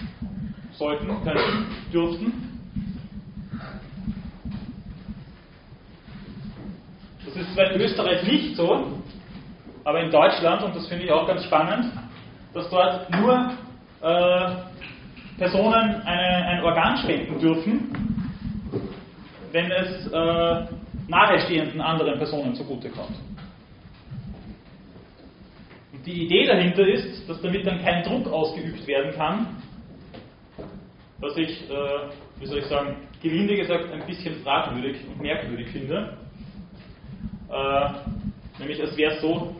sollten, 0.72 1.08
können, 1.24 1.66
dürften? 1.94 2.34
Das 7.26 7.36
ist 7.36 7.54
zwar 7.54 7.72
in 7.72 7.82
Österreich 7.82 8.24
nicht 8.24 8.56
so, 8.56 9.01
aber 9.84 10.02
in 10.02 10.12
Deutschland, 10.12 10.64
und 10.64 10.76
das 10.76 10.88
finde 10.88 11.06
ich 11.06 11.12
auch 11.12 11.28
ganz 11.28 11.44
spannend, 11.44 11.92
dass 12.54 12.70
dort 12.70 13.10
nur 13.12 13.52
äh, 14.02 14.52
Personen 15.38 16.02
eine, 16.04 16.46
ein 16.46 16.64
Organ 16.64 16.98
spenden 16.98 17.40
dürfen, 17.40 17.96
wenn 19.52 19.72
es 19.72 20.08
äh, 20.08 20.66
nahestehenden 21.08 21.82
anderen 21.82 22.18
Personen 22.18 22.54
zugutekommt. 22.56 23.16
Und 25.94 26.06
die 26.06 26.26
Idee 26.26 26.46
dahinter 26.46 26.88
ist, 26.88 27.28
dass 27.28 27.42
damit 27.42 27.66
dann 27.66 27.84
kein 27.84 28.04
Druck 28.04 28.32
ausgeübt 28.32 28.86
werden 28.88 29.14
kann, 29.16 29.58
was 31.20 31.38
ich, 31.38 31.70
äh, 31.70 32.10
wie 32.40 32.46
soll 32.46 32.60
ich 32.60 32.66
sagen, 32.66 32.96
gelinde 33.22 33.56
gesagt 33.56 33.92
ein 33.92 34.06
bisschen 34.06 34.42
fragwürdig 34.44 34.98
und 35.08 35.22
merkwürdig 35.22 35.68
finde. 35.70 36.18
Äh, 37.50 37.90
nämlich 38.60 38.82
als 38.82 38.98
wäre 38.98 39.16
es 39.16 39.22
so, 39.22 39.56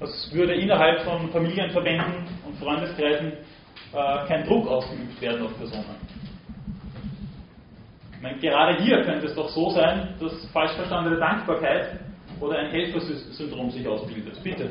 als 0.00 0.30
würde 0.32 0.54
innerhalb 0.54 1.02
von 1.02 1.30
Familienverbänden 1.30 2.28
und 2.46 2.58
Freundeskreisen 2.58 3.32
äh, 3.92 4.26
kein 4.28 4.44
Druck 4.46 4.68
ausgeübt 4.68 5.20
werden 5.20 5.46
auf 5.46 5.56
Personen. 5.56 5.96
Ich 8.12 8.22
meine, 8.22 8.38
gerade 8.38 8.82
hier 8.82 9.02
könnte 9.02 9.26
es 9.26 9.34
doch 9.34 9.48
so 9.48 9.70
sein, 9.70 10.14
dass 10.20 10.46
falsch 10.52 10.72
verstandene 10.72 11.18
Dankbarkeit 11.18 12.00
oder 12.40 12.58
ein 12.58 12.70
Helfersyndrom 12.70 13.70
sich 13.70 13.86
ausbildet. 13.86 14.42
Bitte. 14.42 14.70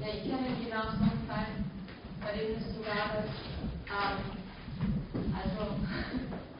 Ja, 0.00 0.06
ich 0.08 0.22
kenne 0.22 0.46
genau 0.62 0.82
so 0.82 1.02
einen 1.02 1.22
Fall, 1.28 1.46
bei 2.20 2.38
dem 2.38 2.56
es 2.56 2.76
sogar 2.76 3.14
das, 3.14 3.30
ähm, 3.88 4.18
also 5.32 5.74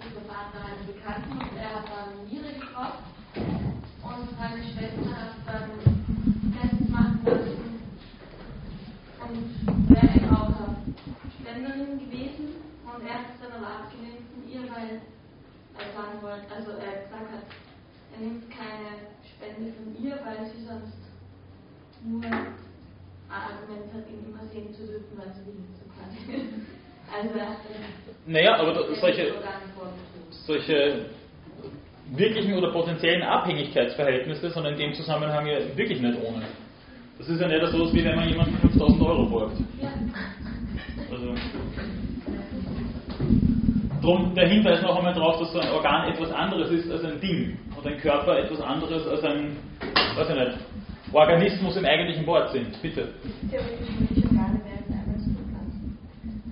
unser 0.05 0.21
Partner 0.29 0.61
einen 0.67 0.87
Bekannten 0.87 1.33
und 1.33 1.57
er 1.59 1.75
hat 1.75 1.85
dann 1.87 2.27
Niere 2.29 2.53
gekauft 2.55 3.03
und 3.35 4.29
seine 4.39 4.63
Schwester 4.63 5.11
hat 5.11 5.35
dann 5.47 5.71
Tests 6.53 6.89
machen 6.89 7.21
lassen 7.25 7.73
und 9.33 9.89
wäre 9.89 10.13
eben 10.13 10.31
auch 10.37 10.53
Spenderin 11.41 11.99
gewesen 11.99 12.61
und 12.85 13.01
er 13.09 13.25
hat 13.25 13.33
es 13.33 13.41
dann 13.41 13.57
aber 13.57 13.89
abgelehnt 13.89 14.29
von 14.29 14.45
ihr, 14.45 14.63
weil 14.69 15.01
er 15.81 15.89
sagen 15.97 16.21
wollte, 16.21 16.49
also 16.53 16.77
er 16.77 17.09
gesagt 17.09 17.33
hat, 17.33 17.49
er 18.13 18.21
nimmt 18.21 18.45
keine 18.53 19.09
Spende 19.25 19.73
von 19.73 19.89
ihr, 19.97 20.21
weil 20.21 20.45
sie 20.53 20.65
sonst 20.69 21.01
nur 22.05 22.25
ein 22.25 22.53
Argument 23.33 23.89
hat, 23.95 24.05
ihn 24.13 24.29
immer 24.29 24.45
sehen 24.53 24.73
zu 24.75 24.85
dürfen, 24.85 25.17
weil 25.17 25.33
sie 25.33 25.47
will 25.49 25.65
so 25.81 25.89
quasi. 25.97 26.53
Also 27.13 27.39
er 27.39 27.51
hat 27.51 27.59
naja, 28.27 28.57
aber 28.57 28.95
solche, 28.95 29.35
solche 30.47 31.07
wirklichen 32.13 32.55
oder 32.55 32.73
potenziellen 32.73 33.23
Abhängigkeitsverhältnisse, 33.23 34.49
sondern 34.51 34.75
in 34.75 34.79
dem 34.79 34.95
Zusammenhang 34.95 35.47
ja 35.47 35.59
wirklich 35.77 36.01
nicht 36.01 36.19
ohne. 36.23 36.47
Das 37.23 37.31
ist 37.31 37.41
ja 37.41 37.47
nicht 37.47 37.65
so, 37.71 37.95
wie 37.95 38.05
wenn 38.05 38.17
man 38.17 38.29
jemanden 38.29 38.57
5000 38.59 39.01
Euro 39.01 39.27
borgt. 39.27 39.57
Also, 41.09 41.35
drum 44.01 44.35
der 44.35 44.49
Hinweis 44.49 44.83
noch 44.83 44.97
einmal 44.97 45.15
darauf, 45.15 45.39
dass 45.39 45.53
so 45.53 45.61
ein 45.61 45.69
Organ 45.69 46.09
etwas 46.09 46.33
anderes 46.33 46.73
ist 46.73 46.91
als 46.91 47.05
ein 47.05 47.21
Ding 47.21 47.57
und 47.77 47.87
ein 47.87 47.97
Körper 47.99 48.39
etwas 48.39 48.61
anderes 48.61 49.07
als 49.07 49.23
ein, 49.23 49.57
weiß 50.17 50.31
ich 50.31 50.35
nicht, 50.35 50.59
Organismus 51.13 51.77
im 51.77 51.85
eigentlichen 51.85 52.27
Wort 52.27 52.51
sind. 52.51 52.83
Bitte. 52.83 53.11
Theoretisch 53.49 53.87
würde 54.01 54.15
ich 54.17 54.25
Organe 54.25 54.59
werden 54.65 54.91
einmal 54.91 55.19
zu 55.23 55.31
pflanzen. 55.31 55.97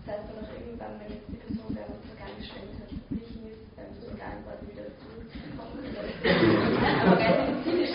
Das 0.07 0.15
heißt 0.15 0.29
dann 0.31 0.39
auch 0.39 0.55
irgendwann, 0.55 0.95
wenn 1.03 1.11
jetzt 1.11 1.27
die 1.27 1.35
Person, 1.35 1.75
der 1.75 1.91
uns 1.91 2.07
Organ 2.15 2.31
geschenkt 2.39 2.79
hat, 2.79 2.87
verpflichten 2.95 3.43
ist, 3.51 3.59
dann 3.75 3.91
das 3.91 4.07
Organ 4.07 4.39
quasi 4.47 4.71
wieder 4.71 4.87
zurückzukommen. 5.03 5.83
Aber 7.03 7.19
rein 7.19 7.59
medizinisch. 7.59 7.91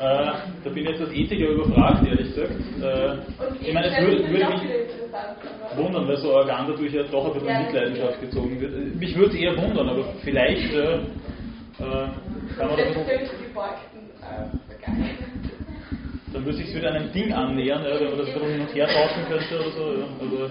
Äh, 0.00 0.32
da 0.64 0.70
bin 0.70 0.78
ich 0.78 0.90
jetzt 0.90 1.02
als 1.02 1.12
Ethiker 1.12 1.48
überfragt, 1.50 2.06
ehrlich 2.06 2.34
gesagt. 2.34 2.52
Äh, 2.80 3.66
ich 3.68 3.74
meine, 3.74 3.88
es 3.88 4.00
würde, 4.00 4.30
würde 4.30 4.46
mich 4.46 4.62
wundern, 5.76 6.08
weil 6.08 6.16
so 6.16 6.30
ein 6.30 6.36
Organ 6.36 6.68
dadurch 6.68 6.94
ja 6.94 7.02
doch 7.02 7.26
ein 7.26 7.34
bisschen 7.34 7.48
in 7.48 7.66
Mitleidenschaft 7.66 8.20
gezogen 8.22 8.60
wird. 8.60 8.94
Mich 8.94 9.14
würde 9.14 9.28
es 9.28 9.34
eher 9.34 9.56
wundern, 9.58 9.90
aber 9.90 10.04
vielleicht 10.22 10.72
äh, 10.72 10.94
äh, 10.94 11.00
kann 12.56 12.68
man 12.68 12.76
das. 12.78 12.96
Dann 16.32 16.44
würde 16.46 16.56
sich 16.56 16.74
wieder 16.74 16.92
einem 16.92 17.12
Ding 17.12 17.32
annähern, 17.34 17.84
ja, 17.84 18.00
wenn 18.00 18.08
man 18.08 18.18
das 18.18 18.28
hin 18.28 18.42
und 18.42 18.74
her 18.74 18.86
tauschen 18.86 19.24
könnte 19.28 19.54
oder 19.54 19.70
so. 19.70 20.00
Ja. 20.00 20.06
Also, 20.18 20.50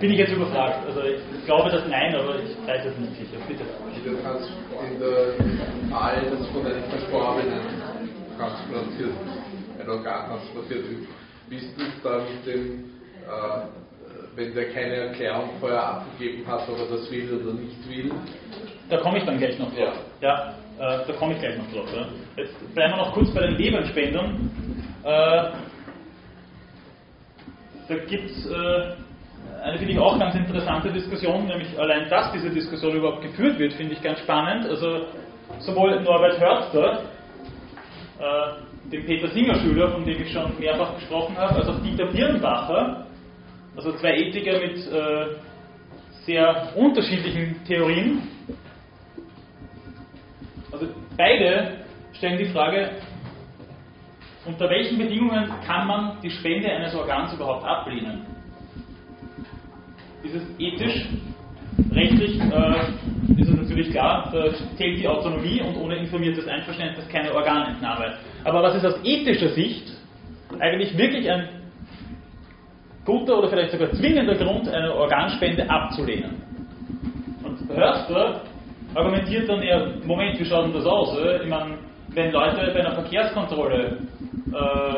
bin 0.00 0.10
ich 0.10 0.18
jetzt 0.18 0.32
überfragt. 0.32 0.86
Also 0.86 1.02
ich 1.02 1.44
glaube 1.44 1.70
das 1.70 1.86
nein, 1.88 2.14
aber 2.14 2.36
ich 2.36 2.56
weiß 2.66 2.86
es 2.86 2.98
nicht 2.98 3.16
sicher. 3.18 3.42
Bitte. 3.46 3.64
In 4.88 4.98
der 4.98 5.90
Fall, 5.90 6.22
dass 6.30 6.46
von 6.48 6.64
einem 6.66 6.84
Verstorbenen 6.84 7.60
transplantiert, 8.36 9.12
ein 9.80 9.88
Organ 9.88 10.26
transplantiert 10.26 10.90
wird, 10.90 11.08
wie 11.48 11.56
ist 11.56 11.78
es 11.78 12.02
da 12.02 12.18
mit 12.18 12.46
dem, 12.46 12.84
äh, 13.24 14.36
wenn 14.36 14.54
der 14.54 14.72
keine 14.72 14.94
Erklärung 14.94 15.50
vorher 15.60 15.82
abgegeben 15.82 16.46
hat, 16.46 16.68
ob 16.68 16.78
er 16.78 16.96
das 16.96 17.10
will 17.10 17.40
oder 17.42 17.54
nicht 17.54 17.88
will? 17.88 18.12
Da 18.88 18.98
komme 18.98 19.18
ich 19.18 19.24
dann 19.24 19.38
gleich 19.38 19.58
noch 19.58 19.74
drauf. 19.74 19.94
Ja, 20.20 20.54
ja 20.78 20.94
äh, 21.02 21.06
da 21.06 21.12
komme 21.14 21.34
ich 21.34 21.40
gleich 21.40 21.58
noch 21.58 21.70
drauf. 21.72 21.88
Ja. 21.94 22.06
Jetzt 22.36 22.74
bleiben 22.74 22.94
wir 22.94 23.04
noch 23.04 23.12
kurz 23.12 23.30
bei 23.34 23.40
den 23.40 23.56
Leberspendern. 23.56 24.50
Äh, 25.04 25.50
da 27.88 27.94
gibt 28.06 28.30
es 28.30 28.46
äh, 28.46 28.94
eine, 29.62 29.78
finde 29.78 29.92
ich, 29.92 29.98
auch 29.98 30.18
ganz 30.18 30.34
interessante 30.34 30.90
Diskussion, 30.90 31.46
nämlich 31.46 31.78
allein, 31.78 32.08
dass 32.08 32.32
diese 32.32 32.50
Diskussion 32.50 32.96
überhaupt 32.96 33.22
geführt 33.22 33.58
wird, 33.58 33.74
finde 33.74 33.92
ich 33.94 34.02
ganz 34.02 34.18
spannend. 34.20 34.66
Also 34.66 35.06
sowohl 35.60 36.00
Norbert 36.00 36.40
Hörster, 36.40 37.02
äh, 38.22 38.90
dem 38.90 39.04
Peter 39.04 39.28
Singer 39.28 39.56
Schüler, 39.56 39.90
von 39.90 40.04
dem 40.04 40.22
ich 40.22 40.32
schon 40.32 40.58
mehrfach 40.58 40.94
gesprochen 40.94 41.36
habe, 41.36 41.56
als 41.56 41.68
auch 41.68 41.82
Dieter 41.82 42.06
Birnbacher, 42.06 43.06
also 43.76 43.92
zwei 43.92 44.16
Ethiker 44.16 44.60
mit 44.60 44.76
äh, 44.86 45.36
sehr 46.24 46.72
unterschiedlichen 46.76 47.64
Theorien. 47.66 48.22
Also 50.70 50.86
beide 51.16 51.78
stellen 52.12 52.38
die 52.38 52.50
Frage, 52.50 52.90
unter 54.44 54.70
welchen 54.70 54.98
Bedingungen 54.98 55.50
kann 55.66 55.86
man 55.86 56.20
die 56.22 56.30
Spende 56.30 56.68
eines 56.68 56.94
Organs 56.94 57.32
überhaupt 57.32 57.64
ablehnen? 57.64 58.26
ist 60.22 60.34
es 60.34 60.42
ethisch, 60.58 61.06
rechtlich 61.92 62.40
äh, 62.40 63.40
ist 63.40 63.48
es 63.48 63.56
natürlich 63.56 63.90
klar, 63.90 64.30
da 64.32 64.44
zählt 64.76 64.98
die 64.98 65.08
Autonomie 65.08 65.60
und 65.62 65.76
ohne 65.76 65.96
informiertes 65.96 66.46
Einverständnis 66.46 67.08
keine 67.08 67.34
Organentnahme. 67.34 68.14
Aber 68.44 68.62
was 68.62 68.76
ist 68.76 68.84
aus 68.84 68.98
ethischer 69.04 69.50
Sicht 69.50 69.92
eigentlich 70.58 70.96
wirklich 70.96 71.30
ein 71.30 71.48
guter 73.04 73.38
oder 73.38 73.48
vielleicht 73.48 73.72
sogar 73.72 73.90
zwingender 73.92 74.34
Grund, 74.34 74.68
eine 74.68 74.94
Organspende 74.94 75.68
abzulehnen? 75.68 76.42
Und 77.42 77.68
Hörster 77.68 78.42
argumentiert 78.94 79.48
dann 79.48 79.62
eher, 79.62 79.94
Moment, 80.04 80.38
wie 80.38 80.44
schaut 80.44 80.66
denn 80.66 80.74
das 80.74 80.86
aus? 80.86 81.16
Ich 81.42 81.48
meine, 81.48 81.78
wenn 82.08 82.30
Leute 82.30 82.56
bei 82.74 82.80
einer 82.80 82.94
Verkehrskontrolle 82.94 83.98
äh, 84.52 84.94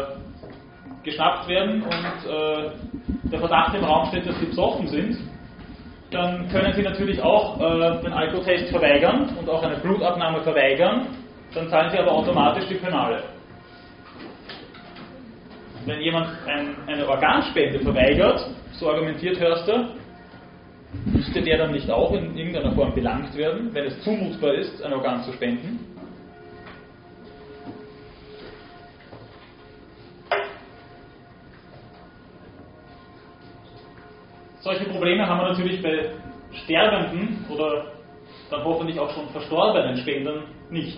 geschnappt 1.05 1.49
werden 1.49 1.83
und 1.83 2.31
äh, 2.31 2.71
der 3.31 3.39
Verdacht 3.39 3.75
im 3.75 3.85
Raum 3.85 4.09
steht, 4.09 4.27
dass 4.27 4.39
sie 4.41 4.47
besoffen 4.47 4.89
sind, 4.89 5.17
dann 6.15 6.49
können 6.49 6.73
sie 6.75 6.83
natürlich 6.83 7.21
auch 7.23 7.61
äh, 7.61 8.03
den 8.03 8.13
Alkotest 8.13 8.71
verweigern 8.71 9.37
und 9.39 9.49
auch 9.49 9.63
eine 9.63 9.77
Blutabnahme 9.77 10.43
verweigern, 10.43 11.09
dann 11.55 11.69
zahlen 11.69 11.91
sie 11.91 11.99
aber 11.99 12.13
automatisch 12.13 12.67
die 12.69 12.77
Penale. 12.77 13.23
Wenn 15.87 16.01
jemand 16.01 16.29
ein, 16.47 16.77
eine 16.87 17.07
Organspende 17.07 17.81
verweigert, 17.81 18.47
so 18.73 18.91
argumentiert 18.91 19.39
Hörster, 19.39 19.91
müsste 21.07 21.43
der 21.43 21.59
dann 21.59 21.73
nicht 21.73 21.91
auch 21.91 22.13
in 22.13 22.37
irgendeiner 22.37 22.73
Form 22.73 22.95
belangt 22.95 23.37
werden, 23.37 23.71
wenn 23.73 23.85
es 23.85 24.01
zumutbar 24.03 24.55
ist, 24.55 24.83
ein 24.83 24.93
Organ 24.93 25.23
zu 25.25 25.33
spenden? 25.33 25.94
Probleme 35.05 35.29
haben 35.29 35.39
wir 35.39 35.49
natürlich 35.51 35.83
bei 35.83 36.13
sterbenden 36.65 37.45
oder 37.51 37.93
dann 38.49 38.65
hoffentlich 38.65 38.99
auch 38.99 39.13
schon 39.15 39.29
verstorbenen 39.29 39.99
Spendern 39.99 40.45
nicht. 40.71 40.97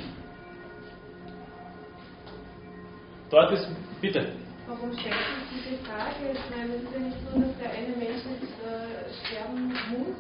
Dort 3.30 3.50
ist, 3.50 3.66
bitte. 4.00 4.28
Warum 4.68 4.92
stellt 4.92 5.10
sich 5.50 5.58
diese 5.58 5.82
Frage? 5.82 6.22
Ich 6.32 6.56
meine, 6.56 6.74
es 6.74 6.82
ist 6.84 6.92
ja 6.92 7.00
nicht 7.00 7.16
so, 7.26 7.40
dass 7.40 7.58
der 7.58 7.70
eine 7.70 7.96
Mensch 7.98 8.22
jetzt 8.30 8.54
äh, 8.62 9.10
sterben 9.26 9.74
muss, 9.90 10.14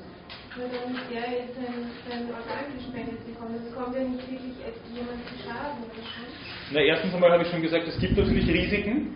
nur 0.56 0.66
damit 0.66 1.06
der 1.06 1.46
jetzt 1.46 1.54
sein, 1.54 1.86
sein 2.10 2.26
Organ 2.26 2.66
gespendet 2.74 3.24
bekommt. 3.24 3.54
Es 3.54 3.72
kommt 3.72 3.94
ja 3.94 4.02
nicht 4.02 4.28
wirklich 4.28 4.58
jemand 4.90 5.22
zu 5.30 5.34
Schaden, 5.46 5.78
oder 5.86 6.02
schon? 6.02 6.26
Na, 6.72 6.80
erstens 6.80 7.14
einmal 7.14 7.30
habe 7.30 7.44
ich 7.44 7.50
schon 7.50 7.62
gesagt, 7.62 7.86
es 7.86 8.00
gibt 8.00 8.18
natürlich 8.18 8.48
Risiken. 8.48 9.14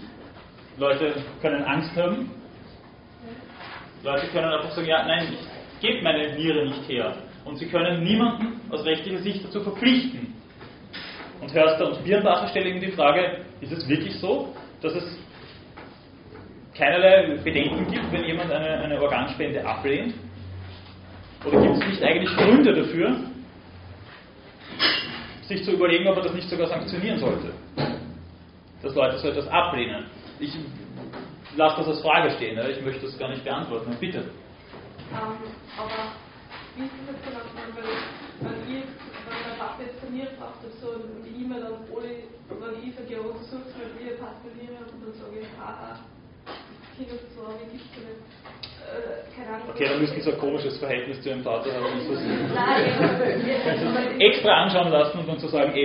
Leute 0.78 1.24
können 1.42 1.64
Angst 1.64 1.90
haben, 1.96 2.30
Leute 4.02 4.26
können 4.28 4.46
einfach 4.46 4.70
sagen, 4.70 4.88
ja, 4.88 5.06
nein, 5.06 5.28
ich 5.32 5.80
gebe 5.80 6.02
meine 6.02 6.34
Niere 6.34 6.66
nicht 6.66 6.88
her. 6.88 7.14
Und 7.44 7.56
sie 7.56 7.66
können 7.66 8.02
niemanden 8.02 8.60
aus 8.70 8.84
rechtlicher 8.84 9.18
Sicht 9.18 9.44
dazu 9.44 9.60
verpflichten. 9.60 10.34
Und 11.40 11.52
Hörster 11.54 11.86
und 11.86 12.04
Birnbacher 12.04 12.48
stellen 12.48 12.66
eben 12.68 12.80
die 12.80 12.92
Frage, 12.92 13.38
ist 13.60 13.72
es 13.72 13.88
wirklich 13.88 14.14
so, 14.18 14.54
dass 14.82 14.94
es 14.94 15.18
keinerlei 16.74 17.36
Bedenken 17.42 17.90
gibt, 17.90 18.12
wenn 18.12 18.24
jemand 18.24 18.50
eine, 18.50 18.80
eine 18.80 19.00
Organspende 19.00 19.64
ablehnt? 19.64 20.14
Oder 21.44 21.62
gibt 21.62 21.76
es 21.76 21.88
nicht 21.88 22.02
eigentlich 22.02 22.36
Gründe 22.36 22.74
dafür, 22.74 23.16
sich 25.42 25.64
zu 25.64 25.72
überlegen, 25.72 26.06
ob 26.08 26.16
er 26.16 26.24
das 26.24 26.34
nicht 26.34 26.48
sogar 26.48 26.68
sanktionieren 26.68 27.18
sollte? 27.18 27.52
Dass 28.82 28.94
Leute 28.94 29.18
so 29.18 29.28
etwas 29.28 29.48
ablehnen. 29.48 30.06
Ich 30.38 30.54
lasse 31.56 31.78
das 31.78 31.88
als 31.88 32.00
Frage 32.00 32.30
stehen, 32.32 32.56
ne? 32.56 32.70
ich 32.70 32.82
möchte 32.82 33.06
das 33.06 33.16
gar 33.18 33.30
nicht 33.30 33.44
beantworten. 33.44 33.96
Bitte. 33.98 34.18
Ähm, 34.18 34.26
aber 35.76 36.12
wie 36.76 36.84
ist 36.84 36.92
das 37.06 37.14
jetzt 37.14 37.24
genau, 37.26 37.40
wenn 38.40 38.60
ich, 38.70 38.84
wenn 38.84 39.42
der 39.44 39.56
Papa 39.58 39.82
jetzt 39.82 39.98
von 40.00 40.12
mir 40.14 40.26
braucht, 40.38 40.62
so 40.80 40.88
eine 40.94 41.26
E-Mail 41.28 41.64
an 41.66 41.74
Oli, 41.90 42.24
wenn 42.48 42.74
ich 42.88 42.94
sage, 42.94 43.10
ja, 43.10 43.18
du 43.18 43.32
suchst 43.42 43.74
halt 43.74 43.90
wie 43.98 44.14
Pastelliere 44.14 44.86
und 44.86 45.02
dann 45.02 45.12
sage 45.18 45.40
ich, 45.42 45.50
haha, 45.58 45.98
nicht. 47.00 47.84
Äh, 48.80 49.68
okay, 49.70 49.86
dann 49.88 50.00
müssten 50.00 50.20
Sie 50.20 50.32
ein 50.32 50.38
komisches 50.38 50.76
Verhältnis 50.78 51.20
zu 51.22 51.28
Ihrem 51.30 51.42
Vater 51.42 51.72
haben. 51.72 51.84
Nein, 52.54 54.20
extra 54.20 54.64
anschauen 54.64 54.90
lassen 54.90 55.18
und 55.18 55.28
dann 55.28 55.38
zu 55.38 55.48
sagen, 55.48 55.72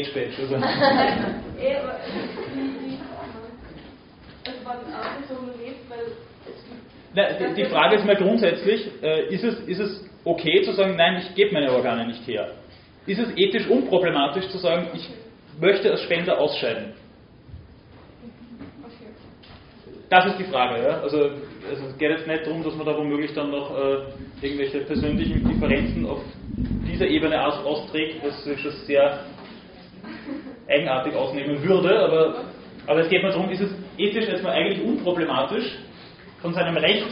Die 7.56 7.66
Frage 7.66 7.96
ist 7.96 8.06
mal 8.06 8.16
grundsätzlich, 8.16 8.92
äh, 9.02 9.34
ist, 9.34 9.44
es, 9.44 9.60
ist 9.62 9.80
es 9.80 10.10
okay 10.26 10.64
zu 10.64 10.74
sagen, 10.74 10.96
nein, 10.98 11.22
ich 11.22 11.34
gebe 11.36 11.54
meine 11.54 11.72
Organe 11.72 12.08
nicht 12.08 12.28
her? 12.28 12.52
Ist 13.06 13.20
es 13.20 13.30
ethisch 13.38 13.68
unproblematisch 13.68 14.50
zu 14.50 14.58
sagen, 14.58 14.90
ich 14.94 15.10
möchte 15.60 15.92
als 15.92 16.02
Spender 16.02 16.40
ausscheiden? 16.40 16.94
Das 20.10 20.26
ist 20.28 20.40
die 20.40 20.44
Frage. 20.46 20.84
Ja? 20.84 21.02
Also, 21.02 21.30
also, 21.70 21.86
es 21.88 21.98
geht 21.98 22.12
jetzt 22.12 22.28
nicht 22.28 22.46
darum, 22.46 22.64
dass 22.64 22.76
man 22.76 22.86
da 22.86 22.96
womöglich 22.96 23.34
dann 23.34 23.50
noch 23.52 23.72
äh, 23.72 23.98
irgendwelche 24.42 24.82
persönlichen 24.82 25.48
Differenzen 25.48 26.06
auf 26.06 26.22
dieser 26.88 27.08
Ebene 27.08 27.44
aus, 27.44 27.66
austrägt, 27.66 28.24
was 28.24 28.44
sich 28.44 28.60
schon 28.60 28.72
sehr 28.86 29.22
eigenartig 30.68 31.16
ausnehmen 31.16 31.62
würde, 31.64 32.00
aber, 32.00 32.46
aber 32.88 33.02
es 33.02 33.10
geht 33.10 33.24
mir 33.24 33.32
darum, 33.32 33.50
ist 33.50 33.62
es 33.62 33.72
ethisch 33.98 34.28
erstmal 34.28 34.54
eigentlich 34.54 34.84
unproblematisch, 34.86 35.78
von 36.42 36.54
seinem 36.54 36.78
Recht 36.78 37.08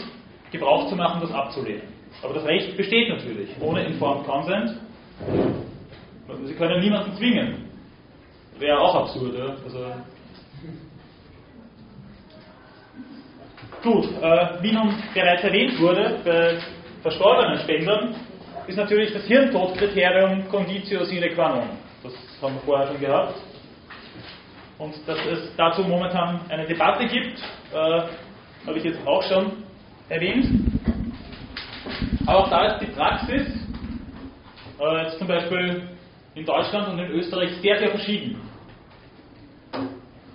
Gebrauch 0.51 0.87
zu 0.87 0.95
machen, 0.95 1.21
das 1.21 1.31
abzulehnen. 1.31 1.81
Aber 2.21 2.35
das 2.35 2.45
Recht 2.45 2.77
besteht 2.77 3.09
natürlich, 3.09 3.49
ohne 3.59 3.83
Informed 3.83 4.25
Consent. 4.25 4.77
Sie 6.45 6.53
können 6.53 6.79
niemanden 6.79 7.15
zwingen. 7.17 7.69
Wäre 8.59 8.79
auch 8.79 8.95
absurd. 8.95 9.35
Ja? 9.35 9.55
Also 9.63 9.93
Gut, 13.83 14.05
äh, 14.21 14.47
wie 14.61 14.71
nun 14.71 14.95
bereits 15.13 15.43
erwähnt 15.43 15.77
wurde, 15.81 16.19
bei 16.23 16.57
verstorbenen 17.01 17.59
Spendern 17.59 18.15
ist 18.65 18.77
natürlich 18.77 19.11
das 19.11 19.25
Hirntodkriterium 19.25 20.47
Conditio 20.47 21.03
sine 21.03 21.29
qua 21.31 21.49
non. 21.49 21.69
Das 22.01 22.13
haben 22.41 22.55
wir 22.55 22.61
vorher 22.61 22.87
schon 22.87 22.99
gehabt. 23.01 23.35
Und 24.83 24.95
dass 25.07 25.17
es 25.25 25.55
dazu 25.55 25.81
momentan 25.83 26.41
eine 26.49 26.65
Debatte 26.65 27.07
gibt, 27.07 27.39
äh, 27.73 28.01
habe 28.67 28.77
ich 28.77 28.83
jetzt 28.83 28.99
auch 29.07 29.23
schon 29.23 29.63
erwähnt. 30.09 30.45
Aber 32.25 32.39
auch 32.39 32.49
da 32.49 32.65
ist 32.65 32.81
die 32.81 32.91
Praxis 32.91 33.47
äh, 34.77 35.03
jetzt 35.03 35.19
zum 35.19 35.27
Beispiel 35.27 35.83
in 36.35 36.45
Deutschland 36.45 36.89
und 36.89 36.99
in 36.99 37.11
Österreich 37.11 37.51
sehr, 37.61 37.79
sehr 37.79 37.91
verschieden. 37.91 38.41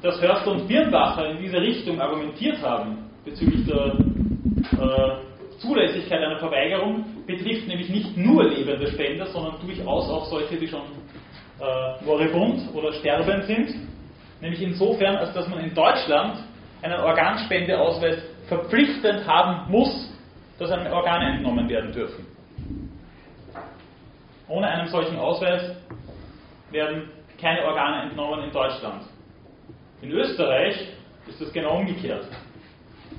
dass 0.00 0.18
Hörster 0.22 0.52
und 0.52 0.66
Birnbacher 0.66 1.28
in 1.30 1.38
diese 1.42 1.60
Richtung 1.60 2.00
argumentiert 2.00 2.62
haben 2.62 3.10
bezüglich 3.26 3.66
der 3.66 3.96
äh, 4.78 5.58
Zulässigkeit 5.58 6.22
einer 6.22 6.38
Verweigerung, 6.38 7.04
betrifft 7.26 7.68
nämlich 7.68 7.90
nicht 7.90 8.16
nur 8.16 8.44
lebende 8.44 8.86
Spender, 8.86 9.26
sondern 9.26 9.60
durchaus 9.60 10.08
auch 10.08 10.24
solche, 10.26 10.56
die 10.56 10.68
schon 10.68 10.84
äh, 11.60 12.04
moribund 12.04 12.60
oder 12.74 12.94
sterbend 12.94 13.44
sind. 13.44 13.97
Nämlich 14.40 14.62
insofern, 14.62 15.16
als 15.16 15.32
dass 15.34 15.48
man 15.48 15.60
in 15.60 15.74
Deutschland 15.74 16.38
einen 16.82 17.00
Organspendeausweis 17.00 18.22
verpflichtend 18.46 19.26
haben 19.26 19.70
muss, 19.70 20.12
dass 20.58 20.70
einem 20.70 20.92
Organe 20.92 21.36
entnommen 21.36 21.68
werden 21.68 21.92
dürfen. 21.92 22.26
Ohne 24.48 24.68
einen 24.68 24.88
solchen 24.88 25.18
Ausweis 25.18 25.76
werden 26.70 27.10
keine 27.40 27.64
Organe 27.64 28.08
entnommen 28.08 28.44
in 28.44 28.50
Deutschland. 28.50 29.02
In 30.02 30.10
Österreich 30.12 30.88
ist 31.26 31.40
das 31.40 31.52
genau 31.52 31.78
umgekehrt. 31.78 32.26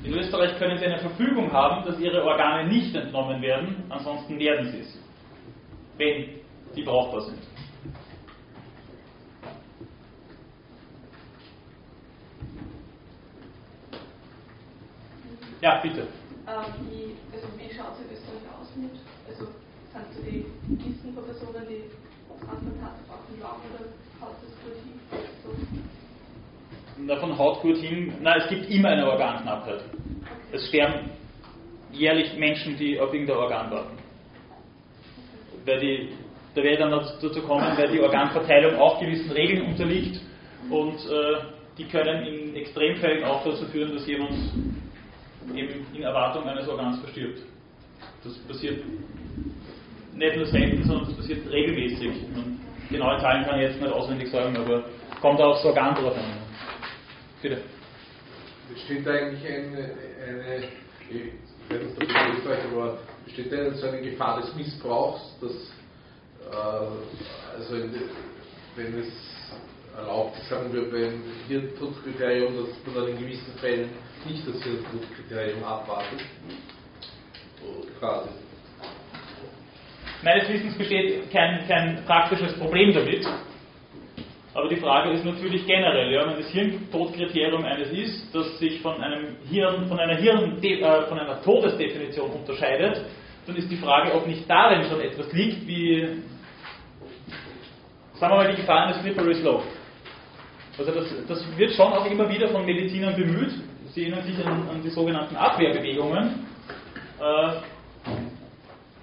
In 0.03 0.13
Österreich 0.13 0.57
können 0.57 0.77
Sie 0.77 0.85
eine 0.85 0.99
Verfügung 0.99 1.51
haben, 1.51 1.85
dass 1.85 1.99
Ihre 1.99 2.23
Organe 2.23 2.67
nicht 2.67 2.95
entnommen 2.95 3.41
werden, 3.41 3.83
ansonsten 3.89 4.39
werden 4.39 4.71
Sie 4.71 4.79
es, 4.79 5.03
wenn 5.97 6.39
sie 6.73 6.83
brauchbar 6.83 7.21
sind. 7.21 7.39
Ja, 15.61 15.79
bitte. 15.81 16.01
Ähm, 16.01 16.07
wie, 16.89 17.15
also 17.35 17.47
wie 17.57 17.73
schaut 17.75 17.93
es 17.93 18.05
in 18.05 18.15
Österreich 18.15 18.47
aus 18.57 18.71
mit, 18.75 18.95
also 19.27 19.45
sind 19.91 20.13
so 20.13 20.21
die 20.23 20.45
Listen 20.69 21.13
von 21.13 21.25
Personen, 21.25 21.67
die 21.67 21.83
Transplantate 22.39 22.99
brauchen, 23.07 23.39
lang 23.41 23.59
oder 23.67 23.91
haut 24.21 24.37
das 24.41 24.53
gut 24.63 24.75
hin? 24.79 24.97
So. 25.43 27.07
Davon 27.07 27.37
haut 27.37 27.61
gut 27.61 27.77
hin, 27.77 28.13
nein, 28.21 28.41
es 28.41 28.49
gibt 28.49 28.69
immer 28.69 28.89
eine 28.89 29.09
Organknappheit. 29.09 29.83
Es 30.51 30.67
sterben 30.67 31.09
jährlich 31.91 32.35
Menschen, 32.37 32.77
die 32.77 32.99
auf 32.99 33.13
irgendein 33.13 33.37
Organ 33.37 33.71
warten. 33.71 33.97
Weil 35.65 35.79
die, 35.79 36.09
da 36.55 36.63
werde 36.63 36.73
ich 36.73 36.79
dann 36.79 36.91
dazu 36.91 37.41
kommen, 37.41 37.77
weil 37.77 37.91
die 37.91 37.99
Organverteilung 37.99 38.79
auch 38.79 38.99
gewissen 38.99 39.31
Regeln 39.31 39.65
unterliegt 39.67 40.21
und 40.69 40.95
äh, 40.95 41.41
die 41.77 41.85
können 41.85 42.25
in 42.25 42.55
Extremfällen 42.55 43.23
auch 43.23 43.43
dazu 43.43 43.65
führen, 43.67 43.93
dass 43.93 44.07
jemand 44.07 44.33
eben 45.53 45.85
in 45.93 46.03
Erwartung 46.03 46.47
eines 46.47 46.67
Organs 46.67 46.99
verstirbt. 46.99 47.39
Das 48.23 48.37
passiert 48.39 48.83
nicht 50.13 50.35
nur 50.35 50.45
selten, 50.45 50.83
sondern 50.83 51.05
das 51.05 51.15
passiert 51.15 51.49
regelmäßig. 51.49 52.11
Man, 52.33 52.59
genaue 52.89 53.19
Zahlen 53.19 53.45
kann 53.45 53.59
ich 53.59 53.69
jetzt 53.69 53.81
nicht 53.81 53.91
auswendig 53.91 54.29
sagen, 54.29 54.55
aber 54.57 54.85
kommt 55.21 55.39
auch 55.41 55.55
das 55.55 55.65
Organ 55.65 55.95
drauf 55.95 56.15
an. 56.15 56.23
Bitte. 57.41 57.61
Besteht 58.73 59.07
eigentlich 59.07 59.45
eine, 59.45 59.91
eine 60.27 60.63
ich 61.09 61.31
ob 61.71 61.99
das 61.99 62.37
Österreich, 62.37 62.59
aber 62.71 62.97
besteht 63.25 63.51
da 63.51 63.71
so 63.73 63.87
eine 63.87 64.01
Gefahr 64.01 64.41
des 64.41 64.55
Missbrauchs, 64.55 65.21
dass 65.41 65.51
äh, 66.51 67.57
also 67.57 67.75
in, 67.75 67.91
wenn 68.75 68.99
es 68.99 69.11
erlaubt 69.95 70.37
ist, 70.37 70.49
sagen 70.49 70.73
wir 70.73 70.89
beim 70.89 71.21
Hirntodkriterium, 71.47 72.55
dass 72.57 72.69
man 72.85 72.95
dann 72.95 73.15
in 73.15 73.19
gewissen 73.19 73.53
Fällen 73.59 73.89
nicht 74.25 74.47
das 74.47 74.61
Hirntodkriterium 74.63 75.63
abwartet? 75.63 76.21
Frage. 77.99 78.29
Meines 80.23 80.49
Wissens 80.49 80.77
besteht 80.77 81.31
kein, 81.31 81.67
kein 81.67 82.03
praktisches 82.05 82.57
Problem 82.57 82.93
damit. 82.93 83.25
Aber 84.53 84.67
die 84.67 84.77
Frage 84.77 85.11
ist 85.11 85.23
natürlich 85.23 85.65
generell, 85.65 86.11
ja, 86.11 86.27
wenn 86.27 86.37
das 86.37 86.49
Hirntodkriterium 86.49 87.63
eines 87.63 87.91
ist, 87.91 88.33
das 88.33 88.57
sich 88.59 88.81
von, 88.81 89.01
einem 89.01 89.37
Hirn, 89.49 89.87
von, 89.87 89.99
einer 89.99 90.17
Hirn, 90.17 90.61
äh, 90.61 91.07
von 91.07 91.19
einer 91.19 91.41
Todesdefinition 91.41 92.31
unterscheidet, 92.31 93.05
dann 93.45 93.55
ist 93.55 93.69
die 93.69 93.77
Frage, 93.77 94.13
ob 94.13 94.27
nicht 94.27 94.49
darin 94.49 94.83
schon 94.89 94.99
etwas 95.01 95.31
liegt, 95.33 95.65
wie, 95.67 96.01
sagen 98.13 98.33
wir 98.33 98.37
mal, 98.37 98.51
die 98.51 98.57
Gefahr 98.57 98.87
eines 98.87 99.01
Slippery 99.01 99.35
Slope. 99.35 99.63
Also 100.77 100.91
das, 100.93 101.05
das, 101.27 101.57
wird 101.57 101.73
schon 101.73 101.91
auch 101.91 102.09
immer 102.09 102.29
wieder 102.29 102.49
von 102.49 102.65
Medizinern 102.65 103.15
bemüht. 103.15 103.51
Sie 103.93 104.03
erinnern 104.03 104.23
sich 104.23 104.45
an, 104.45 104.69
an 104.69 104.81
die 104.83 104.89
sogenannten 104.89 105.35
Abwehrbewegungen, 105.35 106.45
äh, 107.19 107.51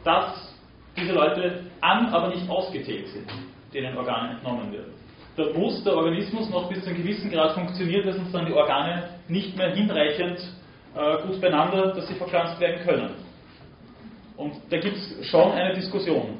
dass 0.05 0.55
diese 0.97 1.13
Leute 1.13 1.65
an, 1.81 2.07
aber 2.07 2.29
nicht 2.29 2.49
ausgezählt 2.49 3.09
sind, 3.09 3.31
denen 3.75 3.97
Organe 3.97 4.35
entnommen 4.35 4.73
werden. 4.73 4.95
Da 5.37 5.45
muss 5.59 5.83
der 5.85 5.95
Organismus 5.95 6.49
noch 6.49 6.69
bis 6.69 6.83
zu 6.83 6.91
einem 6.91 7.03
gewissen 7.03 7.31
Grad 7.31 7.53
funktionieren, 7.53 8.07
dass 8.07 8.17
uns 8.17 8.33
dann 8.33 8.47
die 8.47 8.53
Organe 8.53 9.11
nicht 9.29 9.57
mehr 9.57 9.75
hinreichend 9.75 10.39
äh, 10.95 11.23
gut 11.27 11.41
beieinander, 11.41 11.93
dass 11.93 12.07
sie 12.09 12.15
verpflanzt 12.15 12.59
werden 12.61 12.87
können. 12.87 13.11
Und 14.37 14.55
da 14.71 14.79
gibt 14.79 14.97
es 14.97 15.27
schon 15.27 15.53
eine 15.53 15.75
Diskussion. 15.75 16.39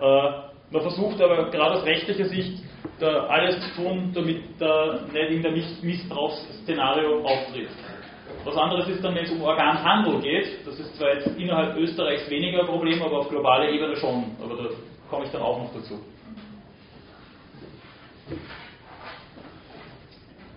Äh, 0.00 0.30
man 0.70 0.82
versucht 0.82 1.20
aber 1.20 1.50
gerade 1.50 1.76
aus 1.76 1.84
rechtlicher 1.84 2.26
Sicht 2.26 2.62
da 2.98 3.26
alles 3.26 3.60
zu 3.60 3.82
tun, 3.82 4.12
damit 4.14 4.42
da 4.58 5.00
nicht 5.12 5.30
in 5.30 5.42
der 5.42 5.52
Missbrauchsszenario 5.52 7.22
auftritt. 7.24 7.68
Was 8.44 8.56
anderes 8.56 8.88
ist 8.88 9.04
dann, 9.04 9.14
wenn 9.14 9.24
es 9.24 9.30
um 9.30 9.42
Organhandel 9.42 10.20
geht. 10.20 10.66
Das 10.66 10.78
ist 10.78 10.96
zwar 10.96 11.14
jetzt 11.14 11.26
innerhalb 11.38 11.76
Österreichs 11.76 12.28
weniger 12.30 12.60
ein 12.60 12.66
Problem, 12.66 13.02
aber 13.02 13.18
auf 13.18 13.28
globaler 13.28 13.68
Ebene 13.68 13.96
schon. 13.96 14.24
Aber 14.42 14.56
da 14.56 14.68
komme 15.10 15.24
ich 15.24 15.30
dann 15.30 15.42
auch 15.42 15.58
noch 15.58 15.72
dazu. 15.74 16.00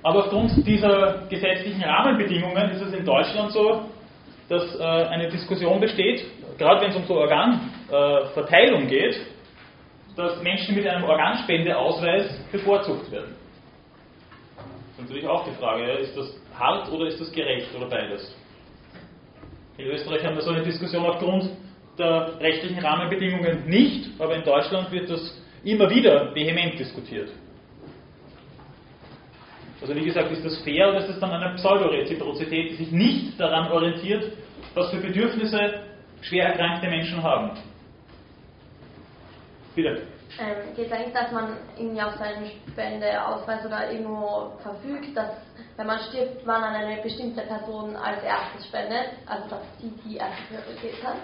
Aber 0.03 0.19
aufgrund 0.19 0.65
dieser 0.67 1.27
gesetzlichen 1.29 1.83
Rahmenbedingungen 1.83 2.71
ist 2.71 2.81
es 2.81 2.93
in 2.93 3.05
Deutschland 3.05 3.51
so, 3.51 3.85
dass 4.49 4.79
äh, 4.79 4.83
eine 4.83 5.29
Diskussion 5.29 5.79
besteht, 5.79 6.25
gerade 6.57 6.81
wenn 6.81 6.89
es 6.91 6.95
um 6.95 7.05
so 7.05 7.15
Organverteilung 7.15 8.83
äh, 8.83 8.87
geht, 8.87 9.21
dass 10.15 10.41
Menschen 10.41 10.75
mit 10.75 10.87
einem 10.87 11.03
Organspendeausweis 11.03 12.39
bevorzugt 12.51 13.11
werden. 13.11 13.35
Das 14.55 14.65
ist 14.97 15.01
natürlich 15.01 15.27
auch 15.27 15.45
die 15.45 15.55
Frage, 15.55 15.91
ist 15.93 16.15
das 16.15 16.39
hart 16.57 16.91
oder 16.91 17.07
ist 17.07 17.19
das 17.19 17.31
gerecht 17.31 17.73
oder 17.75 17.87
beides? 17.87 18.35
In 19.77 19.87
Österreich 19.87 20.23
haben 20.23 20.35
wir 20.35 20.43
so 20.43 20.51
eine 20.51 20.63
Diskussion 20.63 21.03
aufgrund 21.05 21.49
der 21.97 22.39
rechtlichen 22.39 22.79
Rahmenbedingungen 22.79 23.67
nicht, 23.67 24.09
aber 24.19 24.35
in 24.35 24.43
Deutschland 24.43 24.91
wird 24.91 25.09
das 25.09 25.41
immer 25.63 25.89
wieder 25.89 26.33
vehement 26.35 26.77
diskutiert. 26.77 27.29
Also 29.81 29.95
wie 29.95 30.05
gesagt, 30.05 30.31
ist 30.31 30.45
das 30.45 30.61
fair 30.63 30.89
oder 30.89 30.99
ist 30.99 31.09
das 31.09 31.19
dann 31.19 31.31
eine 31.31 31.55
Pseudoreziprozität, 31.55 32.71
die 32.71 32.75
sich 32.75 32.91
nicht 32.91 33.39
daran 33.39 33.71
orientiert, 33.71 34.31
was 34.75 34.89
für 34.91 34.97
Bedürfnisse 34.97 35.81
schwer 36.21 36.45
erkrankte 36.49 36.87
Menschen 36.87 37.21
haben? 37.21 37.51
Bitte. 39.75 40.03
Ähm, 40.39 40.75
geht 40.75 40.87
es 40.87 40.91
eigentlich, 40.91 41.13
dass 41.13 41.31
man 41.31 41.57
irgendwie 41.77 42.01
auf 42.01 42.15
seinen 42.15 42.49
Spendeausweis 42.71 43.65
oder 43.65 43.91
irgendwo 43.91 44.53
verfügt, 44.61 45.15
dass 45.15 45.31
wenn 45.77 45.87
man 45.87 45.99
stirbt, 46.09 46.45
man 46.45 46.63
an 46.63 46.75
eine 46.75 47.01
bestimmte 47.01 47.41
Person 47.41 47.95
als 47.95 48.23
erstes 48.23 48.67
spendet, 48.67 49.09
also 49.25 49.49
dass 49.49 49.61
die 49.81 50.09
die 50.09 50.17
erste 50.17 50.43
Priorität 50.47 51.03
hat? 51.03 51.15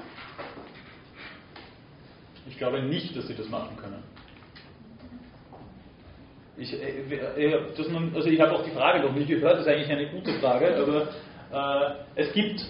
Ich 2.47 2.57
glaube 2.57 2.81
nicht, 2.81 3.15
dass 3.15 3.27
sie 3.27 3.35
das 3.35 3.47
machen 3.49 3.77
können. 3.77 4.03
Ich, 6.57 6.73
äh, 6.73 6.99
äh 7.37 7.61
das, 7.75 7.87
also 8.15 8.29
ich 8.29 8.39
habe 8.39 8.53
auch 8.53 8.63
die 8.63 8.71
Frage 8.71 8.99
noch 8.99 9.13
nicht 9.13 9.29
gehört, 9.29 9.53
das 9.53 9.61
ist 9.61 9.67
eigentlich 9.67 9.91
eine 9.91 10.09
gute 10.09 10.33
Frage, 10.39 10.75
aber 10.75 11.95
äh, 12.15 12.21
es 12.21 12.33
gibt, 12.33 12.61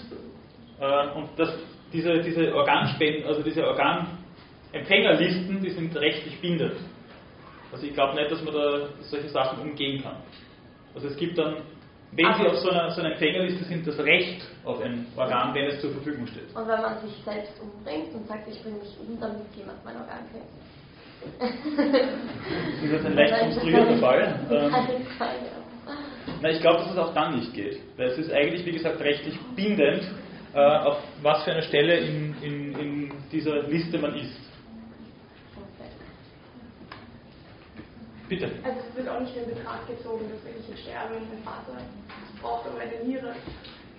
äh, 0.79 1.07
und 1.15 1.29
das, 1.37 1.53
diese, 1.91 2.21
diese 2.21 2.53
Organspenden, 2.53 3.25
also 3.25 3.41
diese 3.41 3.65
Organempfängerlisten, 4.73 5.61
die 5.63 5.69
sind 5.71 5.95
rechtlich 5.95 6.39
bindend. 6.41 6.75
Also 7.71 7.85
ich 7.85 7.93
glaube 7.93 8.15
nicht, 8.15 8.31
dass 8.31 8.43
man 8.43 8.53
da 8.53 8.89
solche 9.01 9.29
Sachen 9.29 9.59
umgehen 9.61 10.01
kann. 10.01 10.17
Also 10.95 11.07
es 11.07 11.17
gibt 11.17 11.37
dann, 11.37 11.57
wenn 12.11 12.33
Sie 12.33 12.47
auf 12.47 12.57
so 12.57 12.69
einer, 12.69 12.89
so 12.91 13.01
einer 13.01 13.11
Empfängerliste 13.11 13.63
sind, 13.65 13.85
das 13.85 13.99
Recht 13.99 14.41
auf 14.65 14.81
ein 14.81 15.05
Organ, 15.15 15.53
wenn 15.53 15.65
es 15.65 15.79
zur 15.79 15.91
Verfügung 15.91 16.25
steht. 16.27 16.55
Und 16.55 16.67
wenn 16.67 16.81
man 16.81 16.99
sich 16.99 17.13
selbst 17.23 17.53
umbringt 17.61 18.13
und 18.13 18.27
sagt, 18.27 18.47
ich 18.47 18.61
bringe 18.63 18.79
mich 18.79 18.97
um, 18.99 19.19
damit 19.19 19.45
jemand 19.55 19.83
mein 19.85 19.95
Organ 19.97 20.25
kriegt. 20.31 20.45
ist 22.83 22.93
das 22.93 23.05
ein 23.05 23.13
leicht 23.13 23.39
konstruierter 23.39 23.97
Fall? 23.97 24.39
Ähm, 24.49 24.71
na, 26.41 26.49
ich 26.49 26.61
glaube, 26.61 26.79
dass 26.79 26.91
es 26.91 26.97
auch 26.97 27.13
dann 27.13 27.35
nicht 27.37 27.53
geht. 27.53 27.79
Weil 27.97 28.07
es 28.07 28.17
ist 28.17 28.31
eigentlich, 28.31 28.65
wie 28.65 28.71
gesagt, 28.71 28.99
rechtlich 29.01 29.37
bindend, 29.55 30.03
äh, 30.53 30.59
auf 30.59 30.97
was 31.21 31.43
für 31.43 31.51
eine 31.51 31.63
Stelle 31.63 31.97
in, 31.97 32.35
in, 32.41 32.79
in 32.79 33.11
dieser 33.31 33.63
Liste 33.63 33.99
man 33.99 34.15
ist. 34.15 34.48
Bitte. 38.29 38.45
Also 38.63 38.79
es 38.87 38.95
wird 38.95 39.09
auch 39.09 39.19
nicht 39.19 39.35
in 39.35 39.49
Betracht 39.49 39.87
gezogen, 39.87 40.29
dass 40.29 40.45
wenn 40.45 40.61
ich 40.61 40.69
jetzt 40.69 40.83
sterbe 40.83 41.15
und 41.15 41.27
mein 41.33 41.43
Vater 41.43 41.81
braucht 42.39 42.69
um 42.69 42.77
eine 42.77 43.03
Niere, 43.03 43.33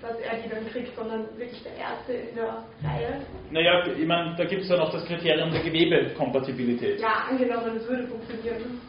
dass 0.01 0.17
er 0.21 0.39
die 0.39 0.49
dann 0.49 0.67
kriegt, 0.71 0.95
sondern 0.97 1.27
wirklich 1.37 1.63
der 1.65 1.77
Erste 1.77 2.13
in 2.13 2.37
der 2.37 2.65
Reihe. 2.85 3.27
Naja, 3.51 3.85
ich 3.87 4.07
meine, 4.07 4.37
da 4.37 4.45
gibt 4.45 4.63
es 4.63 4.69
ja 4.69 4.77
noch 4.77 4.93
das 4.93 5.05
Kriterium 5.05 5.51
der 5.51 5.63
Gewebekompatibilität. 5.63 7.01
Ja, 7.01 7.27
angenommen, 7.29 7.77
es 7.77 7.89
würde 7.89 8.07
funktionieren. 8.07 8.81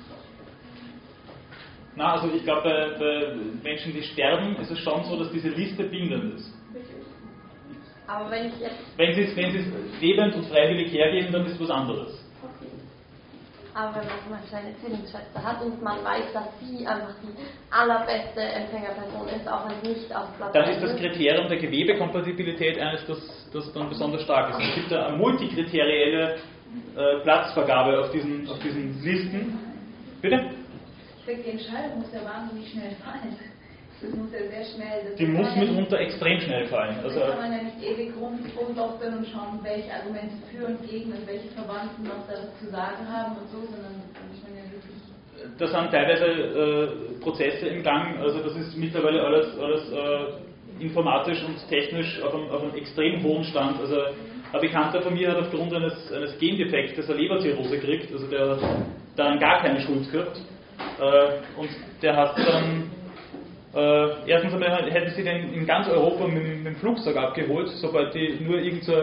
Na, 1.95 2.13
also 2.13 2.33
ich 2.33 2.43
glaube, 2.43 2.61
bei, 2.63 2.99
bei, 2.99 3.35
Menschen, 3.63 3.93
die 3.93 4.03
sterben, 4.03 4.55
ist 4.57 4.71
es 4.71 4.79
schon 4.79 5.03
so, 5.05 5.17
dass 5.17 5.31
diese 5.31 5.49
Liste 5.49 5.83
bindend 5.83 6.35
ist. 6.35 6.53
Aber 8.07 8.29
wenn 8.29 8.47
ich 8.47 8.59
jetzt. 8.59 8.75
Wenn 8.95 9.13
Sie 9.15 9.21
es 9.21 9.35
wenn 9.35 9.99
lebend 9.99 10.35
und 10.35 10.45
freiwillig 10.45 10.91
hergeben, 10.93 11.31
dann 11.31 11.45
ist 11.45 11.53
es 11.53 11.59
was 11.59 11.69
anderes. 11.69 12.20
Aber 13.73 13.95
wenn 13.95 14.07
man 14.29 14.41
Beispiel 14.41 14.57
eine 14.59 14.77
Zwillingsschwester 14.79 15.43
hat 15.43 15.61
und 15.61 15.81
man 15.81 16.03
weiß, 16.03 16.33
dass 16.33 16.47
sie 16.59 16.85
einfach 16.85 17.15
die 17.23 17.33
allerbeste 17.71 18.41
Empfängerperson 18.41 19.27
ist, 19.29 19.47
auch 19.47 19.69
wenn 19.69 19.81
sie 19.81 19.99
nicht 19.99 20.15
auf 20.15 20.27
Platz 20.37 20.53
Dann 20.53 20.69
ist 20.69 20.83
das 20.83 20.95
Kriterium 20.97 21.47
der 21.47 21.57
Gewebekompatibilität 21.57 22.79
eines, 22.79 23.05
das, 23.07 23.49
das 23.53 23.71
dann 23.73 23.87
besonders 23.89 24.23
stark 24.23 24.51
ist. 24.51 24.69
Es 24.69 24.75
gibt 24.75 24.93
eine 24.93 25.17
multikriterielle 25.17 26.35
äh, 26.95 27.19
Platzvergabe 27.23 27.99
auf 27.99 28.11
diesen, 28.11 28.49
auf 28.49 28.59
diesen 28.59 29.01
Listen. 29.01 29.59
Bitte? 30.21 30.51
Ich 31.19 31.25
denke, 31.25 31.43
die 31.43 31.49
Entscheidung 31.51 31.99
muss 31.99 32.13
ja 32.13 32.25
wahnsinnig 32.25 32.71
schnell 32.71 32.95
fallen. 32.95 33.37
Das 34.01 34.15
muss 34.15 34.33
ja 34.33 34.39
sehr 34.49 34.65
schnell. 34.65 35.15
die 35.15 35.27
muss 35.27 35.55
mitunter 35.55 35.99
extrem 35.99 36.39
schnell 36.41 36.65
fallen. 36.67 36.97
Also 37.03 37.19
kann 37.19 37.37
man 37.37 37.51
ja 37.53 37.63
nicht 37.63 37.83
ewig 37.83 38.13
rumdoktern 38.17 39.19
und 39.19 39.27
schauen, 39.27 39.59
welche 39.61 39.93
Argumente 39.93 40.35
für 40.49 40.65
und 40.65 40.81
gegen 40.89 41.11
und 41.11 41.27
welche 41.27 41.49
Verwandten 41.49 42.03
noch 42.03 42.25
das 42.27 42.49
zu 42.57 42.65
sagen 42.71 43.07
haben 43.07 43.37
und 43.37 43.47
so, 43.49 43.61
sondern 43.61 44.01
da 44.13 44.21
muss 44.25 44.41
man 44.41 44.57
ja 44.57 44.65
wirklich. 44.73 44.97
Da 45.57 45.67
sind 45.67 45.91
teilweise 45.91 46.25
äh, 46.25 47.19
Prozesse 47.21 47.67
im 47.67 47.83
Gang, 47.83 48.17
also 48.19 48.39
das 48.41 48.55
ist 48.55 48.75
mittlerweile 48.75 49.21
alles, 49.21 49.57
alles 49.59 49.91
äh, 49.91 50.83
informatisch 50.83 51.43
und 51.43 51.57
technisch 51.69 52.21
auf 52.23 52.33
einem, 52.33 52.49
auf 52.49 52.63
einem 52.63 52.75
extrem 52.75 53.21
hohen 53.23 53.43
Stand. 53.43 53.79
Also 53.79 53.97
ein 54.53 54.61
Bekannter 54.61 55.01
von 55.01 55.13
mir 55.13 55.29
hat 55.29 55.37
aufgrund 55.37 55.73
eines, 55.73 56.11
eines 56.11 56.37
Gendefektes 56.39 57.07
eine 57.09 57.19
Leberzirrhose 57.19 57.77
gekriegt, 57.77 58.11
also 58.11 58.27
der 58.27 58.57
daran 59.15 59.39
gar 59.39 59.61
keine 59.61 59.79
Schuld 59.81 60.11
gehabt. 60.11 60.41
Äh, 60.99 61.59
und 61.59 61.69
der 62.01 62.15
hat 62.15 62.37
dann 62.37 62.89
äh, 63.73 64.29
erstens 64.29 64.53
einmal 64.53 64.91
hätten 64.91 65.11
sie 65.15 65.23
den 65.23 65.53
in 65.53 65.65
ganz 65.65 65.87
Europa 65.87 66.27
mit, 66.27 66.43
mit, 66.43 66.65
dem 66.65 66.75
Flugzeug 66.75 67.15
abgeholt, 67.15 67.69
sobald 67.69 68.13
die 68.13 68.37
nur 68.41 68.59
irgend 68.59 68.83
so, 68.83 68.93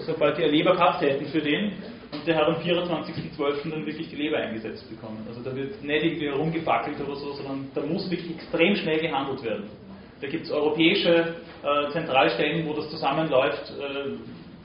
sobald 0.00 0.36
die 0.36 0.42
eine 0.42 0.52
Leber 0.52 0.72
gehabt 0.72 1.00
hätten 1.00 1.26
für 1.26 1.40
den. 1.40 1.72
Und 2.12 2.26
der 2.26 2.36
hat 2.36 2.46
am 2.46 2.56
24.12. 2.56 3.70
dann 3.70 3.86
wirklich 3.86 4.08
die 4.08 4.16
Leber 4.16 4.38
eingesetzt 4.38 4.88
bekommen. 4.88 5.26
Also 5.28 5.42
da 5.42 5.54
wird 5.54 5.82
nicht 5.82 6.04
irgendwie 6.04 6.26
herumgefackelt 6.26 6.96
oder 7.00 7.16
so, 7.16 7.32
sondern 7.32 7.70
da 7.74 7.82
muss 7.82 8.10
wirklich 8.10 8.34
extrem 8.34 8.76
schnell 8.76 8.98
gehandelt 8.98 9.42
werden. 9.44 9.64
Da 10.20 10.26
gibt 10.26 10.44
es 10.44 10.50
europäische 10.50 11.36
äh, 11.62 11.90
Zentralstellen, 11.92 12.66
wo 12.66 12.74
das 12.74 12.90
zusammenläuft, 12.90 13.72
äh, 13.78 14.10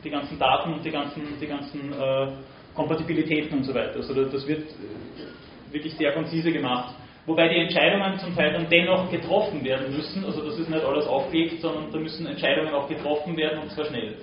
die 0.03 0.09
ganzen 0.09 0.39
Daten 0.39 0.74
und 0.74 0.84
die 0.84 0.91
ganzen, 0.91 1.22
die 1.39 1.47
ganzen 1.47 1.93
äh, 1.93 2.28
Kompatibilitäten 2.76 3.59
und 3.59 3.64
so 3.64 3.74
weiter. 3.74 3.97
Also 3.97 4.14
das 4.26 4.47
wird 4.47 4.61
äh, 4.61 5.74
wirklich 5.74 5.93
sehr 5.95 6.14
konzise 6.14 6.51
gemacht. 6.51 6.95
Wobei 7.26 7.47
die 7.47 7.59
Entscheidungen 7.59 8.19
zum 8.19 8.36
Teil 8.36 8.51
dann 8.51 8.67
dennoch 8.69 9.09
getroffen 9.09 9.63
werden 9.63 9.95
müssen. 9.95 10.26
Also 10.26 10.43
das 10.43 10.59
ist 10.59 10.69
nicht 10.69 10.84
alles 10.84 11.07
aufgelegt, 11.07 11.61
sondern 11.61 11.91
da 11.91 11.97
müssen 11.97 12.28
Entscheidungen 12.28 12.74
auch 12.74 12.88
getroffen 12.89 13.38
werden 13.38 13.59
und 13.59 13.71
zwar 13.71 13.86
schnell. 13.86 14.15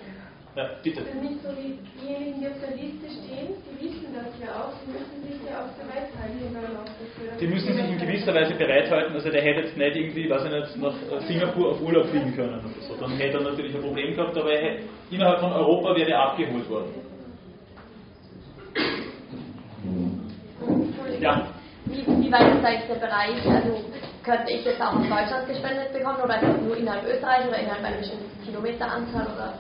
Ja, 0.57 0.69
bitte. 0.83 1.01
Das 1.01 1.15
ist 1.15 1.23
nicht 1.23 1.43
so 1.43 1.49
wie 1.57 1.79
diejenigen, 1.97 2.41
die 2.41 2.49
auf 2.49 2.59
der 2.61 2.77
Liste 2.77 3.07
stehen, 3.07 3.55
die 3.65 3.87
wissen 3.87 4.13
das 4.13 4.35
ja 4.43 4.51
auch, 4.51 4.75
die 4.83 4.91
müssen 4.91 5.23
sich 5.23 5.49
ja 5.49 5.63
auch 5.63 5.71
bereithalten 5.79 7.39
Die 7.39 7.47
müssen 7.47 7.73
sich 7.73 7.89
in 7.89 7.99
gewisser 7.99 8.35
Weise 8.35 8.55
bereithalten, 8.55 9.15
also 9.15 9.31
der 9.31 9.43
hätte 9.43 9.61
jetzt 9.61 9.77
nicht 9.77 9.97
irgendwie, 9.97 10.29
weiß 10.29 10.45
ich 10.45 10.51
nicht, 10.51 10.77
nach 10.83 11.21
Singapur 11.21 11.71
auf 11.71 11.81
Urlaub 11.81 12.07
fliegen 12.07 12.35
können 12.35 12.59
oder 12.59 12.69
so. 12.81 12.97
Dann 12.97 13.13
hätte 13.17 13.39
er 13.39 13.45
natürlich 13.45 13.75
ein 13.77 13.81
Problem 13.81 14.15
gehabt, 14.15 14.37
aber 14.37 14.51
hätte, 14.51 14.83
innerhalb 15.11 15.39
von 15.39 15.53
Europa 15.53 15.95
wäre 15.95 16.11
er 16.11 16.21
abgeholt 16.21 16.69
worden. 16.69 16.95
Ja. 21.21 21.47
Wie, 21.91 22.07
wie 22.07 22.33
weit 22.33 22.55
ist 22.55 22.65
eigentlich 22.65 22.89
der 22.89 23.07
Bereich, 23.07 23.47
also 23.47 23.85
könnte 24.23 24.53
ich 24.53 24.65
jetzt 24.65 24.81
auch 24.81 24.95
in 24.95 25.11
Deutschland 25.11 25.49
gespendet 25.49 25.93
bekommen 25.93 26.23
oder 26.23 26.41
nur 26.41 26.77
innerhalb 26.77 27.05
Österreich 27.05 27.49
oder 27.49 27.59
innerhalb 27.59 27.85
einer 27.85 27.97
bestimmten 27.97 28.45
Kilometeranzahl 28.45 29.27
oder? 29.27 29.55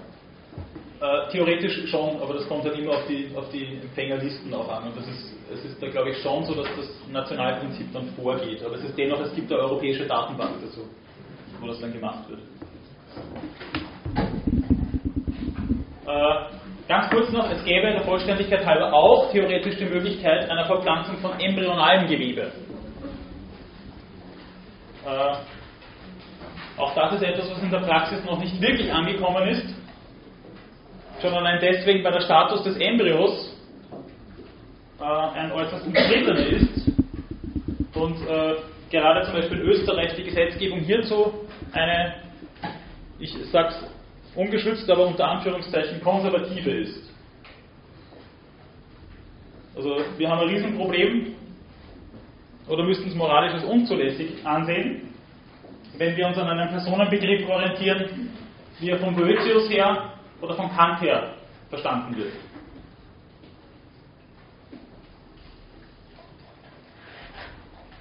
Äh, 1.00 1.30
theoretisch 1.32 1.90
schon, 1.90 2.20
aber 2.20 2.34
das 2.34 2.46
kommt 2.46 2.64
dann 2.66 2.74
immer 2.74 2.92
auf 2.92 3.06
die, 3.08 3.30
auf 3.34 3.48
die 3.50 3.80
Empfängerlisten 3.82 4.52
auch 4.52 4.68
an. 4.68 4.84
Und 4.84 4.96
das 4.96 5.08
ist, 5.08 5.32
es 5.52 5.64
ist 5.64 5.82
da 5.82 5.88
glaube 5.88 6.10
ich 6.10 6.18
schon 6.18 6.44
so, 6.44 6.54
dass 6.54 6.68
das 6.76 6.88
Nationalprinzip 7.10 7.92
dann 7.92 8.06
vorgeht. 8.10 8.62
Aber 8.64 8.74
es 8.76 8.84
ist 8.84 8.96
dennoch, 8.96 9.20
es 9.20 9.34
gibt 9.34 9.50
eine 9.50 9.62
europäische 9.62 10.06
Datenbank 10.06 10.56
dazu, 10.62 10.82
wo 11.60 11.66
das 11.66 11.80
dann 11.80 11.92
gemacht 11.92 12.28
wird. 12.28 12.40
Äh, 16.06 16.69
Ganz 16.90 17.08
kurz 17.08 17.30
noch, 17.30 17.48
es 17.48 17.62
gäbe 17.64 17.92
der 17.92 18.00
Vollständigkeit 18.00 18.66
halber 18.66 18.92
auch 18.92 19.30
theoretisch 19.30 19.76
die 19.76 19.84
Möglichkeit 19.84 20.50
einer 20.50 20.64
Verpflanzung 20.64 21.18
von 21.18 21.38
embryonalem 21.38 22.08
Gewebe. 22.08 22.50
Äh, 25.06 25.36
auch 26.76 26.92
das 26.96 27.14
ist 27.14 27.22
etwas, 27.22 27.48
was 27.48 27.62
in 27.62 27.70
der 27.70 27.78
Praxis 27.78 28.24
noch 28.24 28.40
nicht 28.40 28.60
wirklich 28.60 28.92
angekommen 28.92 29.46
ist. 29.50 29.72
Schon 31.22 31.32
allein 31.32 31.60
deswegen, 31.60 32.02
weil 32.02 32.10
der 32.10 32.22
Status 32.22 32.64
des 32.64 32.76
Embryos 32.78 33.56
äh, 35.00 35.04
ein 35.04 35.52
äußerst 35.52 35.86
umstrittener 35.86 36.44
ist 36.44 36.88
und 37.94 38.16
äh, 38.28 38.54
gerade 38.90 39.26
zum 39.26 39.34
Beispiel 39.34 39.60
in 39.60 39.68
Österreich 39.68 40.16
die 40.16 40.24
Gesetzgebung 40.24 40.80
hierzu 40.80 41.34
eine, 41.72 42.14
ich 43.20 43.32
sag's 43.52 43.80
ungeschützt, 44.34 44.88
aber 44.90 45.06
unter 45.06 45.28
Anführungszeichen 45.28 46.00
konservative 46.00 46.70
ist. 46.70 47.10
Also 49.74 49.96
wir 50.18 50.28
haben 50.28 50.40
ein 50.40 50.48
Riesenproblem 50.48 51.34
oder 52.68 52.84
müssten 52.84 53.08
es 53.08 53.14
moralisch 53.14 53.54
als 53.54 53.64
unzulässig 53.64 54.44
ansehen, 54.44 55.14
wenn 55.96 56.16
wir 56.16 56.26
uns 56.26 56.38
an 56.38 56.48
einem 56.48 56.68
Personenbegriff 56.68 57.48
orientieren, 57.48 58.30
wie 58.78 58.90
er 58.90 58.98
von 58.98 59.14
Boetius 59.14 59.70
her 59.70 60.12
oder 60.40 60.54
von 60.54 60.70
Kant 60.74 61.00
her 61.00 61.34
verstanden 61.68 62.16
wird. 62.16 62.32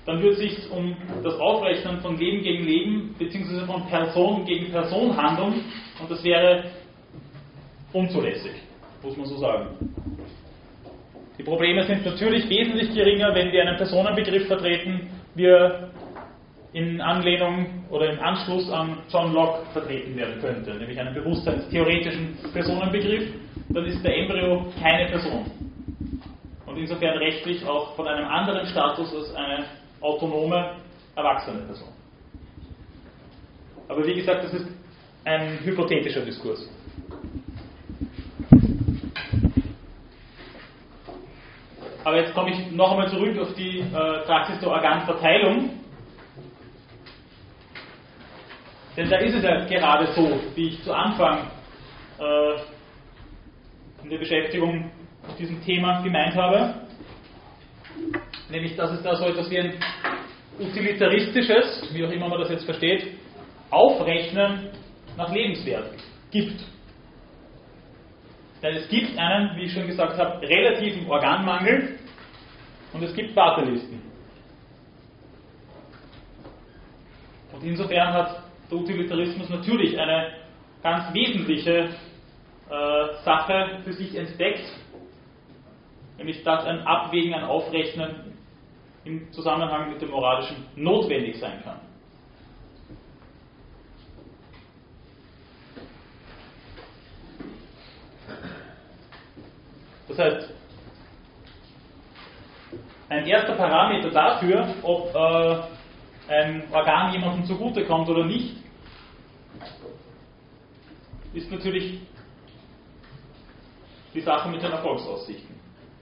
Dann 0.10 0.24
wird 0.24 0.34
es 0.34 0.39
sich 0.39 0.72
um 0.72 0.95
das 1.24 1.39
Aufrechnen 1.39 1.99
von 1.99 2.18
Leben 2.18 2.41
gegen 2.41 2.66
Leben 2.66 3.16
bzw. 3.20 3.66
von 3.68 3.86
Person 3.88 4.43
gegen 4.43 4.72
Person 4.72 5.16
handeln 5.16 5.62
und 6.01 6.10
das 6.10 6.24
wäre 6.24 6.64
unzulässig, 7.93 8.53
muss 9.03 9.16
man 9.16 9.28
so 9.28 9.38
sagen. 9.38 9.68
Die 11.38 11.43
Probleme 11.43 11.84
sind 11.84 12.03
natürlich 12.03 12.49
wesentlich 12.49 12.91
geringer, 12.95 13.36
wenn 13.36 13.51
wir 13.51 13.62
einen 13.62 13.78
Personenbegriff 13.78 14.47
vertreten, 14.47 15.12
wie 15.36 15.45
er 15.45 15.91
in 16.74 16.99
Anlehnung 17.01 17.68
oder 17.91 18.12
im 18.12 18.20
Anschluss 18.20 18.68
an 18.72 18.97
John 19.12 19.32
Locke 19.32 19.60
vertreten 19.74 20.18
werden 20.18 20.41
könnte, 20.41 20.74
nämlich 20.74 20.99
einen 20.99 21.14
bewusstseinstheoretischen 21.14 22.36
Personenbegriff, 22.51 23.32
dann 23.70 23.86
ist 23.86 24.03
der 24.03 24.18
Embryo 24.18 24.66
keine 24.82 25.07
Person. 25.10 25.45
Und 26.66 26.78
insofern 26.78 27.18
rechtlich 27.20 27.64
auch 27.68 27.95
von 27.95 28.07
einem 28.07 28.28
anderen 28.28 28.66
Status 28.68 29.14
als 29.14 29.36
eine 29.36 29.66
autonome, 30.01 30.75
erwachsene 31.15 31.61
Person. 31.61 31.89
Aber 33.87 34.05
wie 34.05 34.15
gesagt, 34.15 34.43
das 34.43 34.53
ist 34.53 34.67
ein 35.25 35.59
hypothetischer 35.63 36.21
Diskurs. 36.21 36.69
Aber 42.03 42.17
jetzt 42.17 42.33
komme 42.33 42.51
ich 42.51 42.71
noch 42.71 42.91
einmal 42.91 43.09
zurück 43.09 43.37
auf 43.39 43.53
die 43.55 43.79
äh, 43.79 44.25
Praxis 44.25 44.59
der 44.59 44.69
Organverteilung. 44.69 45.71
Denn 48.95 49.09
da 49.09 49.17
ist 49.17 49.35
es 49.35 49.43
ja 49.43 49.65
gerade 49.65 50.07
so, 50.13 50.39
wie 50.55 50.69
ich 50.69 50.83
zu 50.83 50.93
Anfang 50.93 51.47
äh, 52.19 52.55
in 54.03 54.09
der 54.09 54.17
Beschäftigung 54.17 54.91
mit 55.27 55.39
diesem 55.39 55.63
Thema 55.63 56.01
gemeint 56.01 56.35
habe 56.35 56.88
nämlich 58.49 58.75
dass 58.75 58.91
es 58.91 59.03
da 59.03 59.15
so 59.15 59.25
etwas 59.25 59.49
wie 59.49 59.59
ein 59.59 59.73
utilitaristisches, 60.59 61.89
wie 61.93 62.05
auch 62.05 62.11
immer 62.11 62.27
man 62.27 62.39
das 62.39 62.49
jetzt 62.49 62.65
versteht, 62.65 63.07
Aufrechnen 63.69 64.69
nach 65.15 65.31
Lebenswert 65.31 65.91
gibt. 66.31 66.61
Denn 68.61 68.75
es 68.75 68.89
gibt 68.89 69.17
einen, 69.17 69.55
wie 69.55 69.63
ich 69.63 69.73
schon 69.73 69.87
gesagt 69.87 70.17
habe, 70.17 70.41
relativen 70.47 71.09
Organmangel 71.09 71.97
und 72.91 73.03
es 73.03 73.13
gibt 73.15 73.35
Wartelisten. 73.35 74.01
Und 77.53 77.63
insofern 77.63 78.13
hat 78.13 78.43
der 78.69 78.77
Utilitarismus 78.77 79.49
natürlich 79.49 79.97
eine 79.99 80.33
ganz 80.83 81.13
wesentliche 81.13 81.89
äh, 82.69 83.23
Sache 83.23 83.79
für 83.83 83.93
sich 83.93 84.15
entdeckt, 84.15 84.63
nämlich 86.17 86.43
dass 86.43 86.65
ein 86.65 86.81
Abwägen, 86.81 87.33
ein 87.33 87.45
Aufrechnen 87.45 88.28
im 89.05 89.31
Zusammenhang 89.31 89.91
mit 89.91 90.01
dem 90.01 90.09
Moralischen 90.11 90.65
notwendig 90.75 91.39
sein 91.39 91.61
kann. 91.63 91.79
Das 100.07 100.17
heißt, 100.17 100.53
ein 103.09 103.25
erster 103.25 103.55
Parameter 103.55 104.09
dafür, 104.09 104.73
ob 104.83 105.13
äh, 105.15 106.33
ein 106.33 106.63
Organ 106.71 107.13
jemandem 107.13 107.45
zugutekommt 107.45 108.09
oder 108.09 108.25
nicht, 108.25 108.57
ist 111.33 111.51
natürlich 111.51 111.99
die 114.13 114.21
Sache 114.21 114.49
mit 114.49 114.61
den 114.61 114.71
Erfolgsaussichten. 114.71 115.55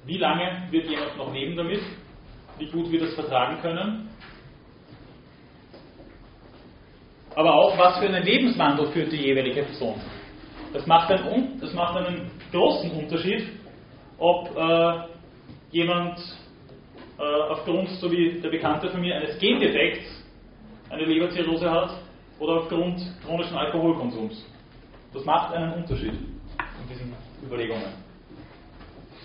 Wie 0.05 0.17
lange 0.17 0.67
wird 0.71 0.89
jemand 0.89 1.17
noch 1.17 1.33
leben 1.33 1.55
damit? 1.55 1.81
Wie 2.57 2.67
gut 2.67 2.91
wird 2.91 3.03
es 3.03 3.13
vertragen 3.13 3.61
können? 3.61 4.09
Aber 7.35 7.53
auch, 7.53 7.77
was 7.77 7.99
für 7.99 8.07
einen 8.07 8.23
Lebenswandel 8.23 8.87
führt 8.87 9.11
die 9.11 9.17
jeweilige 9.17 9.61
Person. 9.61 10.01
Das 10.73 10.87
macht 10.87 11.11
einen, 11.11 11.59
das 11.59 11.71
macht 11.73 11.95
einen 11.95 12.31
großen 12.51 12.91
Unterschied, 12.91 13.47
ob 14.17 14.49
äh, 14.57 14.93
jemand 15.71 16.17
äh, 17.19 17.23
aufgrund, 17.51 17.89
so 17.89 18.11
wie 18.11 18.41
der 18.41 18.49
Bekannte 18.49 18.89
von 18.89 19.01
mir, 19.01 19.15
eines 19.15 19.37
Gendefekts 19.37 20.23
eine 20.89 21.05
Leberzirrhose 21.05 21.69
hat 21.69 21.91
oder 22.39 22.61
aufgrund 22.61 23.01
chronischen 23.23 23.55
Alkoholkonsums. 23.55 24.45
Das 25.13 25.23
macht 25.25 25.53
einen 25.53 25.73
Unterschied 25.73 26.13
in 26.13 26.89
diesen 26.89 27.13
Überlegungen. 27.45 28.06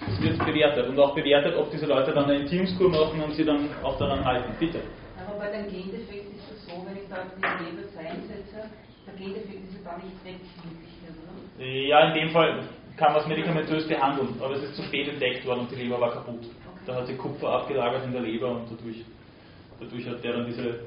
Es 0.08 0.22
wird 0.22 0.38
bewertet 0.44 0.88
und 0.88 0.98
auch 0.98 1.14
bewertet, 1.14 1.56
ob 1.56 1.70
diese 1.70 1.86
Leute 1.86 2.12
dann 2.12 2.24
eine 2.24 2.40
Entziehungskur 2.40 2.88
machen 2.88 3.22
und 3.22 3.34
sie 3.34 3.44
dann 3.44 3.68
auch 3.82 3.98
daran 3.98 4.24
halten. 4.24 4.52
Bitte. 4.58 4.80
Aber 5.16 5.38
bei 5.38 5.50
dem 5.50 5.70
Gendefekt 5.70 6.34
ist 6.34 6.50
es 6.50 6.66
so, 6.66 6.84
wenn 6.86 6.96
ich 6.96 7.08
da 7.08 7.24
die 7.36 7.64
Leber 7.64 7.88
einsetze, 7.98 8.70
der 9.06 9.14
Gendefekt 9.14 9.64
ist 9.68 9.84
ja 9.84 9.90
dann 9.90 10.02
nicht 10.02 10.24
weg, 10.24 10.40
oder? 11.58 11.66
Ja, 11.66 12.08
in 12.08 12.14
dem 12.14 12.30
Fall 12.30 12.62
kann 12.96 13.12
man 13.12 13.22
es 13.22 13.28
medikamentös 13.28 13.86
behandeln, 13.86 14.28
aber 14.40 14.56
es 14.56 14.62
ist 14.64 14.76
zu 14.76 14.82
spät 14.82 15.08
entdeckt 15.08 15.46
worden 15.46 15.60
und 15.60 15.70
die 15.70 15.76
Leber 15.76 16.00
war 16.00 16.12
kaputt. 16.12 16.40
Okay. 16.40 16.84
Da 16.86 16.94
hat 16.96 17.06
sich 17.06 17.18
Kupfer 17.18 17.48
abgelagert 17.48 18.04
in 18.04 18.12
der 18.12 18.22
Leber 18.22 18.50
und 18.50 18.66
dadurch, 18.70 19.04
dadurch 19.80 20.06
hat 20.08 20.24
der 20.24 20.32
dann 20.32 20.46
diese 20.46 20.80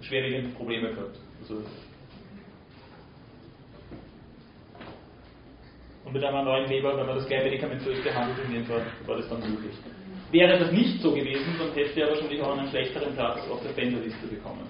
schwerwiegenden 0.00 0.54
Probleme 0.54 0.90
gehabt. 0.90 1.18
Also 1.40 1.62
Und 6.04 6.14
mit 6.14 6.24
einer 6.24 6.42
neuen 6.42 6.68
Leber, 6.68 6.96
wenn 6.96 7.06
man 7.06 7.16
das 7.16 7.26
gleich 7.26 7.44
medikamentös 7.44 8.02
behandelt, 8.02 8.38
in 8.46 8.54
dem 8.54 8.64
Fall 8.64 8.86
war 9.06 9.16
das 9.16 9.28
dann 9.28 9.40
möglich. 9.40 9.74
Wäre 10.30 10.58
das 10.58 10.72
nicht 10.72 11.00
so 11.00 11.12
gewesen, 11.12 11.56
dann 11.58 11.72
hätte 11.72 12.00
er 12.00 12.08
wahrscheinlich 12.08 12.40
auch 12.40 12.56
einen 12.56 12.68
schlechteren 12.68 13.14
Platz 13.14 13.40
auf 13.50 13.62
der 13.62 13.70
Spenderliste 13.70 14.26
bekommen, 14.28 14.66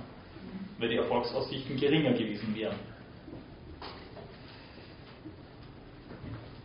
weil 0.78 0.88
die 0.88 0.96
Erfolgsaussichten 0.96 1.76
geringer 1.76 2.12
gewesen 2.12 2.54
wären. 2.56 2.76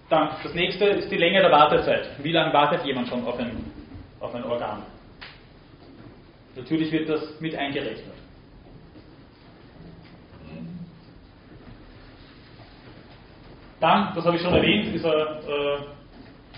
Dann, 0.09 0.29
das 0.43 0.53
nächste 0.53 0.85
ist 0.85 1.11
die 1.11 1.17
Länge 1.17 1.41
der 1.41 1.51
Wartezeit. 1.51 2.09
Wie 2.23 2.31
lange 2.31 2.53
wartet 2.53 2.85
jemand 2.85 3.07
schon 3.07 3.25
auf 3.25 3.37
ein, 3.39 3.51
auf 4.19 4.33
ein 4.33 4.43
Organ? 4.43 4.83
Natürlich 6.55 6.91
wird 6.91 7.09
das 7.09 7.39
mit 7.41 7.55
eingerechnet. 7.55 8.13
Dann, 13.79 14.13
das 14.15 14.25
habe 14.25 14.37
ich 14.37 14.41
schon 14.41 14.53
erwähnt, 14.53 14.95
ist 14.95 15.03
er 15.03 15.39
äh, 15.47 15.77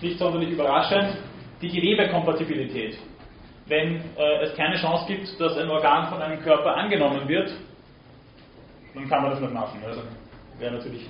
nicht 0.02 0.20
sonderlich 0.20 0.52
überraschend, 0.52 1.18
die 1.62 1.70
Gewebekompatibilität. 1.70 2.98
Wenn 3.66 4.02
äh, 4.16 4.44
es 4.44 4.56
keine 4.56 4.76
Chance 4.78 5.06
gibt, 5.08 5.40
dass 5.40 5.58
ein 5.58 5.70
Organ 5.70 6.10
von 6.10 6.22
einem 6.22 6.42
Körper 6.42 6.76
angenommen 6.76 7.28
wird, 7.28 7.52
dann 8.94 9.10
kann 9.10 9.22
man 9.24 9.32
das 9.32 9.42
nicht 9.42 9.54
machen. 9.54 9.82
Also 9.86 10.02
wäre 10.60 10.76
natürlich 10.76 11.06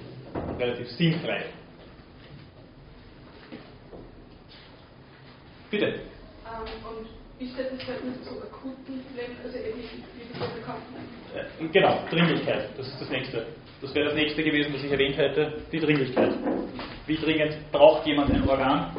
relativ 0.58 0.88
sinnfrei. 0.90 1.46
Bitte. 5.70 5.86
Ähm, 5.86 5.94
und 6.88 7.08
steht 7.52 7.72
das 7.72 7.84
Verhältnis 7.84 8.24
zu 8.24 8.42
akuten 8.42 9.04
Flecken, 9.14 9.36
also 9.44 9.58
eben 9.58 9.78
wie 9.78 10.34
diese 10.34 10.48
bekannten? 10.56 10.96
Äh, 11.36 11.68
genau, 11.68 12.00
Dringlichkeit, 12.10 12.70
das 12.78 12.88
ist 12.88 13.02
das 13.02 13.10
nächste. 13.10 13.46
Das 13.82 13.94
wäre 13.94 14.06
das 14.06 14.16
nächste 14.16 14.44
gewesen, 14.44 14.74
was 14.74 14.84
ich 14.84 14.92
erwähnt 14.92 15.18
hätte, 15.18 15.62
die 15.72 15.80
Dringlichkeit. 15.80 16.34
Wie 17.06 17.16
dringend 17.16 17.72
braucht 17.72 18.08
jemand 18.08 18.32
ein 18.32 18.48
Organ? 18.48 18.92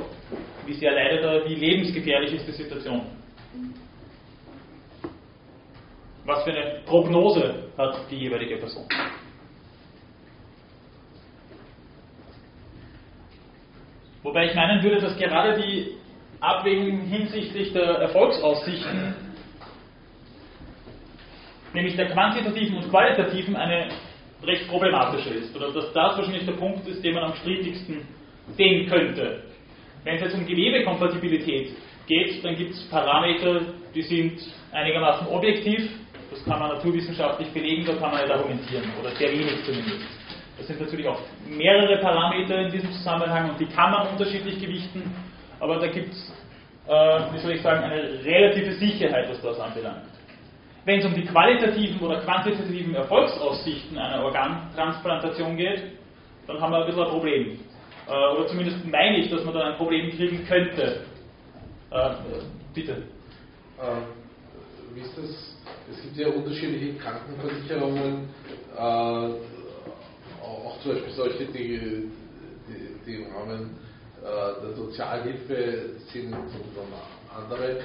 Wie 0.67 0.75
sehr 0.75 0.93
leidet 0.93 1.25
er? 1.25 1.45
Wie 1.49 1.55
lebensgefährlich 1.57 2.33
ist 2.35 2.47
die 2.47 2.53
Situation? 2.53 3.03
Was 6.25 6.45
für 6.45 6.51
eine 6.51 6.81
Prognose 6.85 7.71
hat 7.77 7.99
die 8.11 8.17
jeweilige 8.17 8.59
Person? 8.59 8.87
Wobei 14.23 14.47
ich 14.47 14.55
meinen 14.55 14.83
würde, 14.83 15.01
dass 15.01 15.17
gerade 15.17 15.61
die 15.61 15.97
Abwägung 16.41 17.01
hinsichtlich 17.01 17.73
der 17.73 17.83
Erfolgsaussichten, 17.83 19.15
nämlich 21.73 21.97
der 21.97 22.11
quantitativen 22.11 22.77
und 22.77 22.91
qualitativen, 22.91 23.57
eine 23.57 23.89
recht 24.43 24.69
problematischer 24.69 25.35
ist. 25.35 25.55
Oder 25.57 25.73
dass 25.73 25.93
das 25.93 26.17
wahrscheinlich 26.17 26.47
der 26.47 26.53
Punkt 26.53 26.87
ist, 26.87 27.03
den 27.03 27.15
man 27.15 27.25
am 27.25 27.35
strittigsten 27.35 28.07
sehen 28.57 28.89
könnte. 28.89 29.43
Wenn 30.05 30.17
es 30.17 30.23
jetzt 30.23 30.35
um 30.35 30.47
Gewebekompatibilität 30.47 31.73
geht, 32.07 32.45
dann 32.45 32.57
gibt 32.57 32.71
es 32.71 32.89
Parameter, 32.89 33.61
die 33.95 34.03
sind 34.03 34.41
einigermaßen 34.73 35.27
objektiv. 35.29 35.91
Das 36.31 36.45
kann 36.45 36.59
man 36.59 36.71
naturwissenschaftlich 36.71 37.49
belegen, 37.53 37.87
da 37.87 37.95
kann 37.95 38.11
man 38.11 38.21
nicht 38.21 38.31
argumentieren, 38.31 38.85
oder 39.01 39.11
sehr 39.11 39.33
wenig 39.33 39.65
zumindest. 39.65 40.07
Das 40.59 40.67
sind 40.67 40.81
natürlich 40.81 41.07
auch 41.07 41.21
mehrere 41.47 41.99
Parameter 42.01 42.61
in 42.63 42.73
diesem 42.73 42.93
Zusammenhang 42.93 43.51
und 43.51 43.61
die 43.61 43.67
kann 43.67 43.91
man 43.91 44.09
unterschiedlich 44.09 44.61
gewichten, 44.61 45.03
aber 45.61 45.79
da 45.79 45.87
gibt 45.87 46.11
es, 46.11 46.33
äh, 46.87 47.33
wie 47.33 47.39
soll 47.39 47.53
ich 47.53 47.63
sagen, 47.63 47.85
eine 47.85 48.25
relative 48.25 48.73
Sicherheit, 48.73 49.31
was 49.31 49.41
das 49.41 49.59
anbelangt. 49.59 50.18
Wenn 50.89 51.01
es 51.01 51.05
um 51.05 51.13
die 51.13 51.27
qualitativen 51.27 52.01
oder 52.01 52.23
quantitativen 52.23 52.95
Erfolgsaussichten 52.95 53.99
einer 53.99 54.25
Organtransplantation 54.25 55.55
geht, 55.55 55.83
dann 56.47 56.59
haben 56.59 56.73
wir 56.73 56.79
ein 56.79 56.87
bisschen 56.87 57.03
ein 57.03 57.11
Problem. 57.11 57.59
Äh, 58.09 58.35
oder 58.35 58.47
zumindest 58.47 58.87
meine 58.87 59.19
ich, 59.19 59.29
dass 59.29 59.45
man 59.45 59.53
dann 59.53 59.73
ein 59.73 59.77
Problem 59.77 60.11
kriegen 60.13 60.47
könnte. 60.47 61.03
Äh, 61.91 62.11
bitte. 62.73 62.93
Äh, 62.93 64.95
wie 64.95 65.01
ist 65.01 65.19
das? 65.19 65.59
Es 65.91 66.03
gibt 66.05 66.17
ja 66.17 66.29
unterschiedliche 66.29 66.95
Krankenversicherungen, 66.95 68.31
äh, 68.75 68.81
auch 68.81 70.81
zum 70.81 70.93
Beispiel 70.93 71.13
solche, 71.13 71.45
die, 71.49 72.11
die, 73.05 73.15
im 73.15 73.37
Rahmen 73.37 73.77
der 74.23 74.75
Sozialhilfe 74.75 75.99
sind 76.11 76.33
und 76.33 76.49
andere. 77.37 77.81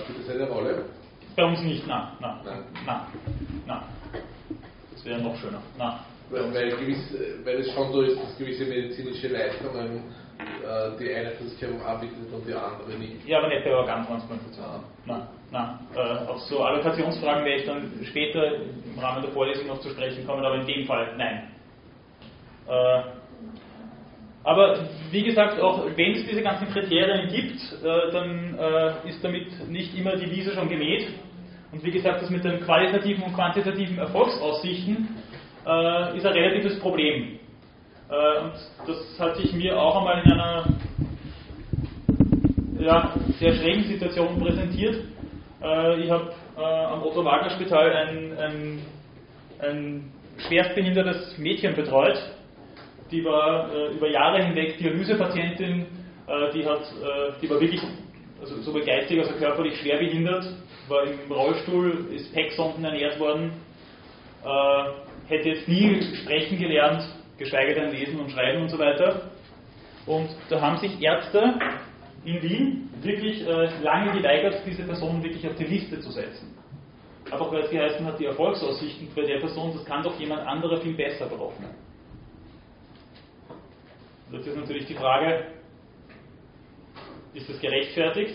Spielt 0.00 0.20
das 0.20 0.34
eine 0.34 0.48
Rolle? 0.48 0.86
Bei 1.40 1.46
uns 1.46 1.62
nicht, 1.62 1.86
nein, 1.86 2.02
nein, 2.20 2.36
nein, 2.84 3.00
nein. 3.66 3.80
Das 4.92 5.04
wäre 5.06 5.22
noch 5.22 5.34
schöner. 5.36 5.62
Nein. 5.78 5.94
Weil, 6.28 6.52
weil, 6.52 6.76
gewiss, 6.76 7.16
weil 7.44 7.60
es 7.60 7.72
schon 7.72 7.90
so 7.92 8.02
ist, 8.02 8.22
dass 8.22 8.36
gewisse 8.36 8.66
medizinische 8.66 9.28
Leistungen 9.28 10.02
äh, 10.38 10.98
die 10.98 11.14
eine 11.14 11.30
Versicherung 11.30 11.80
abwickelt 11.82 12.30
und 12.30 12.46
die 12.46 12.52
andere 12.52 12.90
nicht. 12.98 13.26
Ja, 13.26 13.38
aber 13.38 13.48
nicht 13.48 13.64
bei 13.64 13.74
Organtransplantation. 13.74 14.66
Ah. 14.66 14.84
Nein, 15.06 15.22
nein. 15.50 15.78
Äh, 15.94 16.28
auf 16.28 16.40
so 16.42 16.62
Allokationsfragen 16.62 17.42
werde 17.46 17.60
ich 17.60 17.66
dann 17.66 17.90
später 18.04 18.56
im 18.56 18.98
Rahmen 18.98 19.22
der 19.22 19.32
Vorlesung 19.32 19.66
noch 19.66 19.80
zu 19.80 19.88
sprechen 19.88 20.26
kommen, 20.26 20.44
aber 20.44 20.56
in 20.56 20.66
dem 20.66 20.84
Fall 20.84 21.16
nein. 21.16 21.48
Äh, 22.68 23.02
aber 24.44 24.88
wie 25.10 25.22
gesagt, 25.22 25.58
auch 25.58 25.86
wenn 25.96 26.12
es 26.12 26.26
diese 26.26 26.42
ganzen 26.42 26.68
Kriterien 26.68 27.28
gibt, 27.28 27.60
äh, 27.82 28.12
dann 28.12 28.58
äh, 28.58 29.08
ist 29.08 29.24
damit 29.24 29.68
nicht 29.70 29.96
immer 29.96 30.16
die 30.16 30.30
Wiese 30.30 30.52
schon 30.52 30.68
gemäht. 30.68 31.08
Und 31.72 31.84
wie 31.84 31.90
gesagt, 31.90 32.22
das 32.22 32.30
mit 32.30 32.44
den 32.44 32.60
qualitativen 32.60 33.22
und 33.22 33.34
quantitativen 33.34 33.98
Erfolgsaussichten 33.98 35.08
äh, 35.66 36.16
ist 36.16 36.26
ein 36.26 36.32
relatives 36.32 36.78
Problem. 36.80 37.38
Äh, 38.08 38.42
und 38.42 38.52
das 38.86 39.20
hat 39.20 39.36
sich 39.36 39.52
mir 39.52 39.80
auch 39.80 39.98
einmal 39.98 40.22
in 40.24 40.32
einer 40.32 40.64
ja, 42.78 43.14
sehr 43.38 43.54
schrägen 43.54 43.84
Situation 43.84 44.40
präsentiert. 44.40 45.04
Äh, 45.62 46.00
ich 46.00 46.10
habe 46.10 46.32
äh, 46.56 46.60
am 46.60 47.02
Otto-Wagner-Spital 47.02 47.92
ein, 47.92 48.38
ein, 48.38 48.78
ein 49.60 50.12
schwerstbehindertes 50.48 51.38
Mädchen 51.38 51.74
betreut 51.76 52.18
die 53.10 53.24
war 53.24 53.72
äh, 53.72 53.92
über 53.94 54.08
Jahre 54.08 54.44
hinweg 54.44 54.78
Dialysepatientin, 54.78 55.86
äh, 56.26 56.52
die, 56.52 56.64
hat, 56.64 56.80
die 57.42 57.50
war 57.50 57.60
wirklich 57.60 57.82
also 58.40 58.60
sowohl 58.62 58.84
geistig 58.84 59.18
als 59.18 59.30
auch 59.30 59.38
körperlich 59.38 59.76
schwer 59.78 59.98
behindert, 59.98 60.44
war 60.90 61.04
im 61.04 61.30
Rollstuhl, 61.30 62.08
ist 62.12 62.32
PEC-Sonden 62.34 62.84
ernährt 62.84 63.18
worden, 63.18 63.52
äh, 64.44 65.28
hätte 65.28 65.50
jetzt 65.50 65.68
nie 65.68 66.02
sprechen 66.16 66.58
gelernt, 66.58 67.02
geschweige 67.38 67.74
denn 67.74 67.90
lesen 67.92 68.20
und 68.20 68.30
schreiben 68.30 68.62
und 68.62 68.68
so 68.68 68.78
weiter. 68.78 69.30
Und 70.06 70.28
da 70.48 70.60
haben 70.60 70.78
sich 70.78 71.00
Ärzte 71.00 71.54
in 72.24 72.42
Wien 72.42 72.90
wirklich 73.00 73.46
äh, 73.46 73.82
lange 73.82 74.12
geweigert, 74.12 74.62
diese 74.66 74.82
Person 74.82 75.22
wirklich 75.22 75.46
auf 75.46 75.56
die 75.56 75.64
Liste 75.64 76.00
zu 76.00 76.10
setzen. 76.10 76.54
Einfach 77.30 77.50
weil 77.52 77.60
es 77.60 77.70
geheißen 77.70 78.04
hat, 78.04 78.18
die 78.18 78.26
Erfolgsaussichten 78.26 79.08
bei 79.14 79.22
der 79.22 79.38
Person, 79.38 79.72
das 79.72 79.84
kann 79.84 80.02
doch 80.02 80.18
jemand 80.18 80.46
anderer 80.46 80.78
viel 80.78 80.94
besser 80.94 81.26
brauchen. 81.26 81.64
Jetzt 84.32 84.46
ist 84.46 84.56
natürlich 84.56 84.86
die 84.86 84.94
Frage, 84.94 85.46
ist 87.34 87.48
das 87.48 87.60
gerechtfertigt? 87.60 88.34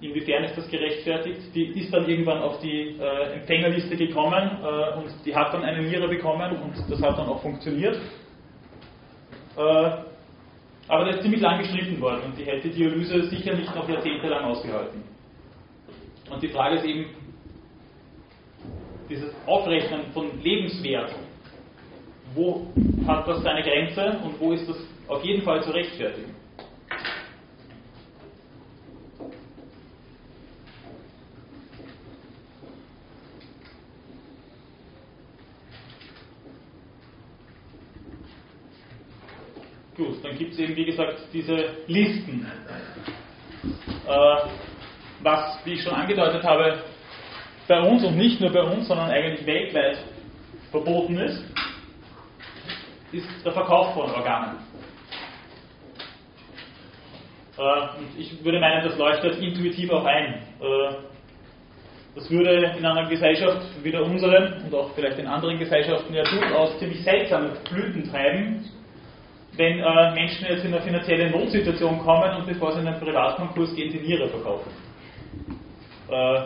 Inwiefern 0.00 0.44
ist 0.44 0.56
das 0.56 0.68
gerechtfertigt. 0.68 1.40
Die 1.54 1.78
ist 1.78 1.92
dann 1.92 2.08
irgendwann 2.08 2.42
auf 2.42 2.60
die 2.60 2.96
äh, 2.98 3.34
Empfängerliste 3.34 3.96
gekommen 3.96 4.58
äh, 4.62 4.98
und 4.98 5.06
die 5.24 5.34
hat 5.34 5.52
dann 5.52 5.62
eine 5.62 5.82
Niere 5.82 6.08
bekommen 6.08 6.56
und 6.56 6.90
das 6.90 7.00
hat 7.02 7.18
dann 7.18 7.28
auch 7.28 7.40
funktioniert. 7.42 7.96
Äh, 9.56 9.90
aber 10.86 11.06
das 11.06 11.16
ist 11.16 11.22
ziemlich 11.22 11.40
lang 11.40 11.58
gestritten 11.58 12.00
worden 12.00 12.24
und 12.26 12.38
die 12.38 12.44
hätte 12.44 12.68
Dialyse 12.68 13.24
sicher 13.24 13.54
nicht 13.54 13.74
noch 13.74 13.88
jahrzehntelang 13.88 14.44
ausgehalten. 14.44 15.02
Und 16.30 16.42
die 16.42 16.48
Frage 16.48 16.76
ist 16.76 16.84
eben, 16.84 17.06
dieses 19.08 19.34
Aufrechnen 19.46 20.12
von 20.12 20.42
Lebenswert, 20.42 21.14
wo 22.34 22.66
hat 23.06 23.28
das 23.28 23.42
seine 23.42 23.62
Grenze 23.62 24.18
und 24.24 24.40
wo 24.40 24.52
ist 24.52 24.68
das 24.68 24.76
auf 25.08 25.22
jeden 25.24 25.42
Fall 25.42 25.62
zu 25.62 25.70
rechtfertigen? 25.70 26.34
Gut, 39.96 40.24
dann 40.24 40.36
gibt 40.36 40.54
es 40.54 40.58
eben, 40.58 40.74
wie 40.74 40.86
gesagt, 40.86 41.20
diese 41.32 41.76
Listen. 41.86 42.50
Äh, 44.06 44.36
was, 45.20 45.58
wie 45.64 45.74
ich 45.74 45.82
schon 45.82 45.94
angedeutet 45.94 46.42
habe, 46.42 46.82
bei 47.68 47.80
uns 47.80 48.04
und 48.04 48.16
nicht 48.16 48.40
nur 48.40 48.50
bei 48.50 48.62
uns, 48.62 48.88
sondern 48.88 49.10
eigentlich 49.10 49.46
weltweit 49.46 49.98
verboten 50.70 51.16
ist, 51.18 51.44
ist 53.12 53.28
der 53.44 53.52
Verkauf 53.52 53.94
von 53.94 54.10
Organen. 54.10 54.58
Äh, 57.56 57.98
und 57.98 58.18
ich 58.18 58.44
würde 58.44 58.58
meinen, 58.58 58.84
das 58.86 58.98
leuchtet 58.98 59.38
intuitiv 59.40 59.90
auch 59.90 60.04
ein. 60.04 60.42
Äh, 60.60 60.94
das 62.16 62.30
würde 62.30 62.74
in 62.78 62.84
einer 62.84 63.08
Gesellschaft 63.08 63.62
wie 63.82 63.90
der 63.90 64.04
unseren 64.04 64.62
und 64.64 64.74
auch 64.74 64.90
vielleicht 64.94 65.18
in 65.18 65.26
anderen 65.26 65.58
Gesellschaften 65.58 66.14
ja 66.14 66.24
durchaus 66.24 66.78
ziemlich 66.78 67.02
seltsame 67.02 67.56
Blüten 67.68 68.08
treiben, 68.10 68.64
wenn 69.56 69.78
äh, 69.78 70.14
Menschen 70.14 70.46
jetzt 70.48 70.64
in 70.64 70.74
eine 70.74 70.82
finanzielle 70.82 71.30
Notsituation 71.30 71.98
kommen 72.00 72.36
und 72.38 72.46
bevor 72.46 72.72
sie 72.72 72.80
in 72.80 72.88
einen 72.88 73.00
Privatkonkurs 73.00 73.74
gehen, 73.74 73.92
die 73.92 74.00
Niere 74.00 74.28
verkaufen. 74.28 74.70
Äh, 76.10 76.40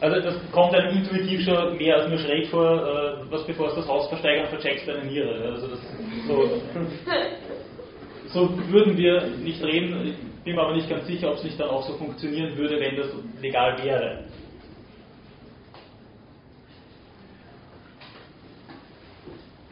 also 0.00 0.20
das 0.20 0.36
kommt 0.52 0.74
einem 0.74 0.96
intuitiv 0.96 1.44
schon 1.44 1.76
mehr 1.76 1.96
als 1.96 2.08
nur 2.08 2.18
schräg 2.18 2.48
vor, 2.48 2.64
äh, 2.64 3.30
was 3.30 3.44
bevor 3.46 3.68
es 3.68 3.74
das 3.74 3.88
Haus 3.88 4.08
versteigern, 4.08 4.46
vercheckst 4.48 4.86
deine 4.86 5.04
Niere. 5.04 5.50
Also 5.52 5.68
das, 5.68 5.80
so, 6.26 6.60
so 8.48 8.70
würden 8.70 8.96
wir 8.96 9.26
nicht 9.38 9.62
reden, 9.62 10.06
ich 10.08 10.44
bin 10.44 10.54
mir 10.54 10.62
aber 10.62 10.74
nicht 10.76 10.88
ganz 10.88 11.06
sicher, 11.06 11.30
ob 11.30 11.36
es 11.36 11.44
nicht 11.44 11.58
dann 11.58 11.70
auch 11.70 11.82
so 11.82 11.94
funktionieren 11.94 12.56
würde, 12.56 12.78
wenn 12.78 12.96
das 12.96 13.08
legal 13.40 13.82
wäre. 13.82 14.24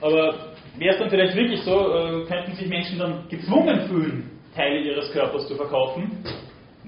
Aber 0.00 0.55
wäre 0.78 0.94
es 0.94 1.00
dann 1.00 1.10
vielleicht 1.10 1.36
wirklich 1.36 1.60
so, 1.62 1.72
äh, 1.72 2.24
könnten 2.26 2.54
sich 2.54 2.68
Menschen 2.68 2.98
dann 2.98 3.28
gezwungen 3.28 3.80
fühlen, 3.88 4.30
Teile 4.54 4.80
ihres 4.80 5.10
Körpers 5.12 5.46
zu 5.48 5.54
verkaufen. 5.54 6.24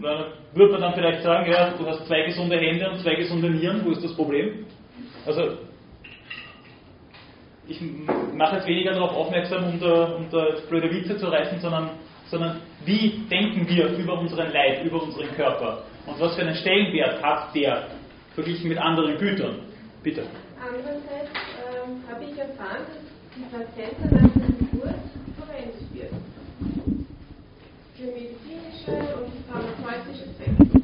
Dann 0.01 0.27
würde 0.55 0.73
man 0.73 0.81
dann 0.81 0.95
vielleicht 0.95 1.23
sagen, 1.23 1.51
ja, 1.51 1.75
du 1.77 1.87
hast 1.87 2.07
zwei 2.07 2.23
gesunde 2.23 2.57
Hände 2.59 2.89
und 2.89 3.01
zwei 3.01 3.15
gesunde 3.15 3.51
Nieren, 3.51 3.85
wo 3.85 3.91
ist 3.91 4.05
das 4.05 4.15
Problem? 4.15 4.67
Also, 5.27 5.59
ich 7.67 7.81
mache 8.35 8.57
jetzt 8.57 8.67
weniger 8.67 8.93
darauf 8.93 9.13
aufmerksam, 9.13 9.65
um 9.65 9.81
da, 9.81 10.05
um 10.15 10.31
da 10.31 10.55
blöde 10.69 10.91
Witze 10.91 11.17
zu 11.19 11.27
reißen, 11.27 11.61
sondern, 11.61 11.91
sondern 12.27 12.61
wie 12.85 13.25
denken 13.29 13.69
wir 13.69 13.89
über 13.99 14.19
unseren 14.19 14.53
Leib, 14.53 14.85
über 14.85 15.03
unseren 15.03 15.31
Körper? 15.35 15.83
Und 16.07 16.19
was 16.19 16.35
für 16.35 16.43
einen 16.43 16.55
Stellenwert 16.55 17.23
hat 17.23 17.55
der 17.55 17.89
verglichen 18.35 18.69
mit 18.69 18.79
anderen 18.79 19.19
Gütern? 19.19 19.57
Bitte. 20.03 20.23
Andererseits 20.59 21.31
ähm, 21.75 22.03
habe 22.09 22.25
ich 22.25 22.39
erfahren, 22.39 22.87
dass 22.87 23.08
die 23.39 23.47
Plazenta 23.55 24.05
nach 24.11 24.33
der 24.35 24.51
Geburt 24.59 25.05
verwendet 25.39 25.95
wird. 25.95 26.13
Für 27.95 28.11
medizinische 28.11 28.95
und 29.15 29.31
pharmazeutische 29.47 30.27
Zwecke. 30.35 30.79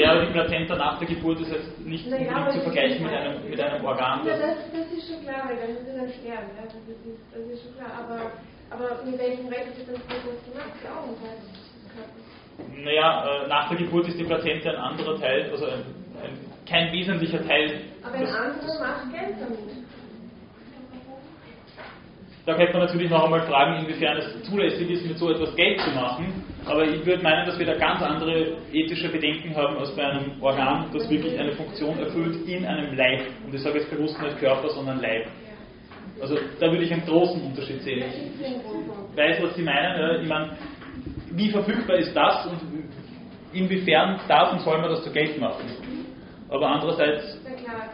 Ja, 0.00 0.24
die 0.24 0.32
Plazenta 0.32 0.76
nach 0.76 0.98
der 0.98 1.08
Geburt 1.08 1.40
ist 1.40 1.50
jetzt 1.50 1.80
nicht 1.80 2.08
naja, 2.08 2.50
zu 2.50 2.60
vergleichen 2.60 3.02
mit 3.02 3.12
einem, 3.12 3.50
mit 3.50 3.60
einem 3.60 3.84
Organ. 3.84 4.24
Ja, 4.26 4.36
das, 4.36 4.56
das 4.72 4.92
ist 4.92 5.08
schon 5.08 5.22
klar, 5.24 5.48
weil 5.48 5.56
dann 5.56 5.74
würde 5.76 5.98
dann 5.98 6.08
sterben. 6.08 6.50
Ja, 6.56 6.64
das, 6.64 6.74
ist, 6.74 7.18
das 7.32 7.42
ist 7.42 7.62
schon 7.64 7.74
klar. 7.74 7.90
Aber, 7.98 8.32
aber 8.70 9.04
mit 9.04 9.18
welchem 9.18 9.48
Recht 9.48 9.76
wird 9.76 9.88
das 9.88 10.06
gemacht? 10.06 10.72
Die 10.76 10.86
Körpers. 10.86 11.68
Naja, 12.84 13.44
äh, 13.44 13.48
nach 13.48 13.68
der 13.68 13.78
Geburt 13.78 14.08
ist 14.08 14.18
die 14.18 14.24
Plazenta 14.24 14.70
ein 14.70 14.76
anderer 14.76 15.18
Teil, 15.18 15.50
also 15.50 15.66
ein, 15.66 15.84
ein, 16.22 16.38
kein 16.68 16.92
wesentlicher 16.92 17.44
Teil. 17.46 17.80
Aber 18.02 18.14
ein 18.14 18.26
anderer 18.26 18.80
macht 18.80 19.12
Geld 19.12 19.36
damit. 19.40 19.88
Da 22.48 22.54
könnte 22.54 22.72
man 22.72 22.86
natürlich 22.86 23.10
noch 23.10 23.24
einmal 23.24 23.42
fragen, 23.42 23.84
inwiefern 23.84 24.16
es 24.16 24.42
zulässig 24.44 24.88
ist, 24.88 25.06
mit 25.06 25.18
so 25.18 25.30
etwas 25.30 25.54
Geld 25.54 25.78
zu 25.82 25.90
machen. 25.90 26.42
Aber 26.64 26.82
ich 26.82 27.04
würde 27.04 27.22
meinen, 27.22 27.44
dass 27.44 27.58
wir 27.58 27.66
da 27.66 27.74
ganz 27.74 28.00
andere 28.00 28.56
ethische 28.72 29.10
Bedenken 29.10 29.54
haben 29.54 29.76
als 29.76 29.94
bei 29.94 30.02
einem 30.06 30.32
Organ, 30.40 30.86
das 30.94 31.10
wirklich 31.10 31.38
eine 31.38 31.52
Funktion 31.52 31.98
erfüllt 31.98 32.48
in 32.48 32.64
einem 32.64 32.96
Leib. 32.96 33.20
Und 33.44 33.54
ich 33.54 33.60
sage 33.60 33.80
jetzt 33.80 33.90
bewusst 33.90 34.18
nicht 34.22 34.38
Körper, 34.38 34.66
sondern 34.70 35.02
Leib. 35.02 35.26
Also 36.22 36.38
da 36.58 36.72
würde 36.72 36.84
ich 36.84 36.90
einen 36.90 37.04
großen 37.04 37.38
Unterschied 37.42 37.82
sehen. 37.82 38.04
Ich 38.40 39.16
weiß, 39.18 39.42
was 39.42 39.54
Sie 39.54 39.62
meinen. 39.62 40.22
Ich 40.22 40.28
meine, 40.30 40.56
wie 41.32 41.50
verfügbar 41.50 41.98
ist 41.98 42.16
das 42.16 42.46
und 42.46 42.60
inwiefern 43.52 44.20
darf 44.26 44.54
und 44.54 44.60
soll 44.60 44.80
man 44.80 44.88
das 44.88 45.04
zu 45.04 45.12
Geld 45.12 45.38
machen? 45.38 45.66
Aber 46.48 46.66
andererseits. 46.66 47.42
Ja 47.44 47.50
klar, 47.62 47.90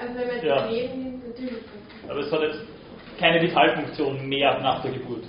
also 0.00 0.18
wenn 0.18 0.26
man 0.26 0.44
ja. 0.44 0.66
Leben 0.66 1.22
natürlich. 1.28 1.62
Aber 2.08 2.18
es 2.18 2.32
hat 2.32 2.42
jetzt 2.42 2.73
keine 3.18 3.40
Vitalfunktion 3.42 4.28
mehr 4.28 4.60
nach 4.60 4.82
der 4.82 4.92
Geburt. 4.92 5.24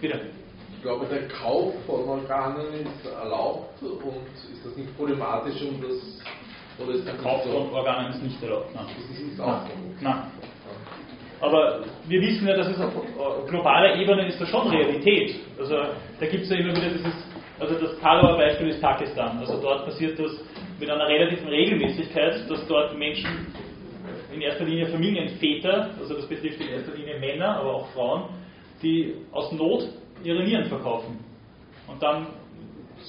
Bitte. 0.00 0.20
Ich 0.76 0.82
glaube, 0.82 1.06
der 1.06 1.28
Kauf 1.28 1.74
von 1.86 2.08
Organen 2.08 2.72
ist 2.72 3.06
erlaubt 3.06 3.82
und 3.82 4.26
ist 4.52 4.64
das 4.64 4.76
nicht 4.76 4.96
problematisch 4.96 5.60
um 5.62 5.80
das 5.82 6.22
oder 6.78 6.94
ist 6.94 7.06
der 7.06 7.16
Kauf 7.16 7.42
von 7.42 7.70
Organen 7.72 8.12
ist 8.12 8.22
nicht 8.22 8.42
erlaubt? 8.42 8.74
Nein. 8.74 8.86
Das 8.86 9.18
ist 9.18 9.26
nicht 9.26 9.38
Nein. 9.38 9.60
Nein. 10.00 10.22
Aber 11.40 11.84
wir 12.06 12.20
wissen 12.20 12.46
ja, 12.46 12.56
dass 12.56 12.68
es 12.68 12.80
auf 12.80 12.92
globaler 13.46 13.96
Ebene 13.96 14.26
ist 14.26 14.40
das 14.40 14.48
schon 14.48 14.68
Realität. 14.68 15.36
Also 15.58 15.74
da 16.18 16.26
gibt 16.26 16.44
es 16.44 16.50
ja 16.50 16.56
immer 16.56 16.76
wieder 16.76 16.90
dieses, 16.90 17.14
also 17.58 17.74
das 17.74 17.98
Kalauer 18.00 18.36
Beispiel 18.36 18.68
ist 18.68 18.80
Pakistan. 18.80 19.38
Also 19.38 19.60
dort 19.60 19.86
passiert 19.86 20.18
das 20.18 20.32
mit 20.78 20.90
einer 20.90 21.06
relativen 21.06 21.48
Regelmäßigkeit, 21.48 22.50
dass 22.50 22.66
dort 22.66 22.96
Menschen 22.96 23.46
in 24.32 24.40
erster 24.40 24.64
Linie 24.64 24.86
Familienväter, 24.88 25.90
also 25.98 26.14
das 26.14 26.26
betrifft 26.26 26.60
in 26.60 26.68
erster 26.68 26.94
Linie 26.94 27.18
Männer, 27.18 27.56
aber 27.56 27.74
auch 27.74 27.86
Frauen, 27.88 28.24
die 28.82 29.14
aus 29.32 29.52
Not 29.52 29.88
ihre 30.22 30.44
Nieren 30.44 30.66
verkaufen 30.66 31.18
und 31.86 32.02
dann 32.02 32.28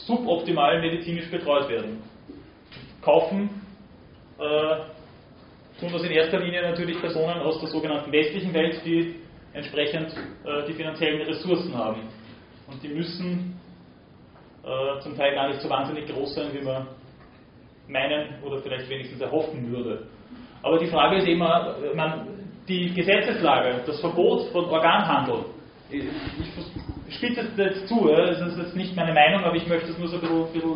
suboptimal 0.06 0.80
medizinisch 0.82 1.30
betreut 1.30 1.70
werden. 1.70 2.02
Kaufen 3.02 3.50
äh, 4.38 4.76
tun 5.80 5.92
das 5.92 6.04
in 6.04 6.12
erster 6.12 6.40
Linie 6.40 6.62
natürlich 6.62 7.00
Personen 7.00 7.40
aus 7.40 7.60
der 7.60 7.70
sogenannten 7.70 8.12
westlichen 8.12 8.54
Welt, 8.54 8.82
die 8.86 9.16
entsprechend 9.54 10.16
äh, 10.46 10.66
die 10.68 10.74
finanziellen 10.74 11.22
Ressourcen 11.22 11.76
haben. 11.76 12.02
Und 12.68 12.82
die 12.82 12.90
müssen 12.90 13.60
äh, 14.64 15.00
zum 15.02 15.16
Teil 15.16 15.34
gar 15.36 15.50
nicht 15.50 15.62
so 15.62 15.70
wahnsinnig 15.70 16.08
groß 16.08 16.36
sein, 16.36 16.54
wie 16.54 16.64
man 16.64 16.88
meinen 17.88 18.42
oder 18.44 18.60
vielleicht 18.60 18.90
wenigstens 18.90 19.22
erhoffen 19.22 19.72
würde. 19.72 20.08
Aber 20.64 20.78
die 20.78 20.88
Frage 20.88 21.18
ist 21.18 21.28
immer, 21.28 21.76
man, 21.96 22.28
die 22.68 22.94
Gesetzeslage, 22.94 23.82
das 23.86 24.00
Verbot 24.00 24.50
von 24.52 24.66
Organhandel, 24.66 25.46
ich, 25.90 26.04
ich 27.08 27.16
spitze 27.16 27.42
es 27.42 27.58
jetzt 27.58 27.88
zu, 27.88 28.08
das 28.08 28.40
ist 28.40 28.58
jetzt 28.58 28.76
nicht 28.76 28.96
meine 28.96 29.14
Meinung, 29.14 29.44
aber 29.44 29.56
ich 29.56 29.68
möchte 29.68 29.90
es 29.90 29.98
nur 29.98 30.08
so 30.08 30.16
ein 30.16 30.22
bisschen, 30.22 30.46
ein 30.46 30.54
bisschen 30.54 30.76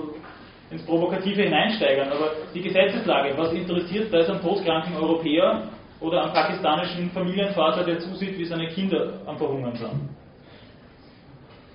ins 0.71 0.85
Provokative 0.85 1.43
hineinsteigern. 1.43 2.09
Aber 2.09 2.31
die 2.53 2.61
Gesetzeslage, 2.61 3.37
was 3.37 3.53
interessiert 3.53 4.11
da 4.11 4.19
ist 4.19 4.29
am 4.29 4.41
todkranken 4.41 4.95
Europäer 4.95 5.69
oder 5.99 6.23
am 6.23 6.33
pakistanischen 6.33 7.11
Familienvater, 7.11 7.83
der 7.83 7.99
zusieht, 7.99 8.37
wie 8.37 8.45
seine 8.45 8.67
Kinder 8.67 9.13
am 9.25 9.37
Verhungern 9.37 9.75
sind? 9.75 10.09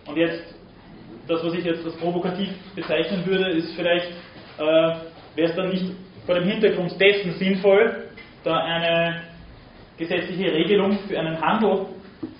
Und 0.06 0.16
jetzt, 0.16 0.54
das, 1.28 1.44
was 1.44 1.54
ich 1.54 1.64
jetzt 1.64 1.84
als 1.84 1.96
provokativ 1.96 2.50
bezeichnen 2.74 3.24
würde, 3.24 3.50
ist 3.50 3.74
vielleicht, 3.74 4.10
äh, 4.58 4.62
wäre 5.36 5.50
es 5.50 5.54
dann 5.54 5.68
nicht 5.68 5.86
vor 6.30 6.38
dem 6.38 6.48
Hintergrund 6.48 6.94
dessen 7.00 7.32
sinnvoll, 7.32 8.04
da 8.44 8.58
eine 8.58 9.22
gesetzliche 9.98 10.52
Regelung 10.52 10.96
für 11.08 11.18
einen 11.18 11.40
Handel 11.40 11.86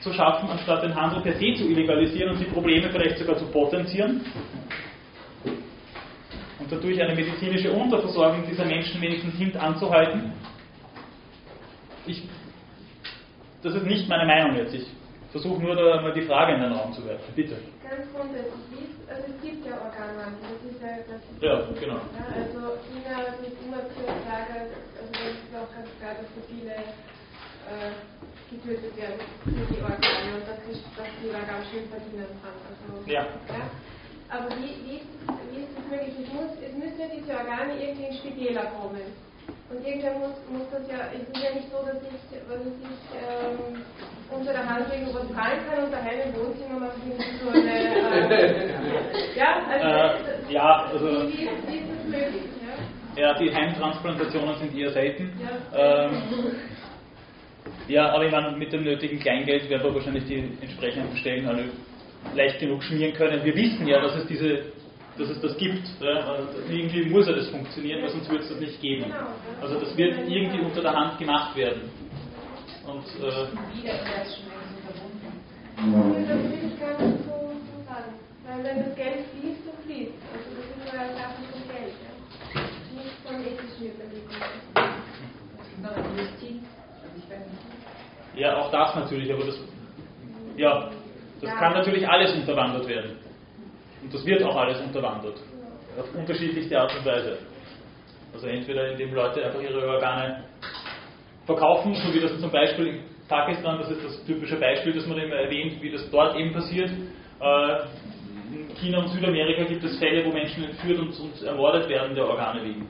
zu 0.01 0.12
schaffen, 0.12 0.49
anstatt 0.49 0.85
den 0.85 0.95
Handel 0.95 1.21
per 1.23 1.33
se 1.33 1.55
zu 1.55 1.69
illegalisieren 1.69 2.31
und 2.31 2.39
die 2.39 2.45
Probleme 2.45 2.89
vielleicht 2.89 3.19
sogar 3.19 3.37
zu 3.37 3.47
potenzieren 3.47 4.25
und 6.61 6.71
dadurch 6.71 7.03
eine 7.03 7.17
medizinische 7.17 7.73
Unterversorgung 7.73 8.45
dieser 8.49 8.65
Menschen 8.65 9.03
wenigstens 9.03 9.35
hintanzuhalten. 9.35 10.35
Ich, 12.07 12.23
das 13.61 13.75
ist 13.75 13.87
nicht 13.87 14.09
meine 14.09 14.25
Meinung 14.25 14.57
jetzt. 14.57 14.73
Ich 14.73 14.87
versuche 15.33 15.61
nur 15.61 15.75
da 15.75 16.01
mal 16.01 16.12
die 16.12 16.23
Frage 16.23 16.55
in 16.55 16.61
den 16.61 16.73
Raum 16.75 16.93
zu 16.93 17.05
werfen. 17.05 17.35
Bitte. 17.35 17.57
Ganz 17.91 18.07
grundsätzlich, 18.15 19.03
also 19.11 19.25
es 19.35 19.43
gibt 19.43 19.67
ja 19.67 19.75
Organwandel, 19.83 20.55
das 20.55 20.62
ist 20.73 20.81
ja 20.83 20.99
das 21.11 21.23
ist 21.27 21.43
Ja, 21.43 21.67
genau. 21.81 22.01
Ja, 22.15 22.27
also 22.39 22.87
China 22.87 23.35
ist 23.43 23.59
immer 23.61 23.83
für 23.99 24.07
Lager, 24.07 24.71
also 24.95 25.12
das 25.19 25.35
ist 25.43 25.55
auch 25.57 25.75
ganz 25.75 25.91
klar, 25.99 26.15
dass 26.23 26.31
so 26.37 26.43
viele 26.49 26.71
äh, 26.71 27.93
getötet 28.49 28.97
werden 28.97 29.21
für 29.45 29.67
die 29.75 29.83
Organe 29.83 30.37
und 30.39 30.47
dass 30.49 30.62
die, 30.67 30.79
dass 30.97 31.11
die 31.21 31.31
da 31.33 31.43
ganz 31.43 31.71
schön 31.71 31.91
verdienen 31.91 32.41
kann. 32.43 32.62
Also, 32.71 33.11
Ja. 33.11 33.27
Aber 34.31 34.57
wie, 34.57 34.71
wie, 34.87 34.99
ist, 34.99 35.51
wie 35.51 35.65
ist 35.67 35.77
das 35.77 35.87
möglich? 35.87 36.15
Es, 36.23 36.33
muss, 36.33 36.53
es 36.62 36.75
müssen 36.75 37.01
ja 37.01 37.09
diese 37.11 37.33
Organe 37.35 37.75
irgendwie 37.83 38.07
in 38.07 38.19
Spitäler 38.19 38.67
kommen. 38.79 39.30
Und 39.71 39.87
irgendwer 39.87 40.15
muss, 40.19 40.35
muss 40.51 40.69
das 40.73 40.83
ja, 40.91 41.07
es 41.15 41.23
ist 41.23 41.45
ja 41.45 41.55
nicht 41.55 41.71
so, 41.71 41.79
dass 41.87 42.03
ich, 42.03 42.19
was 42.49 42.59
ich 42.59 42.91
ähm, 43.15 43.83
unter 44.29 44.53
der 44.53 44.69
Hand 44.69 44.87
irgendwo 44.93 45.21
zahlen 45.33 45.61
kann 45.69 45.85
und 45.85 45.93
daheim 45.93 46.19
im 46.27 46.35
Wohnzimmer 46.35 46.81
mache 46.81 46.99
ich 47.07 47.41
so 47.41 47.51
eine. 47.51 47.71
Äh, 47.71 49.39
ja, 49.39 49.63
also. 49.71 49.87
Äh, 49.87 50.53
ja, 50.53 50.87
also. 50.93 51.07
Wie, 51.29 51.39
wie, 51.39 51.47
wie 51.69 51.77
ist 51.79 51.89
das 51.89 52.05
möglich? 52.05 52.43
Ja? 53.17 53.23
Ja, 53.23 53.39
die 53.39 53.55
Heimtransplantationen 53.55 54.59
sind 54.59 54.77
eher 54.77 54.91
selten. 54.91 55.33
Ja. 55.41 56.05
Ähm, 56.07 56.23
ja, 57.87 58.13
aber 58.13 58.25
ich 58.25 58.33
meine, 58.33 58.57
mit 58.57 58.73
dem 58.73 58.83
nötigen 58.83 59.21
Kleingeld 59.21 59.71
werden 59.71 59.85
wir 59.85 59.95
wahrscheinlich 59.95 60.25
die 60.25 60.51
entsprechenden 60.61 61.17
Stellen 61.17 61.47
alle 61.47 61.65
leicht 62.35 62.59
genug 62.59 62.83
schmieren 62.83 63.15
können. 63.15 63.45
Wir 63.45 63.55
wissen 63.55 63.87
ja, 63.87 64.01
dass 64.01 64.17
es 64.17 64.27
diese, 64.27 64.63
dass 65.21 65.31
es 65.31 65.41
das 65.41 65.57
gibt. 65.57 65.87
Und 66.01 66.71
irgendwie 66.71 67.05
muss 67.05 67.27
ja 67.27 67.35
das 67.35 67.49
funktionieren, 67.49 68.03
weil 68.03 68.11
sonst 68.11 68.31
wird 68.31 68.43
es 68.43 68.49
das 68.49 68.61
nicht 68.61 68.81
geben. 68.81 69.13
Also 69.61 69.79
das 69.79 69.97
wird 69.97 70.17
irgendwie 70.29 70.61
unter 70.61 70.81
der 70.81 70.93
Hand 70.93 71.19
gemacht 71.19 71.55
werden. 71.57 71.83
Und 72.87 73.05
äh. 73.23 73.47
Weil 78.47 78.65
wenn 78.65 78.85
das 78.85 78.97
Geld 78.97 79.27
fließt, 79.31 79.65
so 79.65 79.73
fließt. 79.87 80.13
Also 80.33 80.49
das 80.57 80.67
ist 80.67 80.99
eine 80.99 81.15
Sache 81.15 81.41
von 81.53 81.63
Geld. 81.71 81.95
Nicht 82.97 83.17
von 83.25 83.37
ethischen 83.41 83.95
Überlegungen. 83.95 84.43
Also 85.83 86.01
ja, 88.35 88.57
auch 88.57 88.71
das 88.71 88.95
natürlich, 88.95 89.33
aber 89.33 89.45
das, 89.45 89.59
ja, 90.57 90.91
das 91.41 91.51
kann 91.59 91.73
natürlich 91.73 92.09
alles 92.09 92.35
unterwandert 92.35 92.87
werden. 92.87 93.17
Und 94.02 94.12
das 94.14 94.24
wird 94.24 94.43
auch 94.43 94.56
alles 94.56 94.81
unterwandert. 94.81 95.39
Auf 95.98 96.14
unterschiedlichste 96.14 96.78
Art 96.81 96.94
und 96.97 97.05
Weise. 97.05 97.39
Also 98.32 98.47
entweder 98.47 98.93
indem 98.93 99.12
Leute 99.14 99.44
einfach 99.44 99.60
ihre 99.60 99.86
Organe 99.89 100.44
verkaufen, 101.47 101.94
so 101.94 102.14
wie 102.14 102.20
das 102.20 102.39
zum 102.40 102.51
Beispiel 102.51 102.86
in 102.86 103.01
Pakistan, 103.28 103.78
das 103.78 103.90
ist 103.90 104.05
das 104.05 104.24
typische 104.24 104.56
Beispiel, 104.56 104.93
das 104.93 105.06
man 105.06 105.18
immer 105.18 105.36
erwähnt, 105.36 105.81
wie 105.82 105.90
das 105.90 106.09
dort 106.10 106.36
eben 106.36 106.52
passiert. 106.52 106.90
Äh, 107.40 107.77
in 108.52 108.74
China 108.77 108.98
und 109.01 109.09
Südamerika 109.09 109.64
gibt 109.64 109.85
es 109.85 109.98
Fälle, 109.98 110.24
wo 110.24 110.32
Menschen 110.32 110.64
entführt 110.64 110.98
und, 110.98 111.18
und 111.20 111.43
ermordet 111.43 111.89
werden 111.89 112.14
der 112.14 112.27
Organe 112.27 112.62
wegen. 112.64 112.89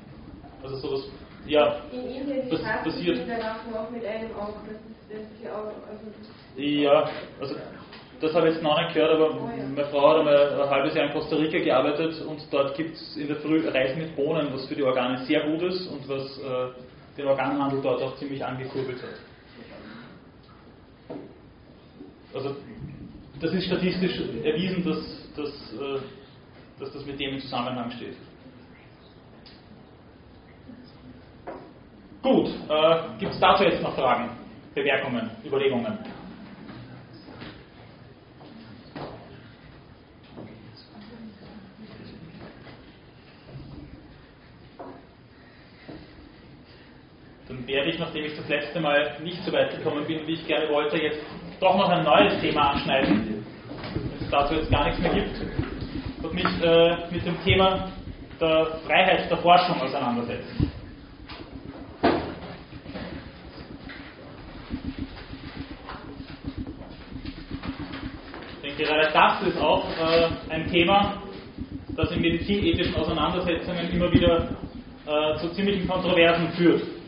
Also 0.63 0.77
sowas, 0.77 1.11
ja, 1.47 1.81
In 1.93 2.07
Indien 2.07 2.43
die 2.45 2.51
das 2.51 2.63
passiert. 2.85 3.17
sind 3.17 3.29
laufen 3.29 3.75
auch 3.75 3.91
mit 3.91 4.05
einem 4.05 4.31
Auge. 4.35 4.55
Das 4.67 4.77
ist 4.77 5.11
das 5.11 5.39
die 5.43 5.49
Augen. 5.49 5.73
Also 5.89 6.07
das 6.07 6.29
Ja, 6.57 7.11
also 7.41 7.55
das 8.21 8.35
habe 8.35 8.49
ich 8.49 8.55
jetzt 8.55 8.63
noch 8.63 8.79
nicht 8.79 8.95
gehört, 8.95 9.13
aber 9.13 9.35
meine 9.35 9.85
Frau 9.87 10.11
hat 10.11 10.19
einmal 10.19 10.61
ein 10.61 10.71
halbes 10.71 10.95
Jahr 10.95 11.07
in 11.07 11.13
Costa 11.13 11.37
Rica 11.37 11.59
gearbeitet 11.59 12.21
und 12.27 12.41
dort 12.51 12.77
gibt 12.77 12.95
es 12.95 13.17
in 13.17 13.29
der 13.29 13.37
Früh 13.37 13.67
Reis 13.67 13.97
mit 13.97 14.15
Bohnen, 14.15 14.49
was 14.53 14.67
für 14.67 14.75
die 14.75 14.83
Organe 14.83 15.25
sehr 15.25 15.41
gut 15.49 15.63
ist 15.63 15.87
und 15.87 16.07
was 16.09 16.39
äh, 16.39 17.17
den 17.17 17.27
Organhandel 17.27 17.81
dort 17.83 18.03
auch 18.03 18.15
ziemlich 18.17 18.45
angekurbelt 18.45 19.03
hat. 19.03 21.17
Also 22.35 22.57
das 23.41 23.55
ist 23.55 23.65
statistisch 23.65 24.21
erwiesen, 24.45 24.85
dass, 24.85 25.33
dass, 25.35 25.73
äh, 25.73 26.01
dass 26.79 26.93
das 26.93 27.07
mit 27.07 27.19
dem 27.19 27.35
im 27.35 27.41
Zusammenhang 27.41 27.91
steht. 27.93 28.17
Gut, 32.23 32.51
äh, 32.69 32.97
gibt 33.19 33.33
es 33.33 33.41
dazu 33.41 33.65
jetzt 33.65 33.83
noch 33.83 33.95
Fragen, 33.95 34.29
Bemerkungen, 34.75 35.31
Überlegungen? 35.43 35.99
Dann 47.51 47.60
werde 47.71 47.91
ich, 47.91 47.99
nachdem 47.99 48.25
ich 48.25 48.37
das 48.37 48.49
letzte 48.49 48.81
Mal 48.81 49.17
nicht 49.23 49.43
so 49.45 49.53
weit 49.53 49.71
gekommen 49.77 50.05
bin, 50.07 50.27
wie 50.27 50.33
ich 50.33 50.47
gerne 50.47 50.69
wollte, 50.69 50.97
jetzt 50.99 51.21
doch 51.61 51.77
noch 51.77 51.89
ein 51.89 52.05
neues 52.05 52.41
Thema 52.41 52.71
anschneiden, 52.71 53.45
wenn 53.95 54.27
es 54.27 54.31
dazu 54.31 54.55
jetzt 54.55 54.71
gar 54.71 54.85
nichts 54.85 55.01
mehr 55.01 55.15
gibt, 55.15 55.41
und 56.23 56.35
mich 56.35 56.63
äh, 56.63 56.97
mit 57.11 57.25
dem 57.25 57.43
Thema 57.45 57.91
der 58.41 58.67
Freiheit 58.87 59.31
der 59.31 59.39
Forschung 59.39 59.81
auseinandersetzen. 59.81 60.71
Ich 68.63 68.77
denke, 68.77 68.85
gerade 68.85 69.11
das 69.13 69.43
ist 69.43 69.61
auch 69.61 69.85
äh, 69.99 70.29
ein 70.53 70.71
Thema, 70.71 71.23
das 71.97 72.11
in 72.13 72.21
medizinethischen 72.21 72.95
Auseinandersetzungen 72.97 73.91
immer 73.91 74.11
wieder 74.13 74.49
äh, 75.07 75.39
zu 75.39 75.51
ziemlichen 75.53 75.87
Kontroversen 75.87 76.51
führt. 76.53 77.00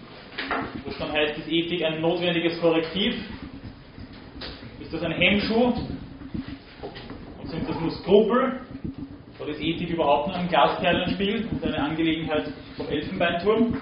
Das 0.84 0.98
dann 0.98 1.12
heißt, 1.12 1.38
ist 1.38 1.48
Ethik 1.48 1.82
ein 1.84 2.00
notwendiges 2.00 2.60
Korrektiv? 2.60 3.14
Ist 4.80 4.92
das 4.92 5.02
ein 5.02 5.12
Hemmschuh? 5.12 5.72
Und 7.40 7.48
sind 7.48 7.68
das 7.68 7.80
nur 7.80 7.90
Skrupel? 7.90 8.60
Oder 9.38 9.50
ist 9.50 9.60
Ethik 9.60 9.90
überhaupt 9.90 10.28
nur 10.28 10.36
ein 10.36 10.48
Glasperlenspiel 10.48 11.48
und 11.50 11.64
eine 11.64 11.78
Angelegenheit 11.82 12.52
vom 12.76 12.88
Elfenbeinturm? 12.88 13.76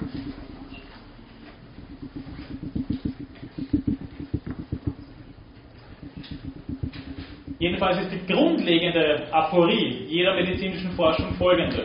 Jedenfalls 7.58 7.98
ist 7.98 8.12
die 8.12 8.32
grundlegende 8.32 9.28
Aphorie 9.32 10.06
jeder 10.08 10.34
medizinischen 10.34 10.92
Forschung 10.92 11.34
folgende. 11.34 11.84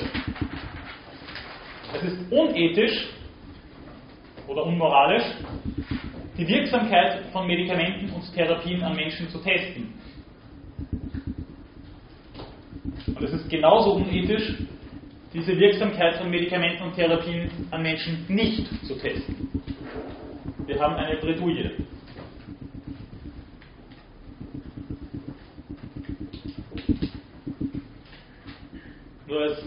Es 1.94 2.04
ist 2.04 2.32
unethisch 2.32 3.10
oder 4.48 4.66
unmoralisch, 4.66 5.24
die 6.38 6.48
Wirksamkeit 6.48 7.26
von 7.32 7.48
Medikamenten 7.48 8.10
und 8.12 8.34
Therapien 8.34 8.84
an 8.84 8.96
Menschen 8.96 9.30
zu 9.30 9.40
testen. 9.40 9.94
Und 13.08 13.24
es 13.24 13.34
ist 13.34 13.50
genauso 13.50 13.94
unethisch, 13.94 14.56
diese 15.34 15.58
Wirksamkeit 15.58 16.16
von 16.16 16.30
Medikamenten 16.30 16.84
und 16.84 16.96
Therapien 16.96 17.50
an 17.72 17.82
Menschen 17.82 18.26
nicht 18.28 18.68
zu 18.86 18.96
testen. 18.98 19.50
Wir 20.66 20.80
haben 20.80 20.96
eine 20.96 21.18
Bredouille. 21.18 21.72
Nur 29.28 29.42
als 29.42 29.64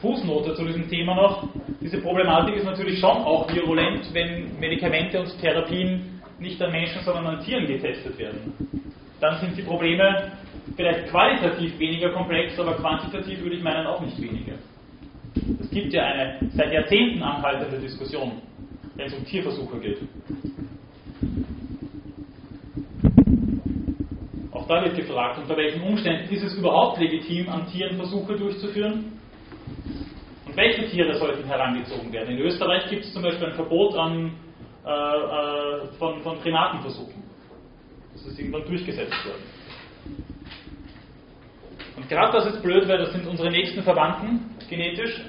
Fußnote 0.00 0.54
zu 0.54 0.64
diesem 0.64 0.88
Thema 0.88 1.14
noch, 1.14 1.48
diese 1.80 1.98
Problematik 1.98 2.56
ist 2.56 2.64
natürlich 2.64 2.98
schon 2.98 3.10
auch 3.10 3.52
virulent, 3.52 4.08
wenn 4.14 4.58
Medikamente 4.58 5.20
und 5.20 5.38
Therapien 5.40 6.20
nicht 6.38 6.60
an 6.62 6.72
Menschen, 6.72 7.02
sondern 7.02 7.26
an 7.26 7.44
Tieren 7.44 7.66
getestet 7.66 8.18
werden. 8.18 8.54
Dann 9.20 9.38
sind 9.40 9.56
die 9.56 9.62
Probleme 9.62 10.32
vielleicht 10.74 11.08
qualitativ 11.08 11.78
weniger 11.78 12.10
komplex, 12.10 12.58
aber 12.58 12.74
quantitativ 12.74 13.42
würde 13.42 13.56
ich 13.56 13.62
meinen 13.62 13.86
auch 13.86 14.00
nicht 14.00 14.20
weniger. 14.20 14.54
Es 15.60 15.70
gibt 15.70 15.92
ja 15.92 16.04
eine 16.04 16.38
seit 16.54 16.72
Jahrzehnten 16.72 17.22
anhaltende 17.22 17.78
Diskussion, 17.78 18.32
wenn 18.96 19.06
es 19.06 19.14
um 19.14 19.24
Tierversuche 19.24 19.78
geht. 19.78 19.98
Auch 24.52 24.66
da 24.66 24.82
wird 24.82 24.96
gefragt, 24.96 25.38
unter 25.42 25.56
welchen 25.56 25.82
Umständen 25.82 26.32
ist 26.34 26.42
es 26.42 26.54
überhaupt 26.54 26.98
legitim, 26.98 27.48
an 27.50 27.66
Tieren 27.66 27.96
Versuche 27.96 28.36
durchzuführen? 28.36 29.20
Und 30.50 30.56
welche 30.56 30.84
Tiere 30.88 31.14
sollten 31.14 31.44
herangezogen 31.44 32.12
werden? 32.12 32.36
In 32.36 32.40
Österreich 32.40 32.90
gibt 32.90 33.04
es 33.04 33.12
zum 33.12 33.22
Beispiel 33.22 33.46
ein 33.46 33.54
Verbot 33.54 33.94
an, 33.94 34.32
äh, 34.84 34.90
äh, 34.90 35.86
von, 35.96 36.20
von 36.22 36.40
Primatenversuchen. 36.40 37.22
Das 38.14 38.26
ist 38.26 38.36
irgendwann 38.36 38.64
durchgesetzt 38.64 39.14
worden. 39.24 39.42
Und 41.96 42.08
gerade 42.08 42.32
das 42.32 42.46
ist 42.46 42.62
blöd, 42.64 42.88
weil 42.88 42.98
das 42.98 43.12
sind 43.12 43.28
unsere 43.28 43.48
nächsten 43.48 43.80
Verwandten 43.84 44.56
genetisch. 44.68 45.20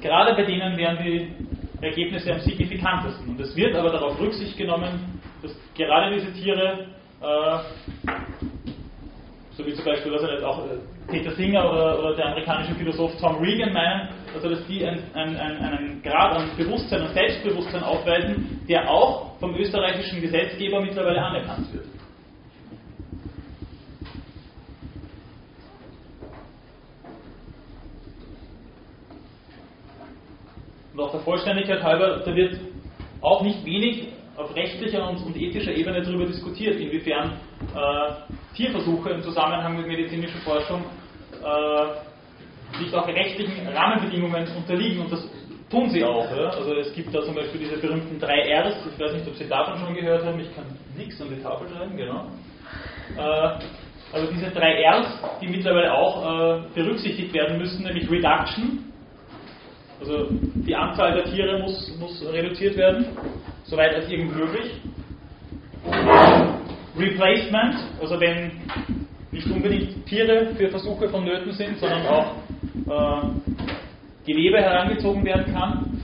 Gerade 0.00 0.34
bei 0.34 0.44
denen 0.44 0.78
wären 0.78 1.04
die 1.04 1.30
Ergebnisse 1.82 2.32
am 2.32 2.40
signifikantesten. 2.40 3.28
Und 3.28 3.40
es 3.40 3.54
wird 3.54 3.76
aber 3.76 3.90
darauf 3.90 4.18
Rücksicht 4.18 4.56
genommen, 4.56 5.20
dass 5.42 5.54
gerade 5.74 6.14
diese 6.14 6.32
Tiere, 6.32 6.86
äh, 7.20 7.58
so 9.50 9.66
wie 9.66 9.74
zum 9.74 9.84
Beispiel, 9.84 10.12
was 10.12 10.22
er 10.22 10.32
jetzt 10.32 10.44
auch 10.44 10.64
äh, 10.64 10.78
Peter 11.08 11.30
Singer 11.32 11.70
oder, 11.70 11.98
oder, 12.00 12.16
der 12.16 12.26
amerikanische 12.26 12.74
Philosoph 12.74 13.16
Tom 13.20 13.36
Regan 13.36 13.72
meinen, 13.72 14.08
also 14.34 14.48
dass 14.48 14.66
die 14.66 14.84
einen, 14.84 15.02
einen, 15.14 15.36
einen 15.36 16.02
Grad 16.02 16.36
an 16.36 16.50
Bewusstsein 16.56 17.02
und 17.02 17.14
Selbstbewusstsein 17.14 17.82
aufweisen, 17.82 18.60
der 18.68 18.90
auch 18.90 19.38
vom 19.38 19.54
österreichischen 19.54 20.20
Gesetzgeber 20.20 20.80
mittlerweile 20.80 21.22
anerkannt 21.22 21.72
wird. 21.72 21.86
Und 30.92 31.00
auch 31.00 31.10
der 31.12 31.20
Vollständigkeit 31.20 31.82
halber, 31.82 32.22
da 32.24 32.34
wird 32.34 32.58
auch 33.20 33.42
nicht 33.42 33.64
wenig 33.64 34.08
auf 34.36 34.54
rechtlicher 34.54 35.08
und, 35.08 35.36
ethischer 35.36 35.72
Ebene 35.72 36.02
darüber 36.02 36.26
diskutiert, 36.26 36.80
inwiefern 36.80 37.38
äh, 37.74 38.35
Tierversuche 38.56 39.10
im 39.10 39.22
Zusammenhang 39.22 39.76
mit 39.76 39.86
medizinischer 39.86 40.38
Forschung 40.38 40.84
äh, 41.42 42.80
nicht 42.80 42.94
auch 42.94 43.06
rechtlichen 43.06 43.68
Rahmenbedingungen 43.68 44.48
unterliegen 44.56 45.02
und 45.02 45.12
das 45.12 45.28
tun 45.70 45.90
sie 45.90 46.04
auch. 46.04 46.28
Ja? 46.36 46.50
Also 46.50 46.74
es 46.74 46.92
gibt 46.94 47.14
da 47.14 47.22
zum 47.22 47.34
Beispiel 47.34 47.60
diese 47.60 47.76
berühmten 47.76 48.18
drei 48.18 48.54
Rs, 48.60 48.74
ich 48.92 49.00
weiß 49.00 49.12
nicht, 49.14 49.28
ob 49.28 49.34
Sie 49.34 49.48
davon 49.48 49.78
schon 49.78 49.94
gehört 49.94 50.24
haben, 50.24 50.40
ich 50.40 50.54
kann 50.54 50.64
nichts 50.96 51.20
an 51.20 51.28
die 51.30 51.42
Tafel 51.42 51.68
schreiben, 51.68 51.96
genau. 51.96 52.26
Äh, 53.16 53.58
also 54.12 54.32
diese 54.32 54.50
drei 54.50 54.88
Rs, 54.88 55.06
die 55.40 55.48
mittlerweile 55.48 55.92
auch 55.92 56.22
äh, 56.24 56.60
berücksichtigt 56.74 57.32
werden 57.34 57.58
müssen, 57.58 57.84
nämlich 57.84 58.10
Reduction, 58.10 58.92
also 60.00 60.28
die 60.30 60.74
Anzahl 60.74 61.14
der 61.14 61.24
Tiere 61.24 61.58
muss, 61.60 61.96
muss 61.98 62.24
reduziert 62.32 62.76
werden, 62.76 63.06
soweit 63.64 63.94
als 63.94 64.10
irgend 64.10 64.36
möglich. 64.36 64.80
Replacement, 66.98 67.76
also 68.00 68.18
wenn 68.20 68.52
nicht 69.32 69.50
unbedingt 69.50 70.06
Tiere 70.06 70.54
für 70.54 70.68
Versuche 70.68 71.08
vonnöten 71.08 71.52
sind, 71.52 71.78
sondern 71.78 72.06
auch 72.06 72.36
äh, 72.86 73.28
Gewebe 74.26 74.58
herangezogen 74.58 75.24
werden 75.24 75.52
kann, 75.52 75.98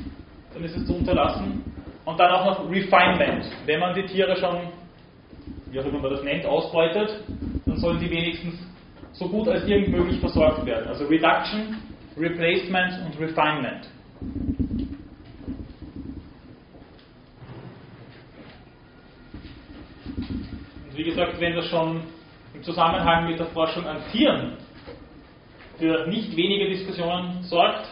dann 0.53 0.65
ist 0.65 0.77
es 0.77 0.87
zu 0.87 0.95
unterlassen. 0.95 1.65
Und 2.05 2.19
dann 2.19 2.31
auch 2.33 2.45
noch 2.45 2.71
Refinement. 2.71 3.45
Wenn 3.65 3.81
man 3.81 3.95
die 3.95 4.05
Tiere 4.05 4.37
schon, 4.37 4.69
wie 5.71 5.81
auch 5.81 5.85
immer 5.87 6.01
man 6.01 6.11
das 6.11 6.23
nennt, 6.23 6.45
ausbeutet, 6.45 7.23
dann 7.65 7.77
sollen 7.77 7.99
sie 8.01 8.11
wenigstens 8.11 8.55
so 9.13 9.29
gut 9.29 9.49
als 9.49 9.67
irgend 9.67 9.89
möglich 9.89 10.19
versorgt 10.21 10.67
werden. 10.67 10.89
Also 10.89 11.05
Reduction, 11.07 11.77
Replacement 12.19 12.93
und 13.07 13.21
Refinement. 13.21 13.89
Und 20.92 20.92
wie 21.03 21.11
gesagt, 21.11 21.41
wenn 21.41 21.57
das 21.57 21.67
schon 21.67 22.01
im 22.55 22.63
Zusammenhang 22.63 23.29
mit 23.29 23.37
der 23.37 23.47
Forschung 23.47 23.85
an 23.87 23.99
Tieren 24.13 24.57
für 25.77 26.07
nicht 26.07 26.37
wenige 26.37 26.69
Diskussionen 26.69 27.43
sorgt, 27.43 27.89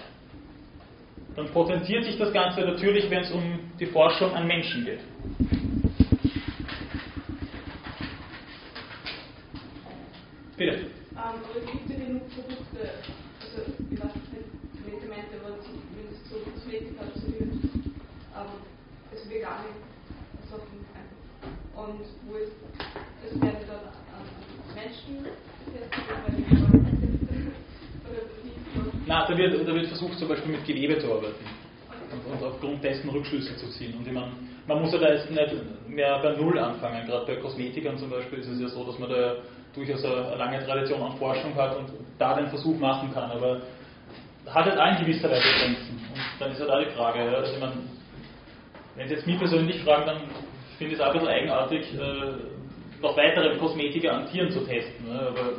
dann 1.35 1.49
potenziert 1.49 2.05
sich 2.05 2.17
das 2.19 2.33
Ganze 2.33 2.61
natürlich, 2.61 3.11
wenn 3.11 3.23
es 3.23 3.33
um 3.33 3.43
die 3.81 3.87
Forschung 3.87 4.33
an 4.33 4.47
Menschen 4.47 4.85
geht. 4.85 5.01
Bitte. 10.57 10.73
Ähm, 10.73 10.87
aber 11.17 11.35
es 11.57 11.73
gibt 11.73 11.91
ja 11.91 12.07
genug 12.07 12.23
Produkte, 12.29 12.91
also 13.41 13.73
ich 13.91 14.01
weiß 14.01 14.15
nicht, 14.15 14.87
Medikamente, 14.87 15.35
wenn 15.43 16.15
es 16.15 16.29
zu 16.29 16.39
Kosmetika 16.49 17.03
wird, 17.27 17.43
ähm, 17.43 18.51
also 19.11 19.31
vegane 19.31 19.67
Sachen 20.49 20.81
und 21.75 22.05
wo 22.29 22.37
es, 23.25 23.33
es 23.33 23.41
werden 23.41 23.57
dann 23.67 23.77
an 23.77 24.25
Menschen 24.75 25.27
Nein, 29.07 29.25
da 29.29 29.37
wird, 29.37 29.69
da 29.69 29.75
wird 29.75 29.87
versucht 29.89 30.19
zum 30.19 30.29
Beispiel 30.29 30.53
mit 30.53 30.65
Gewebe 30.65 30.99
zu 30.99 31.13
arbeiten 31.13 31.45
und, 32.13 32.33
und 32.33 32.45
aufgrund 32.47 32.85
dessen 32.85 33.09
Rückschlüsse 33.11 33.57
zu 33.57 33.69
ziehen. 33.71 33.95
Und 33.99 34.07
ich 34.07 34.13
meine, 34.13 34.33
man 34.67 34.83
muss 34.83 34.93
ja 34.93 34.99
da 34.99 35.13
jetzt 35.13 35.31
nicht 35.31 35.53
mehr 35.89 36.19
bei 36.23 36.37
Null 36.37 36.59
anfangen. 36.59 37.07
Gerade 37.07 37.27
bei 37.27 37.37
Kosmetikern 37.37 37.99
zum 37.99 38.11
Beispiel 38.11 38.39
ist 38.39 38.49
es 38.49 38.61
ja 38.61 38.69
so, 38.69 38.85
dass 38.85 38.99
man 38.99 39.11
da 39.11 39.37
durchaus 39.75 40.05
eine 40.05 40.37
lange 40.37 40.65
Tradition 40.65 41.03
an 41.03 41.17
Forschung 41.17 41.55
hat 41.57 41.77
und 41.77 41.91
da 42.19 42.35
den 42.35 42.49
Versuch 42.49 42.79
machen 42.79 43.13
kann. 43.13 43.31
Aber 43.31 43.63
hat 44.47 44.67
halt 44.67 44.79
auch 44.79 44.99
in 44.99 45.07
gewisser 45.07 45.31
Weise 45.31 45.49
Grenzen. 45.59 45.99
Und 46.13 46.41
dann 46.41 46.53
ist 46.53 46.61
ja 46.61 46.67
halt 46.67 46.87
da 46.87 46.91
die 46.91 46.97
Frage, 46.97 47.19
ja, 47.19 47.33
also 47.39 47.53
ich 47.53 47.61
meine, 47.61 47.75
wenn 48.97 49.09
Sie 49.09 49.15
jetzt 49.15 49.27
mich 49.27 49.39
persönlich 49.39 49.83
fragen, 49.83 50.07
dann 50.07 50.21
finde 50.79 50.95
ich 50.95 51.01
es 51.01 51.01
auch 51.01 51.09
ein 51.09 51.13
bisschen 51.15 51.29
eigenartig, 51.29 51.95
äh, 51.95 52.60
noch 53.01 53.17
weitere 53.17 53.57
Kosmetika 53.59 54.11
an 54.11 54.31
Tieren 54.31 54.51
zu 54.51 54.61
testen. 54.61 55.07
Ne? 55.07 55.19
Aber 55.21 55.53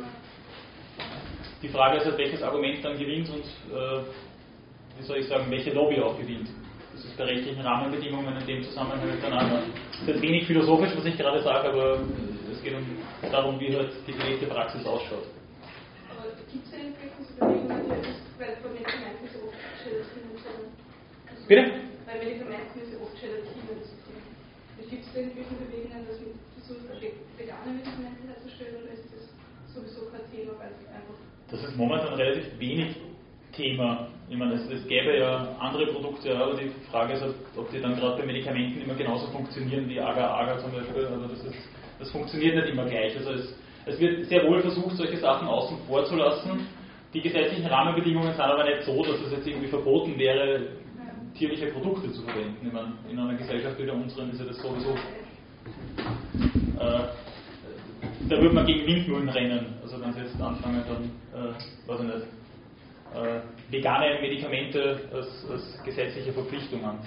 die 1.60 1.68
Frage 1.68 1.98
ist 1.98 2.06
halt, 2.06 2.18
welches 2.18 2.42
Argument 2.42 2.84
dann 2.84 2.98
gewinnt 2.98 3.28
und, 3.30 3.44
äh, 3.74 4.02
wie 4.98 5.04
soll 5.04 5.18
ich 5.18 5.28
sagen, 5.28 5.50
welche 5.50 5.72
Lobby 5.72 6.00
auch 6.00 6.18
gewinnt. 6.18 6.48
Das 6.92 7.04
ist 7.04 7.16
bei 7.16 7.24
rechtlichen 7.24 7.62
Rahmenbedingungen 7.62 8.36
in 8.36 8.46
dem 8.46 8.62
Zusammenhang 8.64 9.00
miteinander. 9.08 9.62
Es 10.02 10.08
ist 10.08 10.22
wenig 10.22 10.46
philosophisch, 10.46 10.90
was 10.94 11.04
ich 11.06 11.16
gerade 11.16 11.42
sage, 11.42 11.68
aber 11.70 12.00
es 12.52 12.62
geht 12.62 12.74
um, 12.74 12.84
darum, 13.30 13.58
wie 13.58 13.74
halt 13.74 13.90
die 14.06 14.12
gelebte 14.12 14.46
Praxis 14.46 14.84
ausschaut. 14.84 15.24
Aber 16.10 16.28
gibt 16.52 16.66
es 16.66 16.72
Entwicklungsüberlegungen, 16.72 17.80
weil 18.38 18.56
bei 18.62 18.68
Medikamenten 18.68 19.26
so 19.32 19.48
oft 19.48 19.56
Gelatine 19.82 20.36
sind? 20.36 21.48
Bitte? 21.48 21.72
Bei 22.06 22.18
Medikamenten 22.18 22.78
ist 22.78 22.92
ja 22.92 22.98
oft 23.00 23.16
Gelatine. 23.18 23.62
Gibt 24.90 25.04
es 25.06 25.16
Entwicklungsüberlegungen, 25.16 26.06
dass 26.06 26.20
man 26.20 26.36
versucht, 26.60 27.31
Medikamente 27.72 28.22
herzustellen, 28.28 28.76
oder 28.82 28.92
ist 28.92 29.08
das 29.12 29.24
sowieso 29.72 30.10
kein 30.12 30.24
Thema, 30.30 30.52
das 31.52 31.62
ist 31.64 31.76
momentan 31.76 32.14
relativ 32.14 32.58
wenig 32.58 32.96
Thema. 33.52 34.08
Ich 34.30 34.38
meine, 34.38 34.54
es, 34.54 34.62
es 34.70 34.88
gäbe 34.88 35.18
ja 35.18 35.54
andere 35.60 35.86
Produkte, 35.88 36.34
aber 36.34 36.54
die 36.54 36.70
Frage 36.90 37.12
ist 37.12 37.20
halt, 37.20 37.34
ob 37.54 37.70
die 37.70 37.78
dann 37.78 37.94
gerade 37.94 38.18
bei 38.18 38.26
Medikamenten 38.26 38.80
immer 38.80 38.94
genauso 38.94 39.26
funktionieren 39.26 39.86
wie 39.86 40.00
Agar-Agar 40.00 40.58
zum 40.60 40.72
Beispiel. 40.72 41.04
Also 41.04 41.26
das, 41.26 41.44
ist, 41.44 41.68
das 41.98 42.10
funktioniert 42.10 42.56
nicht 42.56 42.68
immer 42.70 42.86
gleich. 42.86 43.14
Also 43.18 43.32
es, 43.32 43.54
es 43.84 44.00
wird 44.00 44.24
sehr 44.28 44.42
wohl 44.48 44.62
versucht, 44.62 44.96
solche 44.96 45.18
Sachen 45.18 45.46
außen 45.46 45.76
vor 45.86 46.06
zu 46.06 46.16
lassen. 46.16 46.66
Die 47.12 47.20
gesetzlichen 47.20 47.66
Rahmenbedingungen 47.66 48.32
sind 48.32 48.40
aber 48.40 48.64
nicht 48.64 48.84
so, 48.84 49.02
dass 49.02 49.20
es 49.20 49.32
jetzt 49.32 49.46
irgendwie 49.46 49.68
verboten 49.68 50.18
wäre, 50.18 50.68
tierliche 51.36 51.66
Produkte 51.66 52.10
zu 52.12 52.22
verwenden. 52.22 52.66
Ich 52.66 52.72
meine, 52.72 52.94
in 53.10 53.18
einer 53.18 53.34
Gesellschaft 53.34 53.78
wie 53.78 53.84
der 53.84 53.94
unseren 53.94 54.30
ist 54.30 54.40
ja 54.40 54.46
das 54.46 54.56
sowieso. 54.56 54.94
Äh, 56.80 57.31
da 58.28 58.40
würde 58.40 58.54
man 58.54 58.66
gegen 58.66 58.86
Windmühlen 58.86 59.28
rennen. 59.28 59.74
Also 59.82 60.00
wenn 60.00 60.12
Sie 60.12 60.20
jetzt 60.20 60.40
anfangen, 60.40 60.82
dann, 60.88 61.50
äh, 61.50 61.88
weiß 61.88 62.00
ich 62.00 62.06
nicht, 62.06 62.26
äh, 63.14 63.40
vegane 63.70 64.20
Medikamente 64.20 65.00
als, 65.12 65.46
als 65.50 65.82
gesetzliche 65.84 66.32
Verpflichtung 66.32 66.84
an. 66.84 66.98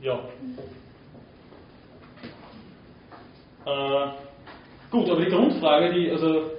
Ja. 0.00 0.18
Äh, 3.66 4.08
gut, 4.90 5.10
aber 5.10 5.24
die 5.24 5.30
Grundfrage, 5.30 5.92
die 5.92 6.10
also 6.10 6.50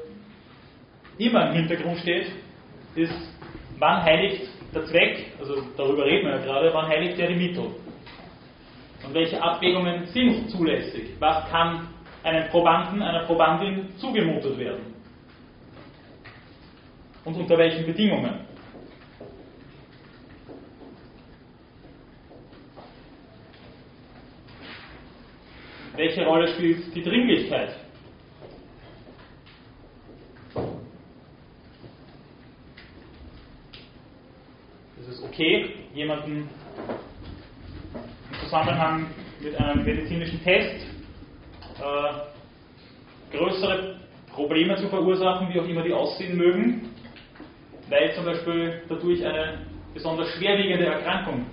immer 1.18 1.50
im 1.50 1.54
Hintergrund 1.56 2.00
steht, 2.00 2.28
ist, 2.96 3.14
wann 3.80 4.04
heiligt 4.04 4.50
der 4.74 4.86
Zweck, 4.86 5.34
also 5.40 5.64
darüber 5.78 6.06
reden 6.06 6.28
wir 6.28 6.38
ja 6.38 6.44
gerade, 6.44 6.74
wann 6.74 6.88
heiligt 6.88 7.18
der 7.18 7.28
die 7.28 7.36
Mittel? 7.36 7.72
Und 9.04 9.14
welche 9.14 9.42
Abwägungen 9.42 10.06
sind 10.08 10.50
zulässig? 10.52 11.16
Was 11.20 11.50
kann 11.50 11.88
einem 12.24 12.50
Probanden, 12.50 13.02
einer 13.02 13.26
Probandin 13.26 13.96
zugemutet 13.98 14.58
werden. 14.58 14.94
Und 17.24 17.36
unter 17.36 17.58
welchen 17.58 17.86
Bedingungen. 17.86 18.52
Welche 25.96 26.26
Rolle 26.26 26.48
spielt 26.48 26.96
die 26.96 27.04
Dringlichkeit? 27.04 27.76
Es 35.00 35.08
ist 35.08 35.24
okay, 35.24 35.76
jemanden 35.94 36.50
im 38.32 38.40
Zusammenhang 38.40 39.08
mit 39.42 39.56
einem 39.56 39.84
medizinischen 39.84 40.42
Test 40.44 40.91
äh, 41.82 43.38
größere 43.38 43.96
Probleme 44.34 44.76
zu 44.76 44.88
verursachen, 44.88 45.50
wie 45.54 45.60
auch 45.60 45.68
immer 45.68 45.84
die 45.84 45.94
aussehen 45.94 46.38
mögen, 46.38 46.90
weil 47.90 48.14
zum 48.14 48.26
Beispiel 48.26 48.82
dadurch 48.88 49.26
eine 49.26 49.60
besonders 49.94 50.30
schwerwiegende 50.30 50.86
Erkrankung 50.86 51.46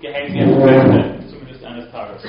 geheilt 0.00 0.32
werden 0.32 0.62
könnte, 0.62 1.26
zumindest 1.28 1.64
eines 1.64 1.90
Tages. 1.90 2.24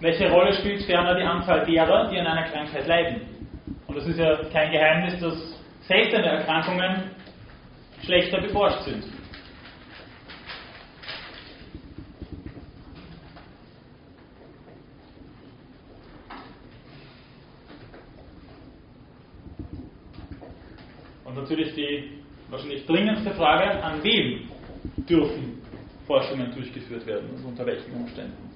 Welche 0.00 0.30
Rolle 0.30 0.52
spielt 0.54 0.82
ferner 0.84 1.14
die 1.14 1.22
Anzahl 1.22 1.64
derer, 1.66 2.10
die 2.10 2.18
an 2.18 2.26
einer 2.26 2.48
Krankheit 2.48 2.86
leiden? 2.86 3.20
Und 3.86 3.96
es 3.98 4.06
ist 4.06 4.18
ja 4.18 4.38
kein 4.52 4.72
Geheimnis, 4.72 5.20
dass 5.20 5.60
seltene 5.82 6.26
Erkrankungen 6.26 7.10
schlechter 8.04 8.40
beforscht 8.40 8.82
sind. 8.82 9.04
Natürlich 21.50 21.74
die 21.74 22.10
wahrscheinlich 22.48 22.86
dringendste 22.86 23.32
Frage, 23.32 23.82
an 23.82 24.02
wem 24.04 24.48
dürfen 25.08 25.60
Forschungen 26.06 26.52
durchgeführt 26.54 27.04
werden 27.06 27.30
und 27.30 27.44
unter 27.44 27.66
welchen 27.66 27.92
Umständen. 27.92 28.50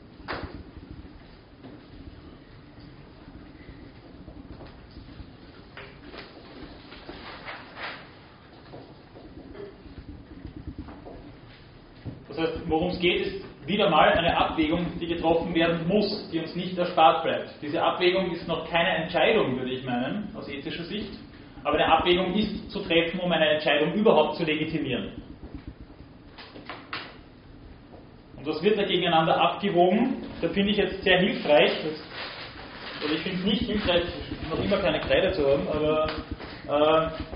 worum 12.67 12.89
es 12.89 12.99
geht, 12.99 13.27
ist 13.27 13.45
wieder 13.67 13.89
mal 13.89 14.13
eine 14.13 14.37
Abwägung, 14.37 14.87
die 15.01 15.07
getroffen 15.07 15.55
werden 15.55 15.87
muss, 15.87 16.29
die 16.33 16.41
uns 16.41 16.57
nicht 16.57 16.77
erspart 16.77 17.23
bleibt. 17.23 17.51
Diese 17.63 17.81
Abwägung 17.81 18.33
ist 18.33 18.49
noch 18.49 18.69
keine 18.69 19.05
Entscheidung, 19.05 19.57
würde 19.57 19.71
ich 19.71 19.85
meinen, 19.85 20.35
aus 20.35 20.49
ethischer 20.49 20.85
Sicht, 20.85 21.13
aber 21.65 21.79
eine 21.79 21.93
Abwägung 21.93 22.35
ist 22.35 22.71
zu 22.71 22.81
treffen, 22.81 23.19
um 23.21 23.33
eine 23.33 23.49
Entscheidung 23.49 23.95
überhaupt 23.95 24.37
zu 24.37 24.45
legitimieren. 24.45 25.13
Und 28.37 28.47
was 28.47 28.63
wird 28.63 28.79
da 28.79 28.85
gegeneinander 28.85 29.41
abgewogen? 29.41 30.19
Da 30.43 30.49
finde 30.51 30.73
ich 30.73 30.77
jetzt 30.77 31.03
sehr 31.03 31.19
hilfreich, 31.19 31.73
oder 33.03 33.15
ich 33.15 33.21
finde 33.23 33.39
es 33.39 33.45
nicht 33.45 33.63
hilfreich, 33.63 34.05
noch 34.51 34.63
immer 34.63 34.77
keine 34.79 35.01
Kreide 35.01 35.33
zu 35.33 35.47
haben, 35.47 35.67
aber 35.69 36.07
äh, 36.67 37.34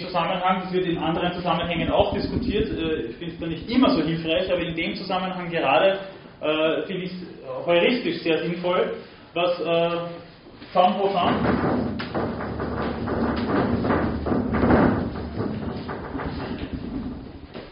Zusammenhang, 0.00 0.62
das 0.64 0.72
wird 0.72 0.86
in 0.86 0.98
anderen 0.98 1.32
Zusammenhängen 1.32 1.90
auch 1.90 2.14
diskutiert, 2.14 2.68
äh, 2.70 3.02
ich 3.08 3.16
finde 3.16 3.34
es 3.34 3.40
da 3.40 3.46
nicht 3.46 3.70
immer 3.70 3.90
so 3.90 4.02
hilfreich, 4.02 4.50
aber 4.52 4.62
in 4.62 4.74
dem 4.74 4.94
Zusammenhang 4.94 5.50
gerade 5.50 5.98
äh, 6.40 6.82
finde 6.86 7.04
ich 7.04 7.12
es 7.12 7.66
heuristisch 7.66 8.22
sehr 8.22 8.42
sinnvoll, 8.42 8.94
was 9.34 9.60
äh, 9.60 9.90
Jean 10.72 10.94
Pauvin 10.94 11.34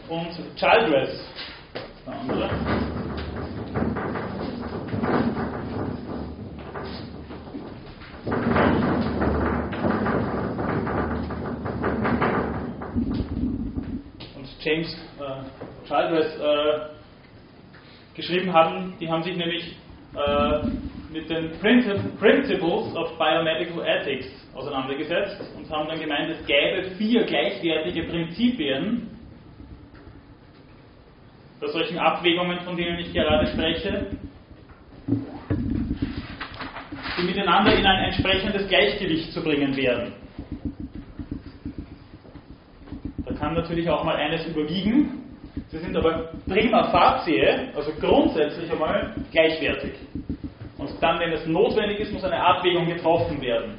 und 0.09 0.55
Childress, 0.55 1.27
der 2.05 2.19
andere, 2.19 2.49
James 14.65 14.97
äh, 15.19 15.74
Childress 15.85 16.37
äh, 16.39 16.79
geschrieben 18.15 18.53
haben. 18.53 18.93
Die 18.99 19.09
haben 19.09 19.23
sich 19.23 19.35
nämlich 19.35 19.75
äh, 20.15 20.67
mit 21.11 21.29
den 21.29 21.51
Principles 21.59 22.95
of 22.95 23.17
Biomedical 23.17 23.85
Ethics 23.85 24.27
auseinandergesetzt 24.53 25.41
und 25.57 25.69
haben 25.69 25.87
dann 25.87 25.99
gemeint, 25.99 26.29
es 26.29 26.45
gäbe 26.45 26.91
vier 26.97 27.23
gleichwertige 27.23 28.03
Prinzipien 28.03 29.09
bei 31.59 31.67
solchen 31.67 31.97
Abwägungen, 31.97 32.59
von 32.61 32.75
denen 32.75 32.99
ich 32.99 33.13
gerade 33.13 33.47
spreche, 33.47 34.07
die 37.17 37.23
miteinander 37.23 37.73
in 37.73 37.85
ein 37.85 38.05
entsprechendes 38.05 38.67
Gleichgewicht 38.67 39.31
zu 39.31 39.41
bringen 39.41 39.75
wären 39.75 40.13
kann 43.45 43.53
natürlich 43.53 43.87
auch 43.89 44.03
mal 44.03 44.15
eines 44.15 44.45
überwiegen. 44.47 45.24
Sie 45.75 45.81
sind 45.81 45.97
aber 45.97 46.29
prima 46.47 46.85
facie, 46.89 47.45
also 47.75 47.91
grundsätzlich 47.99 48.71
einmal 48.71 49.13
gleichwertig. 49.29 49.91
Und 50.77 50.89
dann, 51.01 51.19
wenn 51.19 51.33
es 51.33 51.45
notwendig 51.47 51.99
ist, 51.99 52.13
muss 52.13 52.23
eine 52.23 52.41
Abwägung 52.41 52.87
getroffen 52.87 53.41
werden. 53.41 53.77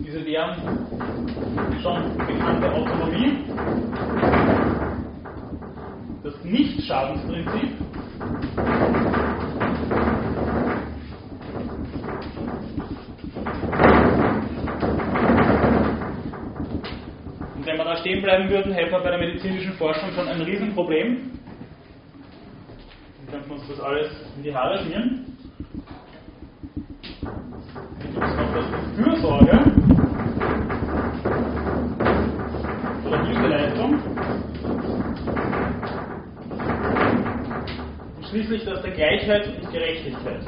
Diese 0.00 0.26
wären 0.26 0.56
schon 1.82 2.18
bekannte 2.18 2.70
Autonomie, 2.70 3.38
das 6.22 6.44
Nicht-Schadensprinzip, 6.44 7.70
stehen 18.06 18.22
bleiben 18.22 18.48
würden, 18.48 18.72
hätten 18.72 18.92
wir 18.92 19.00
bei 19.00 19.10
der 19.10 19.18
medizinischen 19.18 19.72
Forschung 19.72 20.12
schon 20.12 20.28
ein 20.28 20.40
Riesenproblem. 20.40 21.32
Dann 23.18 23.32
könnten 23.32 23.48
wir 23.48 23.56
uns 23.56 23.68
das 23.68 23.80
alles 23.80 24.10
in 24.36 24.42
die 24.44 24.54
Haare 24.54 24.78
schmieren. 24.78 25.36
Fürsorge 28.94 29.58
oder 33.04 33.26
Hilfeleistung. 33.26 33.98
schließlich 38.30 38.64
das 38.64 38.82
der 38.82 38.90
Gleichheit 38.90 39.48
und 39.48 39.72
Gerechtigkeit. 39.72 40.42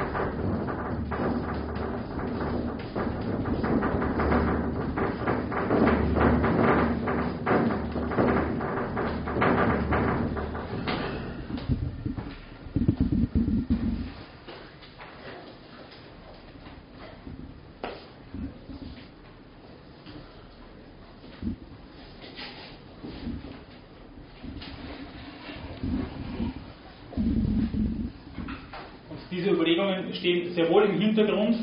Sehr 30.54 30.68
wohl 30.70 30.84
im 30.84 31.00
Hintergrund 31.00 31.56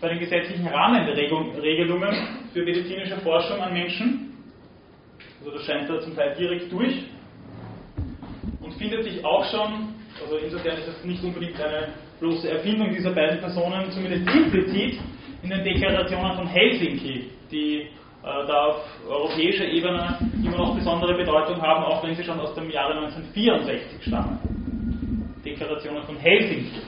bei 0.00 0.08
den 0.08 0.18
gesetzlichen 0.18 0.66
Rahmenregelungen 0.66 2.14
für 2.52 2.62
medizinische 2.62 3.16
Forschung 3.18 3.60
an 3.60 3.72
Menschen. 3.72 4.32
Also 5.40 5.52
das 5.52 5.62
scheint 5.64 5.88
da 5.88 6.00
zum 6.00 6.14
Teil 6.14 6.34
direkt 6.38 6.72
durch 6.72 7.04
und 8.60 8.74
findet 8.74 9.04
sich 9.04 9.24
auch 9.24 9.44
schon, 9.50 9.94
also 10.22 10.36
insofern 10.36 10.78
ist 10.78 10.88
es 10.88 11.04
nicht 11.04 11.22
unbedingt 11.22 11.60
eine 11.60 11.88
bloße 12.20 12.50
Erfindung 12.50 12.90
dieser 12.90 13.12
beiden 13.12 13.38
Personen, 13.40 13.90
zumindest 13.90 14.28
implizit 14.28 14.98
in 15.42 15.50
den 15.50 15.64
Deklarationen 15.64 16.36
von 16.36 16.46
Helsinki, 16.46 17.30
die 17.50 17.80
äh, 17.80 17.88
da 18.22 18.66
auf 18.66 18.84
europäischer 19.08 19.66
Ebene 19.66 20.18
immer 20.42 20.56
noch 20.56 20.74
besondere 20.74 21.14
Bedeutung 21.14 21.60
haben, 21.62 21.84
auch 21.84 22.02
wenn 22.02 22.14
sie 22.14 22.24
schon 22.24 22.40
aus 22.40 22.54
dem 22.54 22.70
Jahre 22.70 22.94
1964 22.94 24.02
stammen. 24.02 24.38
Deklarationen 25.44 26.02
von 26.02 26.16
Helsinki. 26.16 26.80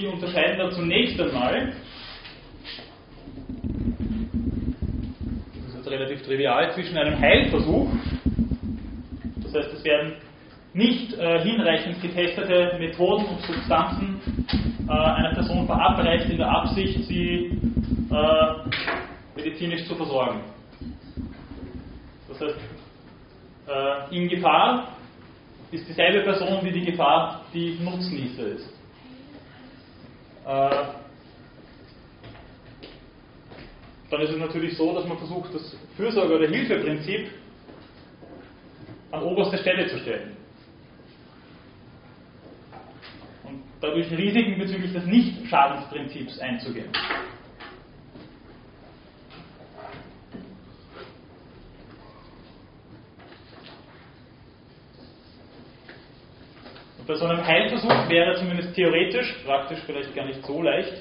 Die 0.00 0.06
unterscheiden 0.06 0.58
da 0.58 0.70
zunächst 0.70 1.20
einmal, 1.20 1.72
das 5.54 5.68
ist 5.68 5.76
jetzt 5.76 5.90
relativ 5.90 6.22
trivial, 6.22 6.72
zwischen 6.72 6.96
einem 6.96 7.18
Heilversuch, 7.18 7.90
das 9.42 9.54
heißt, 9.54 9.74
es 9.74 9.84
werden 9.84 10.14
nicht 10.72 11.12
äh, 11.18 11.42
hinreichend 11.42 12.00
getestete 12.00 12.76
Methoden 12.78 13.26
und 13.26 13.40
Substanzen 13.42 14.20
äh, 14.88 14.92
einer 14.92 15.34
Person 15.34 15.66
verabreicht 15.66 16.30
in 16.30 16.38
der 16.38 16.48
Absicht, 16.48 17.04
sie 17.04 17.58
äh, 18.10 19.36
medizinisch 19.36 19.84
zu 19.86 19.96
versorgen. 19.96 20.40
Das 22.28 22.40
heißt, 22.40 22.58
äh, 23.68 24.16
in 24.16 24.28
Gefahr 24.28 24.88
ist 25.72 25.88
dieselbe 25.88 26.22
Person 26.22 26.64
wie 26.64 26.72
die 26.72 26.84
Gefahr, 26.84 27.42
die 27.52 27.76
Nutznießer 27.82 28.46
ist. 28.46 28.79
Äh, 30.46 30.84
dann 34.10 34.20
ist 34.22 34.30
es 34.30 34.38
natürlich 34.38 34.76
so, 34.76 34.92
dass 34.94 35.06
man 35.06 35.18
versucht, 35.18 35.54
das 35.54 35.76
Fürsorge- 35.96 36.34
oder 36.34 36.48
Hilfeprinzip 36.48 37.30
an 39.12 39.22
oberste 39.22 39.58
Stelle 39.58 39.88
zu 39.88 39.98
stellen. 39.98 40.36
Und 43.44 43.62
dadurch 43.80 44.10
Risiken 44.10 44.58
bezüglich 44.58 44.92
des 44.92 45.04
Nicht-Schadensprinzips 45.06 46.38
einzugehen. 46.40 46.90
Bei 57.10 57.16
so 57.16 57.26
einem 57.26 57.44
Heilversuch 57.44 58.08
wäre 58.08 58.36
zumindest 58.36 58.72
theoretisch, 58.72 59.34
praktisch 59.44 59.80
vielleicht 59.84 60.14
gar 60.14 60.26
nicht 60.26 60.46
so 60.46 60.62
leicht, 60.62 60.92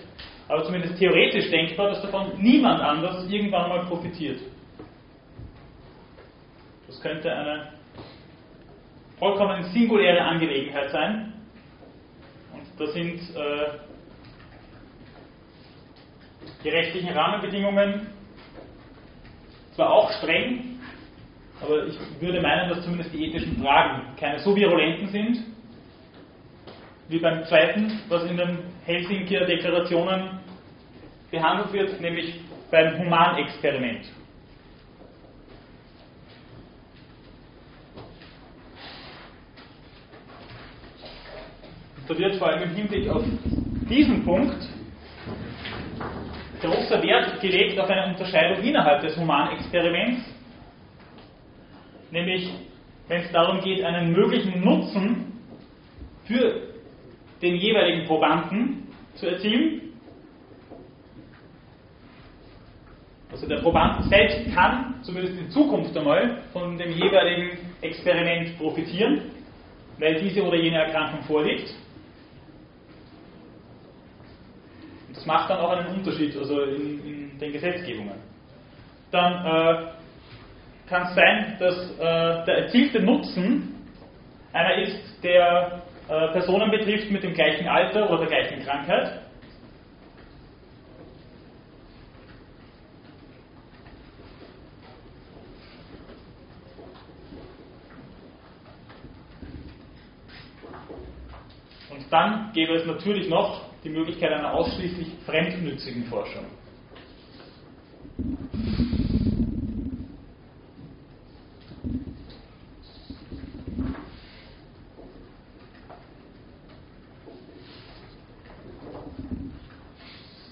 aber 0.48 0.64
zumindest 0.64 0.98
theoretisch 0.98 1.52
denkbar, 1.52 1.90
dass 1.90 2.02
davon 2.02 2.32
niemand 2.42 2.82
anders 2.82 3.30
irgendwann 3.30 3.70
mal 3.70 3.86
profitiert. 3.86 4.40
Das 6.88 7.00
könnte 7.00 7.32
eine 7.32 7.74
vollkommen 9.20 9.62
singuläre 9.66 10.20
Angelegenheit 10.22 10.90
sein. 10.90 11.34
Und 12.54 12.64
da 12.80 12.88
sind 12.88 13.20
äh, 13.36 13.68
die 16.64 16.70
rechtlichen 16.70 17.10
Rahmenbedingungen 17.10 18.08
zwar 19.76 19.92
auch 19.92 20.12
streng, 20.14 20.80
aber 21.62 21.86
ich 21.86 22.00
würde 22.20 22.42
meinen, 22.42 22.70
dass 22.70 22.84
zumindest 22.84 23.14
die 23.14 23.26
ethischen 23.26 23.62
Fragen 23.62 24.16
keine 24.16 24.40
so 24.40 24.56
virulenten 24.56 25.08
sind, 25.10 25.49
wie 27.10 27.20
beim 27.20 27.44
zweiten, 27.46 28.00
was 28.08 28.24
in 28.30 28.38
den 28.38 28.60
Helsinkier 28.86 29.46
Deklarationen 29.46 30.40
behandelt 31.32 31.74
wird, 31.74 32.02
nämlich 32.02 32.40
beim 32.70 33.00
Humanexperiment. 33.00 34.06
Da 42.08 42.18
wird 42.18 42.36
vor 42.38 42.48
allem 42.48 42.64
im 42.64 42.76
Hinblick 42.76 43.08
auf 43.10 43.24
diesen 43.90 44.24
Punkt 44.24 44.68
großer 46.62 47.02
Wert 47.02 47.40
gelegt 47.40 47.80
auf 47.80 47.90
eine 47.90 48.08
Unterscheidung 48.08 48.64
innerhalb 48.64 49.02
des 49.02 49.16
Humanexperiments, 49.18 50.22
nämlich 52.12 52.52
wenn 53.08 53.22
es 53.22 53.32
darum 53.32 53.62
geht, 53.62 53.84
einen 53.84 54.12
möglichen 54.12 54.60
Nutzen 54.62 55.40
für 56.26 56.69
den 57.42 57.56
jeweiligen 57.56 58.06
Probanden 58.06 58.88
zu 59.16 59.28
erzielen. 59.28 59.82
Also 63.32 63.48
der 63.48 63.58
Proband 63.58 64.06
selbst 64.06 64.54
kann 64.56 64.96
zumindest 65.04 65.38
in 65.38 65.50
Zukunft 65.50 65.96
einmal 65.96 66.42
von 66.52 66.78
dem 66.78 66.92
jeweiligen 66.92 67.58
Experiment 67.82 68.58
profitieren, 68.58 69.22
weil 70.00 70.20
diese 70.20 70.44
oder 70.44 70.58
jene 70.58 70.78
Erkrankung 70.78 71.22
vorliegt. 71.24 71.70
Und 75.08 75.16
das 75.16 75.26
macht 75.26 75.50
dann 75.50 75.60
auch 75.60 75.72
einen 75.72 75.96
Unterschied 75.96 76.36
also 76.36 76.64
in, 76.64 77.06
in 77.06 77.40
den 77.40 77.54
Gesetzgebungen. 77.54 78.16
Dann 79.12 79.46
äh, 79.46 79.88
kann 80.88 81.04
es 81.04 81.16
sein, 81.16 81.56
dass 81.60 81.92
äh, 81.98 82.46
der 82.46 82.58
erzielte 82.66 83.00
Nutzen 83.02 83.76
einer 84.54 84.82
ist, 84.82 85.24
der 85.24 85.84
Personen 86.10 86.72
betrifft 86.72 87.12
mit 87.12 87.22
dem 87.22 87.36
gleichen 87.36 87.68
Alter 87.68 88.10
oder 88.10 88.26
der 88.26 88.28
gleichen 88.28 88.64
Krankheit. 88.64 89.22
Und 101.92 102.12
dann 102.12 102.52
gäbe 102.54 102.74
es 102.74 102.88
natürlich 102.88 103.30
noch 103.30 103.70
die 103.84 103.90
Möglichkeit 103.90 104.32
einer 104.32 104.52
ausschließlich 104.56 105.10
fremdnützigen 105.28 106.06
Forschung. 106.06 106.46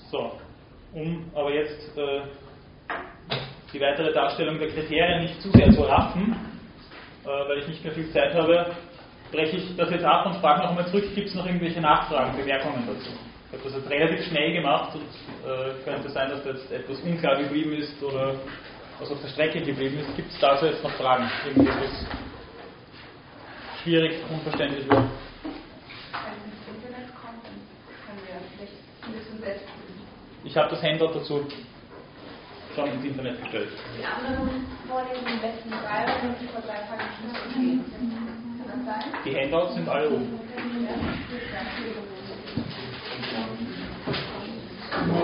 So, 0.10 0.32
um 0.98 1.32
aber 1.36 1.53
jetzt 1.53 1.95
äh, 1.98 2.22
die 3.72 3.80
weitere 3.80 4.11
Darstellung 4.14 4.57
der 4.60 4.69
Kriterien 4.69 5.22
nicht 5.22 5.41
zu 5.41 5.52
sehr 5.52 5.72
zu 5.72 5.84
raffen, 5.84 6.36
äh, 7.24 7.28
weil 7.28 7.60
ich 7.60 7.68
nicht 7.68 7.84
mehr 7.84 7.94
viel 7.94 8.10
Zeit 8.11 8.34
habe, 8.34 8.65
breche 9.32 9.57
ich 9.57 9.76
das 9.76 9.91
jetzt 9.91 10.06
ab 10.06 10.26
und 10.26 10.38
frage 10.38 10.61
noch 10.61 10.69
einmal 10.69 10.88
zurück, 10.88 11.06
gibt 11.14 11.28
es 11.28 11.36
noch 11.36 11.45
irgendwelche 11.45 11.82
Nachfragen, 11.82 12.36
Bemerkungen 12.36 12.88
dazu? 12.88 13.11
Ich 13.49 13.53
habe 13.53 13.64
das 13.64 13.76
jetzt 13.76 13.90
relativ 13.90 14.26
schnell 14.26 14.53
gemacht 14.53 14.95
und 14.95 15.49
äh, 15.49 15.74
könnte 15.86 16.10
sein, 16.10 16.30
dass 16.30 16.44
das 16.44 16.61
jetzt 16.61 16.72
etwas 16.72 16.99
unklar 17.02 17.38
geblieben 17.38 17.74
ist 17.74 18.02
oder 18.02 18.36
was 18.99 19.11
auf 19.11 19.22
der 19.22 19.30
Strecke 19.30 19.61
geblieben 19.61 19.99
ist. 19.99 20.15
Gibt 20.15 20.32
es 20.32 20.40
dazu 20.40 20.65
jetzt 20.65 20.84
noch 20.84 20.91
Fragen? 20.94 21.30
Irgendwas, 21.45 21.76
was 21.78 22.06
schwierig, 23.84 24.15
unverständlich 24.32 24.90
wird? 24.90 25.03
Ich 30.43 30.55
habe 30.55 30.69
das 30.69 30.81
Handout 30.81 31.14
dazu 31.14 31.45
schon 32.76 32.91
ins 32.91 33.05
Internet 33.05 33.41
gestellt. 33.41 33.69
Die 33.97 34.05
anderen 34.05 34.65
Vorlesungen 34.88 35.41
besten 35.41 35.69
Fall, 35.69 36.05
wenn 36.22 36.35
Sie 36.39 36.47
vor 36.47 36.61
drei 36.61 36.77
Tagen 36.85 37.09
Kann 37.53 38.68
das 38.68 38.85
sein? 38.85 39.11
Die 39.26 39.35
Handouts 39.35 39.76
sind 39.76 39.89
alle 39.89 40.09
oben. 40.09 40.39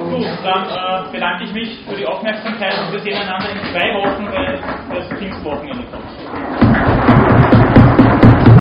Gut, 0.10 0.26
dann 0.44 0.70
äh, 0.70 1.12
bedanke 1.12 1.44
ich 1.46 1.54
mich 1.54 1.80
für 1.88 1.96
die 1.96 2.06
Aufmerksamkeit 2.06 2.74
und 2.80 2.92
wir 2.92 3.00
sehen 3.00 3.18
einander 3.18 3.50
in 3.50 3.60
zwei 3.72 3.94
Wochen, 3.96 4.26
weil 4.32 4.60
das 4.90 5.08
Pfingstwochenende 5.18 5.84
kommt. 5.92 7.03